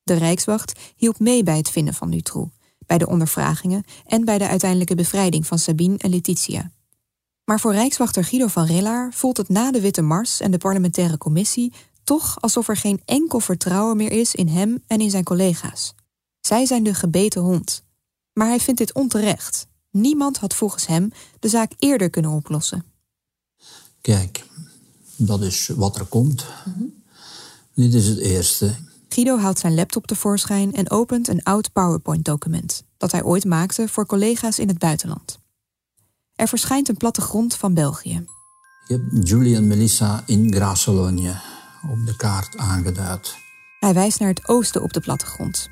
De 0.03 0.13
Rijkswacht 0.13 0.79
hielp 0.95 1.19
mee 1.19 1.43
bij 1.43 1.57
het 1.57 1.69
vinden 1.69 1.93
van 1.93 2.09
Dutroux, 2.09 2.51
bij 2.79 2.97
de 2.97 3.07
ondervragingen 3.07 3.83
en 4.05 4.25
bij 4.25 4.37
de 4.37 4.47
uiteindelijke 4.47 4.95
bevrijding 4.95 5.47
van 5.47 5.59
Sabine 5.59 5.97
en 5.97 6.09
Letitia. 6.09 6.71
Maar 7.51 7.59
voor 7.59 7.73
Rijkswachter 7.73 8.23
Guido 8.23 8.47
van 8.47 8.65
Rillaar 8.65 9.13
voelt 9.13 9.37
het 9.37 9.49
na 9.49 9.71
de 9.71 9.81
Witte 9.81 10.01
Mars 10.01 10.39
en 10.39 10.51
de 10.51 10.57
parlementaire 10.57 11.17
commissie 11.17 11.73
toch 12.03 12.41
alsof 12.41 12.67
er 12.67 12.77
geen 12.77 13.01
enkel 13.05 13.39
vertrouwen 13.39 13.97
meer 13.97 14.11
is 14.11 14.35
in 14.35 14.47
hem 14.47 14.83
en 14.87 15.01
in 15.01 15.09
zijn 15.09 15.23
collega's. 15.23 15.93
Zij 16.39 16.65
zijn 16.65 16.83
de 16.83 16.93
gebeten 16.93 17.41
hond. 17.41 17.83
Maar 18.33 18.47
hij 18.47 18.59
vindt 18.59 18.79
dit 18.79 18.93
onterecht. 18.93 19.67
Niemand 19.89 20.37
had 20.37 20.55
volgens 20.55 20.87
hem 20.87 21.11
de 21.39 21.49
zaak 21.49 21.71
eerder 21.77 22.09
kunnen 22.09 22.31
oplossen. 22.31 22.83
Kijk, 24.01 24.45
dat 25.15 25.41
is 25.41 25.67
wat 25.67 25.95
er 25.95 26.05
komt. 26.05 26.45
Dit 27.73 27.93
is 27.93 28.07
het 28.07 28.19
eerste. 28.19 28.75
Guido 29.09 29.37
haalt 29.37 29.59
zijn 29.59 29.75
laptop 29.75 30.07
tevoorschijn 30.07 30.73
en 30.73 30.89
opent 30.89 31.27
een 31.27 31.43
oud 31.43 31.71
PowerPoint-document 31.73 32.83
dat 32.97 33.11
hij 33.11 33.23
ooit 33.23 33.45
maakte 33.45 33.87
voor 33.87 34.05
collega's 34.05 34.59
in 34.59 34.67
het 34.67 34.77
buitenland. 34.77 35.40
Er 36.41 36.47
verschijnt 36.47 36.89
een 36.89 36.97
plattegrond 36.97 37.55
van 37.55 37.73
België. 37.73 38.25
Je 38.87 38.93
hebt 38.93 39.27
Julie 39.27 39.55
en 39.55 39.67
Melissa 39.67 40.23
in 40.25 40.53
Grasselonje 40.53 41.33
op 41.91 42.05
de 42.05 42.15
kaart 42.15 42.57
aangeduid. 42.57 43.35
Hij 43.79 43.93
wijst 43.93 44.19
naar 44.19 44.29
het 44.29 44.47
oosten 44.47 44.81
op 44.81 44.93
de 44.93 44.99
plattegrond. 44.99 45.69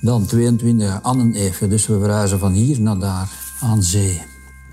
Dan 0.00 0.26
22 0.26 1.02
Annen 1.02 1.34
even, 1.34 1.70
dus 1.70 1.86
we 1.86 1.98
verhuizen 1.98 2.38
van 2.38 2.52
hier 2.52 2.80
naar 2.80 2.98
daar, 2.98 3.28
aan 3.60 3.82
zee. 3.82 4.22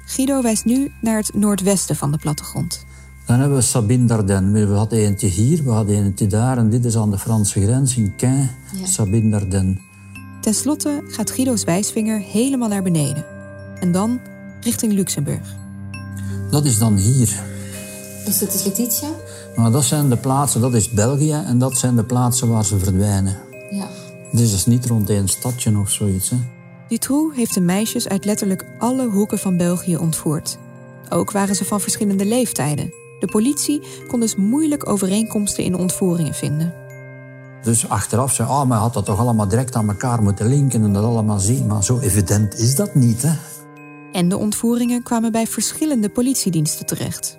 Guido 0.05 0.41
wijst 0.41 0.65
nu 0.65 0.91
naar 1.01 1.17
het 1.17 1.33
noordwesten 1.33 1.95
van 1.95 2.11
de 2.11 2.17
plattegrond. 2.17 2.85
Dan 3.25 3.39
hebben 3.39 3.57
we 3.57 3.63
Sabine 3.63 4.05
Dardenne. 4.05 4.67
We 4.67 4.73
hadden 4.73 4.99
eentje 4.99 5.27
hier, 5.27 5.63
we 5.63 5.69
hadden 5.69 6.03
eentje 6.03 6.27
daar. 6.27 6.57
En 6.57 6.69
dit 6.69 6.85
is 6.85 6.97
aan 6.97 7.11
de 7.11 7.17
Franse 7.19 7.61
grens 7.61 7.97
in 7.97 8.13
Caen, 8.17 8.49
Sabine 8.83 9.29
Dardenne. 9.29 9.81
Ten 10.41 10.53
slotte 10.53 11.03
gaat 11.07 11.31
Guido's 11.31 11.63
wijsvinger 11.63 12.19
helemaal 12.19 12.69
naar 12.69 12.83
beneden. 12.83 13.25
En 13.79 13.91
dan 13.91 14.19
richting 14.61 14.93
Luxemburg. 14.93 15.55
Dat 16.51 16.65
is 16.65 16.77
dan 16.77 16.95
hier. 16.95 17.43
Dus 18.25 18.37
dit 18.37 18.53
is 18.53 18.63
Letitia? 18.63 19.07
Maar 19.55 19.71
dat 19.71 19.83
zijn 19.83 20.09
de 20.09 20.17
plaatsen, 20.17 20.61
dat 20.61 20.73
is 20.73 20.89
België. 20.89 21.43
En 21.45 21.57
dat 21.57 21.77
zijn 21.77 21.95
de 21.95 22.03
plaatsen 22.03 22.49
waar 22.49 22.65
ze 22.65 22.79
verdwijnen. 22.79 23.37
Ja. 23.71 23.87
Dit 24.31 24.41
is 24.41 24.51
dus 24.51 24.65
niet 24.65 24.85
rond 24.85 25.09
één 25.09 25.27
stadje 25.27 25.77
of 25.77 25.89
zoiets. 25.89 26.29
Hè. 26.29 26.37
Dutroux 26.87 27.35
heeft 27.35 27.53
de 27.53 27.61
meisjes 27.61 28.07
uit 28.07 28.25
letterlijk 28.25 28.65
alle 28.79 29.09
hoeken 29.09 29.39
van 29.39 29.57
België 29.57 29.97
ontvoerd. 29.97 30.57
Ook 31.09 31.31
waren 31.31 31.55
ze 31.55 31.65
van 31.65 31.81
verschillende 31.81 32.25
leeftijden. 32.25 32.93
De 33.19 33.27
politie 33.27 33.81
kon 34.07 34.19
dus 34.19 34.35
moeilijk 34.35 34.89
overeenkomsten 34.89 35.63
in 35.63 35.75
ontvoeringen 35.75 36.33
vinden. 36.33 36.73
Dus 37.63 37.89
achteraf 37.89 38.33
zei, 38.33 38.49
ah, 38.49 38.67
maar 38.67 38.79
had 38.79 38.93
dat 38.93 39.05
toch 39.05 39.19
allemaal 39.19 39.47
direct 39.47 39.75
aan 39.75 39.89
elkaar 39.89 40.23
moeten 40.23 40.47
linken 40.47 40.83
en 40.83 40.93
dat 40.93 41.03
allemaal 41.03 41.39
zien. 41.39 41.67
Maar 41.67 41.83
zo 41.83 41.99
evident 41.99 42.59
is 42.59 42.75
dat 42.75 42.95
niet, 42.95 43.21
hè. 43.21 43.31
En 44.11 44.29
de 44.29 44.37
ontvoeringen 44.37 45.03
kwamen 45.03 45.31
bij 45.31 45.47
verschillende 45.47 46.09
politiediensten 46.09 46.85
terecht. 46.85 47.37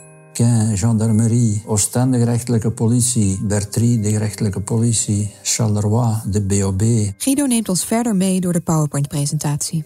Gendarmerie, 0.75 1.63
Oostende 1.67 2.19
gerechtelijke 2.19 2.71
politie, 2.71 3.41
Bertrie 3.43 4.01
de 4.01 4.11
gerechtelijke 4.11 4.61
politie, 4.61 5.31
Charleroi, 5.43 6.17
de 6.27 6.43
BOB. 6.43 6.83
Guido 7.19 7.47
neemt 7.47 7.69
ons 7.69 7.85
verder 7.85 8.17
mee 8.17 8.41
door 8.41 8.53
de 8.53 8.61
PowerPoint-presentatie. 8.61 9.85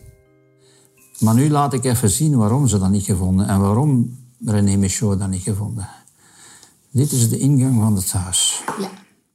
Maar 1.18 1.34
nu 1.34 1.50
laat 1.50 1.72
ik 1.72 1.84
even 1.84 2.10
zien 2.10 2.36
waarom 2.36 2.68
ze 2.68 2.78
dat 2.78 2.90
niet 2.90 3.04
gevonden 3.04 3.48
en 3.48 3.60
waarom 3.60 4.18
René 4.44 4.76
Michaud 4.76 5.18
dat 5.18 5.28
niet 5.28 5.42
gevonden. 5.42 5.88
Dit 6.90 7.12
is 7.12 7.28
de 7.28 7.38
ingang 7.38 7.80
van 7.80 7.96
het 7.96 8.12
huis. 8.12 8.62
Ja. 8.80 8.90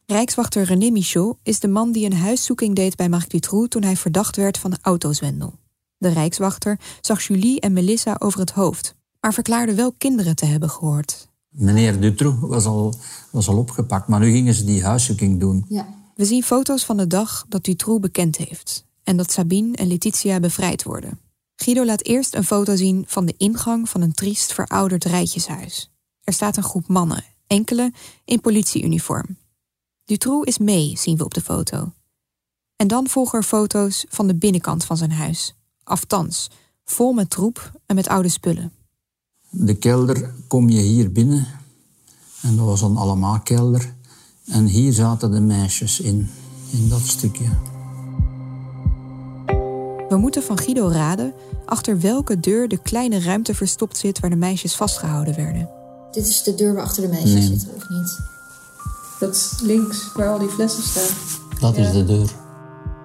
Rijkswachter 0.06 0.64
René 0.64 0.89
Michaud 0.89 1.38
is 1.43 1.60
de 1.60 1.68
man 1.68 1.91
die 1.91 2.06
een 2.06 2.18
huiszoeking 2.18 2.76
deed 2.76 2.95
bij 2.95 3.10
Marc 3.10 3.30
Dutroux 3.30 3.68
toen 3.68 3.84
hij 3.84 3.95
verdacht 3.95 4.36
werd 4.36 4.58
van 4.58 4.78
autozwendel. 4.82 5.54
De 6.00 6.10
Rijkswachter 6.10 6.80
zag 7.02 7.22
Julie 7.22 7.60
en 7.60 7.74
Melissa 7.74 8.16
over 8.20 8.39
het 8.39 8.52
hoofd, 8.52 8.95
maar 9.20 9.34
verklaarde 9.34 9.74
wel 9.74 9.93
kinderen 9.97 10.36
te 10.36 10.45
hebben 10.45 10.70
gehoord. 10.70 11.28
Meneer 11.50 12.00
Dutroux 12.00 12.39
was 12.39 12.66
al, 12.66 12.93
was 13.32 13.47
al 13.47 13.58
opgepakt, 13.58 14.08
maar 14.08 14.20
nu 14.20 14.32
gingen 14.32 14.54
ze 14.54 14.64
die 14.64 14.84
huiszoeking 14.84 15.39
doen. 15.39 15.66
Ja. 15.68 15.88
We 16.16 16.26
zien 16.26 16.43
foto's 16.43 16.86
van 16.86 16.97
de 16.97 17.08
dag 17.08 17.45
dat 17.50 17.64
Dutroux 17.64 18.02
bekend 18.02 18.38
heeft 18.38 18.86
en 19.04 19.18
dat 19.18 19.32
Sabine 19.32 19.76
en 19.76 19.88
Letitia 19.88 20.39
bevrijd 20.39 20.84
worden. 20.84 21.20
Guido 21.56 21.86
laat 21.86 22.04
eerst 22.04 22.36
een 22.36 22.43
foto 22.43 22.76
zien 22.76 23.04
van 23.08 23.26
de 23.26 23.34
ingang 23.38 23.89
van 23.89 24.02
een 24.02 24.14
triest 24.14 24.54
verouderd 24.54 25.06
rijtjeshuis. 25.06 25.91
Er 26.24 26.34
staat 26.34 26.58
een 26.58 26.64
groep 26.64 26.88
mannen, 26.88 27.24
enkele 27.47 27.91
in 28.26 28.41
politieuniform. 28.41 29.38
Dutroux 30.06 30.47
is 30.47 30.58
mee, 30.58 30.97
zien 30.97 31.18
we 31.18 31.24
op 31.24 31.34
de 31.34 31.41
foto. 31.41 31.91
En 32.76 32.88
dan 32.88 33.08
volgen 33.08 33.39
er 33.39 33.45
foto's 33.45 34.06
van 34.10 34.28
de 34.28 34.36
binnenkant 34.36 34.86
van 34.86 34.97
zijn 34.97 35.12
huis. 35.12 35.59
Aftans, 35.90 36.50
vol 36.86 37.14
met 37.14 37.30
troep 37.30 37.72
en 37.86 37.96
met 37.96 38.08
oude 38.08 38.30
spullen. 38.30 38.72
De 39.50 39.74
kelder 39.74 40.34
kom 40.48 40.70
je 40.70 40.82
hier 40.82 41.12
binnen. 41.12 41.48
En 42.42 42.56
dat 42.56 42.66
was 42.66 42.80
dan 42.80 42.98
allemaal 42.98 43.40
kelder. 43.40 43.96
En 44.46 44.66
hier 44.66 44.94
zaten 44.94 45.32
de 45.32 45.40
meisjes 45.40 46.00
in, 46.00 46.30
in 46.72 46.90
dat 46.90 47.02
stukje. 47.02 47.50
We 50.10 50.18
moeten 50.18 50.44
van 50.44 50.58
Guido 50.58 50.88
raden 50.88 51.34
achter 51.66 52.00
welke 52.00 52.40
deur 52.40 52.68
de 52.68 52.82
kleine 52.82 53.20
ruimte 53.20 53.54
verstopt 53.56 53.98
zit 53.98 54.20
waar 54.20 54.30
de 54.30 54.36
meisjes 54.36 54.76
vastgehouden 54.76 55.36
werden. 55.36 55.70
Dit 56.12 56.28
is 56.28 56.44
de 56.44 56.56
deur 56.56 56.74
waar 56.74 56.84
achter 56.84 57.02
de 57.02 57.08
meisjes 57.10 57.34
Nee. 57.34 57.48
zitten, 57.48 57.76
of 57.76 57.90
niet? 57.90 58.20
Dat 59.20 59.36
is 59.36 59.60
links, 59.62 60.14
waar 60.14 60.30
al 60.30 60.40
die 60.40 60.50
flessen 60.50 60.84
staan. 60.84 61.18
Dat 61.60 61.78
is 61.78 61.92
de 61.92 62.06
deur. 62.06 62.30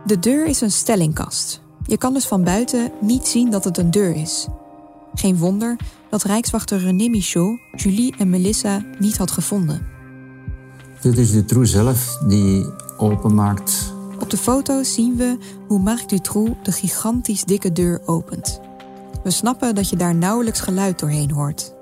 De 0.06 0.18
deur 0.18 0.46
is 0.46 0.60
een 0.60 0.70
stellingkast. 0.72 1.62
Je 1.86 1.96
kan 1.98 2.14
dus 2.14 2.26
van 2.26 2.44
buiten 2.44 2.90
niet 3.00 3.26
zien 3.26 3.50
dat 3.50 3.64
het 3.64 3.78
een 3.78 3.90
deur 3.90 4.16
is. 4.16 4.46
Geen 5.14 5.38
wonder 5.38 5.76
dat 6.10 6.22
Rijkswachter 6.22 6.78
René 6.78 7.08
Michaud 7.08 7.58
Julie 7.76 8.14
en 8.18 8.30
Melissa 8.30 8.84
niet 8.98 9.16
had 9.16 9.30
gevonden. 9.30 9.86
Dit 11.00 11.18
is 11.18 11.32
Dutroux 11.32 11.70
zelf 11.70 12.18
die 12.28 12.66
openmaakt. 12.96 13.92
Op 14.20 14.30
de 14.30 14.36
foto 14.36 14.82
zien 14.82 15.16
we 15.16 15.38
hoe 15.68 15.78
Marc 15.78 16.08
Dutroux 16.08 16.50
de 16.62 16.72
gigantisch 16.72 17.44
dikke 17.44 17.72
deur 17.72 18.00
opent. 18.04 18.60
We 19.22 19.30
snappen 19.30 19.74
dat 19.74 19.88
je 19.88 19.96
daar 19.96 20.14
nauwelijks 20.14 20.60
geluid 20.60 20.98
doorheen 20.98 21.30
hoort. 21.30 21.72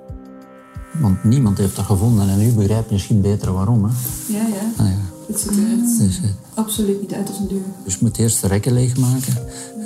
Want 1.01 1.25
niemand 1.25 1.59
heeft 1.59 1.77
dat 1.77 1.85
gevonden. 1.85 2.29
En 2.29 2.43
u 2.43 2.53
begrijpt 2.53 2.91
misschien 2.91 3.21
beter 3.21 3.53
waarom. 3.53 3.85
Hè? 3.85 3.91
Ja, 4.27 4.47
ja. 4.47 4.85
Ah, 4.85 4.91
ja. 4.91 5.02
Het 5.27 5.41
ziet 5.41 5.51
er 5.51 5.65
echt 5.79 5.99
Dus, 5.99 6.17
eh, 6.17 6.31
absoluut 6.55 7.01
niet 7.01 7.13
uit 7.13 7.29
als 7.29 7.39
een 7.39 7.49
deur. 7.49 7.63
dus 7.85 7.93
je 7.95 7.99
moet 8.03 8.19
eerst 8.19 8.41
de 8.41 8.47
rekken 8.47 8.73
leegmaken. 8.73 9.37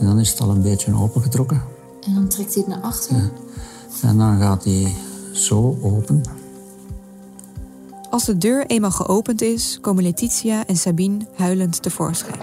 En 0.01 0.07
dan 0.07 0.19
is 0.19 0.31
het 0.31 0.41
al 0.41 0.51
een 0.51 0.63
beetje 0.63 0.95
opengetrokken. 0.95 1.63
En 2.07 2.15
dan 2.15 2.29
trekt 2.29 2.55
hij 2.55 2.63
het 2.67 2.75
naar 2.75 2.83
achter. 2.85 3.31
En 4.03 4.19
dan 4.19 4.39
gaat 4.41 4.65
hij 4.65 4.95
zo 5.33 5.79
open. 5.83 6.23
Als 8.11 8.25
de 8.25 8.39
deur 8.39 8.67
eenmaal 8.67 8.91
geopend 8.91 9.43
is, 9.43 9.79
komen 9.81 10.03
Letitia 10.03 10.67
en 10.67 10.77
Sabine 10.77 11.27
huilend 11.35 11.83
tevoorschijn. 11.83 12.39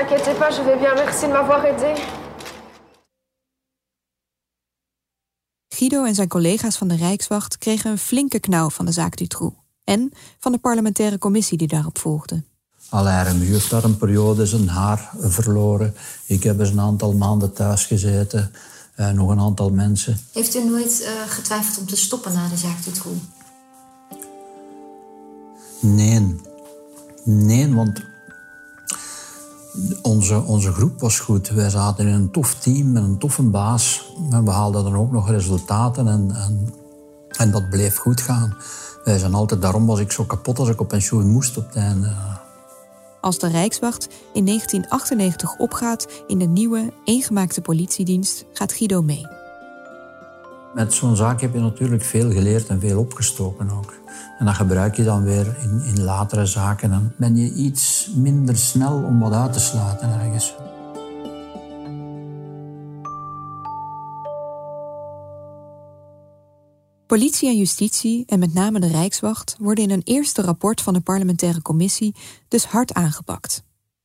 Inquiétez 0.00 0.34
pas, 0.38 0.56
je 0.56 0.62
vais 0.62 0.76
bien. 0.76 0.94
Merci 0.94 1.26
de 1.26 1.32
m'avoir 1.32 1.64
aidé. 1.64 1.94
Guido 5.88 6.04
en 6.04 6.14
zijn 6.14 6.28
collega's 6.28 6.76
van 6.76 6.88
de 6.88 6.96
Rijkswacht 6.96 7.58
kregen 7.58 7.90
een 7.90 7.98
flinke 7.98 8.38
knauw 8.38 8.70
van 8.70 8.86
de 8.86 8.92
zaak 8.92 9.16
Dutroux. 9.16 9.56
En 9.84 10.12
van 10.38 10.52
de 10.52 10.58
parlementaire 10.58 11.18
commissie 11.18 11.58
die 11.58 11.68
daarop 11.68 11.98
volgde. 11.98 12.42
Alain 12.88 13.24
Remu 13.24 13.44
heeft 13.44 13.70
daar 13.70 13.84
een 13.84 13.96
periode 13.96 14.46
zijn 14.46 14.68
haar 14.68 15.10
verloren. 15.18 15.94
Ik 16.26 16.42
heb 16.42 16.60
eens 16.60 16.70
een 16.70 16.80
aantal 16.80 17.12
maanden 17.12 17.52
thuis 17.52 17.84
gezeten. 17.84 18.52
Eh, 18.94 19.10
nog 19.10 19.30
een 19.30 19.40
aantal 19.40 19.70
mensen. 19.70 20.18
Heeft 20.32 20.54
u 20.54 20.64
nooit 20.64 21.02
eh, 21.02 21.12
getwijfeld 21.28 21.78
om 21.78 21.86
te 21.86 21.96
stoppen 21.96 22.32
na 22.32 22.48
de 22.48 22.56
zaak 22.56 22.84
Dutroux? 22.84 23.18
Nee. 25.80 26.36
Nee, 27.24 27.74
want 27.74 28.04
onze, 30.02 30.42
onze 30.42 30.72
groep 30.72 31.00
was 31.00 31.20
goed. 31.20 31.48
Wij 31.48 31.70
zaten 31.70 32.06
in 32.06 32.14
een 32.14 32.30
tof 32.30 32.54
team 32.54 32.92
met 32.92 33.02
een 33.02 33.18
toffe 33.18 33.42
baas. 33.42 34.12
En 34.30 34.44
we 34.44 34.50
haalden 34.50 34.84
dan 34.84 34.96
ook 34.96 35.12
nog 35.12 35.30
resultaten 35.30 36.08
en, 36.08 36.30
en, 36.34 36.74
en 37.36 37.50
dat 37.50 37.70
bleef 37.70 37.96
goed 37.96 38.20
gaan. 38.20 38.56
Wij 39.04 39.18
zijn 39.18 39.34
altijd, 39.34 39.62
daarom 39.62 39.86
was 39.86 39.98
ik 39.98 40.12
zo 40.12 40.24
kapot 40.24 40.58
als 40.58 40.68
ik 40.68 40.80
op 40.80 40.88
pensioen 40.88 41.30
moest 41.30 41.56
op 41.56 41.66
het 41.66 41.76
einde. 41.76 42.12
Als 43.20 43.38
de 43.38 43.48
Rijkswacht 43.48 44.08
in 44.32 44.44
1998 44.44 45.58
opgaat 45.58 46.06
in 46.26 46.38
de 46.38 46.44
nieuwe, 46.44 46.92
eengemaakte 47.04 47.60
politiedienst, 47.60 48.44
gaat 48.52 48.72
Guido 48.72 49.02
mee. 49.02 49.26
Met 50.74 50.92
zo'n 50.92 51.16
zaak 51.16 51.40
heb 51.40 51.52
je 51.52 51.60
natuurlijk 51.60 52.02
veel 52.02 52.30
geleerd 52.30 52.68
en 52.68 52.80
veel 52.80 52.98
opgestoken 52.98 53.70
ook. 53.70 53.94
En 54.38 54.44
dat 54.44 54.54
gebruik 54.54 54.96
je 54.96 55.04
dan 55.04 55.22
weer 55.22 55.56
in, 55.62 55.82
in 55.84 56.04
latere 56.04 56.46
zaken. 56.46 56.90
Dan 56.90 57.12
ben 57.16 57.36
je 57.36 57.52
iets 57.52 58.10
minder 58.14 58.56
snel 58.56 59.02
om 59.02 59.20
wat 59.20 59.32
uit 59.32 59.52
te 59.52 59.60
sluiten 59.60 60.20
ergens. 60.20 60.54
Politie 67.06 67.48
en 67.48 67.56
justitie, 67.56 68.24
en 68.26 68.38
met 68.38 68.54
name 68.54 68.80
de 68.80 68.86
Rijkswacht, 68.86 69.56
worden 69.58 69.84
in 69.84 69.90
een 69.90 70.02
eerste 70.04 70.42
rapport 70.42 70.80
van 70.80 70.94
de 70.94 71.00
parlementaire 71.00 71.62
commissie 71.62 72.14
dus 72.48 72.64
hard 72.64 72.94
aangepakt. 72.94 73.62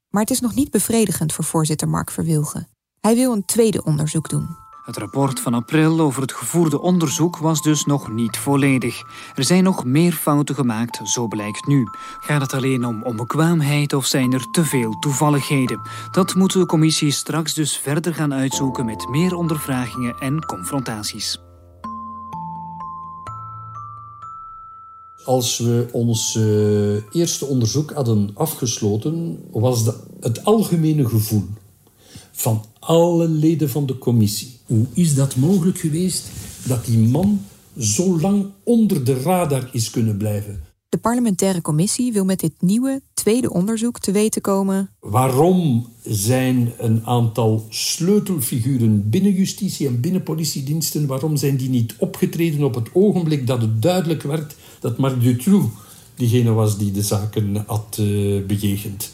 Maar 0.10 0.22
het 0.22 0.32
is 0.32 0.40
nog 0.40 0.56
niet 0.56 0.72
bevredigend 0.72 1.34
voor 1.34 1.44
voorzitter 1.44 1.90
Mark 1.90 2.12
Verwilgen. 2.12 2.68
Hij 3.00 3.16
wil 3.16 3.34
een 3.34 3.46
tweede 3.46 3.84
onderzoek 3.84 4.30
doen. 4.30 4.69
Het 4.84 4.98
rapport 4.98 5.40
van 5.40 5.54
april 5.54 6.00
over 6.00 6.22
het 6.22 6.34
gevoerde 6.34 6.82
onderzoek 6.82 7.38
was 7.38 7.62
dus 7.62 7.86
nog 7.86 8.12
niet 8.12 8.38
volledig. 8.38 9.02
Er 9.36 9.44
zijn 9.44 9.64
nog 9.64 9.86
meer 9.86 10.12
fouten 10.12 10.56
gemaakt, 10.56 11.00
zo 11.04 11.28
blijkt 11.28 11.68
nu. 11.68 11.88
Gaat 12.20 12.42
het 12.42 12.54
alleen 12.54 12.86
om 12.86 13.04
onbekwaamheid 13.04 13.94
of 13.94 14.06
zijn 14.06 14.34
er 14.34 14.52
te 14.52 14.66
veel 14.66 15.00
toevalligheden? 15.00 15.82
Dat 16.12 16.36
moet 16.36 16.54
de 16.54 16.66
commissie 16.66 17.12
straks 17.12 17.54
dus 17.54 17.78
verder 17.78 18.14
gaan 18.14 18.34
uitzoeken 18.34 18.86
met 18.86 19.08
meer 19.10 19.36
ondervragingen 19.36 20.16
en 20.20 20.46
confrontaties. 20.46 21.40
Als 25.26 25.58
we 25.58 25.90
ons 25.92 26.36
uh, 26.36 27.14
eerste 27.14 27.46
onderzoek 27.46 27.92
hadden 27.92 28.32
afgesloten, 28.34 29.44
was 29.52 29.92
het 30.20 30.46
algemene 30.46 31.10
gevoel 31.10 31.48
van 32.32 32.66
alle 32.80 33.28
leden 33.28 33.70
van 33.70 33.86
de 33.86 33.98
commissie. 33.98 34.58
Hoe 34.66 34.86
is 34.94 35.16
dat 35.16 35.36
mogelijk 35.36 35.78
geweest 35.78 36.28
dat 36.68 36.86
die 36.86 36.98
man 36.98 37.42
zo 37.78 38.20
lang 38.20 38.46
onder 38.64 39.04
de 39.04 39.22
radar 39.22 39.70
is 39.72 39.90
kunnen 39.90 40.18
blijven? 40.18 40.68
De 40.90 40.98
parlementaire 40.98 41.62
commissie 41.62 42.14
wil 42.14 42.26
met 42.26 42.40
dit 42.40 42.54
nieuwe 42.60 43.02
tweede 43.14 43.54
onderzoek 43.54 44.00
te 44.00 44.12
weten 44.12 44.42
komen. 44.42 44.90
Waarom 45.00 45.88
zijn 46.04 46.74
een 46.78 47.06
aantal 47.06 47.66
sleutelfiguren 47.70 49.10
binnen 49.10 49.34
justitie 49.34 49.88
en 49.88 50.02
binnen 50.02 50.24
politiediensten, 50.24 51.08
waarom 51.08 51.38
zijn 51.38 51.58
die 51.58 51.70
niet 51.70 51.96
opgetreden 51.98 52.64
op 52.64 52.76
het 52.76 52.90
ogenblik 52.94 53.48
dat 53.48 53.62
het 53.62 53.82
duidelijk 53.82 54.24
werd 54.24 54.56
dat 54.80 54.98
Marc 54.98 55.22
Dutroux 55.22 55.68
diegene 56.16 56.52
was 56.52 56.78
die 56.78 56.92
de 56.92 57.02
zaken 57.02 57.64
had 57.68 57.98
uh, 58.00 58.46
bejegend? 58.46 59.12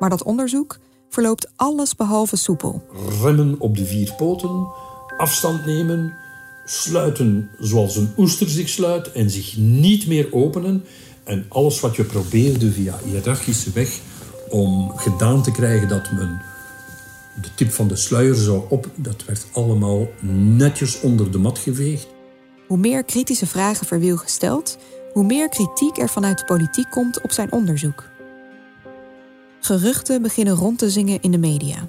Maar 0.00 0.10
dat 0.10 0.22
onderzoek 0.22 0.78
verloopt 1.12 1.50
alles 1.56 1.96
behalve 1.96 2.36
soepel. 2.36 2.86
Remmen 3.22 3.60
op 3.60 3.76
de 3.76 3.84
vier 3.84 4.12
poten, 4.16 4.66
afstand 5.16 5.66
nemen, 5.66 6.14
sluiten 6.64 7.50
zoals 7.58 7.96
een 7.96 8.12
oester 8.16 8.48
zich 8.48 8.68
sluit 8.68 9.12
en 9.12 9.30
zich 9.30 9.56
niet 9.56 10.06
meer 10.06 10.28
openen. 10.30 10.84
En 11.24 11.46
alles 11.48 11.80
wat 11.80 11.96
je 11.96 12.04
probeerde 12.04 12.72
via 12.72 12.98
hiërarchische 13.04 13.70
weg 13.72 14.00
om 14.48 14.92
gedaan 14.96 15.42
te 15.42 15.50
krijgen 15.50 15.88
dat 15.88 16.12
men 16.12 16.40
de 17.40 17.48
tip 17.54 17.70
van 17.70 17.88
de 17.88 17.96
sluier 17.96 18.34
zou 18.34 18.62
op, 18.68 18.88
dat 18.94 19.24
werd 19.24 19.46
allemaal 19.52 20.08
netjes 20.56 21.00
onder 21.00 21.30
de 21.30 21.38
mat 21.38 21.58
geveegd. 21.58 22.06
Hoe 22.66 22.78
meer 22.78 23.04
kritische 23.04 23.46
vragen 23.46 23.86
Verwiel 23.86 24.16
gesteld, 24.16 24.78
hoe 25.12 25.24
meer 25.24 25.48
kritiek 25.48 25.98
er 25.98 26.08
vanuit 26.08 26.38
de 26.38 26.44
politiek 26.44 26.90
komt 26.90 27.20
op 27.20 27.32
zijn 27.32 27.52
onderzoek. 27.52 28.11
Geruchten 29.64 30.22
beginnen 30.22 30.54
rond 30.54 30.78
te 30.78 30.90
zingen 30.90 31.20
in 31.20 31.30
de 31.30 31.38
media. 31.38 31.88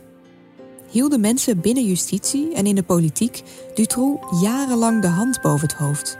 Hielden 0.89 1.19
mensen 1.19 1.59
binnen 1.59 1.85
justitie 1.85 2.53
en 2.53 2.65
in 2.65 2.75
de 2.75 2.83
politiek 2.83 3.43
Dutroux 3.73 4.41
jarenlang 4.41 5.01
de 5.01 5.07
hand 5.07 5.41
boven 5.41 5.67
het 5.67 5.77
hoofd. 5.77 6.17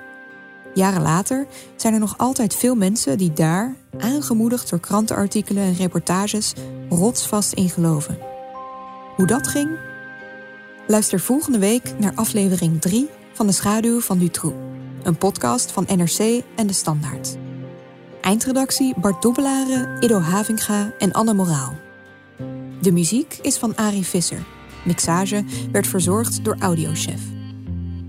Jaren 0.74 1.02
later 1.02 1.48
zijn 1.76 1.94
er 1.94 2.00
nog 2.00 2.18
altijd 2.18 2.56
veel 2.56 2.76
mensen 2.76 3.18
die 3.18 3.34
daar, 3.34 3.76
aangemoedigd 4.00 4.70
door 4.70 4.80
krantenartikelen 4.80 5.64
en 5.64 5.76
reportages, 5.76 6.54
rotsvast 6.90 7.54
in 7.54 7.70
geloven. 7.70 8.18
Hoe 9.16 9.28
dat 9.28 9.48
ging? 9.48 9.70
Luister 10.88 11.20
volgende 11.20 11.60
week 11.60 11.94
naar 12.00 12.16
aflevering 12.16 12.82
3 12.82 13.10
van 13.34 13.48
De 13.48 13.54
Schaduw 13.54 14.00
van 14.00 14.18
Dutroux, 14.18 14.56
een 15.04 15.18
podcast 15.18 15.72
van 15.72 15.86
NRC 15.88 16.44
en 16.56 16.68
De 16.68 16.74
Standaard. 16.74 17.43
Eindredactie 18.24 18.94
Bart 18.98 19.22
Dobbelaren, 19.22 20.04
Ido 20.04 20.20
Havinga 20.20 20.94
en 20.98 21.12
Anne 21.12 21.34
Moraal. 21.34 21.76
De 22.82 22.92
muziek 22.92 23.40
is 23.42 23.58
van 23.58 23.76
Ari 23.76 24.04
Visser. 24.04 24.44
Mixage 24.86 25.44
werd 25.72 25.88
verzorgd 25.88 26.46
door 26.46 26.56
Audiochef. 26.60 27.22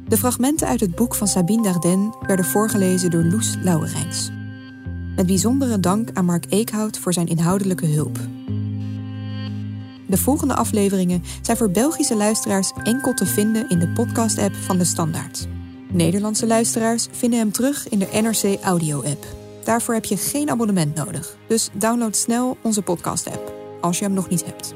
De 0.09 0.17
fragmenten 0.17 0.69
uit 0.69 0.81
het 0.81 0.95
boek 0.95 1.15
van 1.15 1.27
Sabine 1.27 1.63
Dardenne 1.63 2.15
werden 2.21 2.45
voorgelezen 2.45 3.11
door 3.11 3.25
Loes 3.25 3.55
Lauwerijns. 3.63 4.31
Met 5.17 5.27
bijzondere 5.27 5.81
dank 5.81 6.09
aan 6.13 6.25
Mark 6.25 6.45
Eekhout 6.49 6.99
voor 6.99 7.13
zijn 7.13 7.27
inhoudelijke 7.27 7.87
hulp. 7.87 8.19
De 10.07 10.17
volgende 10.17 10.55
afleveringen 10.55 11.23
zijn 11.43 11.57
voor 11.57 11.71
Belgische 11.71 12.17
luisteraars 12.17 12.73
enkel 12.83 13.15
te 13.15 13.27
vinden 13.27 13.69
in 13.69 13.79
de 13.79 13.89
podcast-app 13.89 14.55
van 14.55 14.79
de 14.79 14.85
Standaard. 14.85 15.49
Nederlandse 15.91 16.47
luisteraars 16.47 17.07
vinden 17.11 17.39
hem 17.39 17.53
terug 17.53 17.89
in 17.89 17.99
de 17.99 18.09
NRC 18.13 18.63
Audio-app. 18.63 19.44
Daarvoor 19.65 19.95
heb 19.95 20.05
je 20.05 20.17
geen 20.17 20.51
abonnement 20.51 20.95
nodig. 20.95 21.37
Dus 21.47 21.69
download 21.73 22.17
snel 22.17 22.57
onze 22.63 22.83
podcast-app 22.83 23.53
als 23.81 23.99
je 23.99 24.05
hem 24.05 24.15
nog 24.15 24.29
niet 24.29 24.45
hebt. 24.45 24.75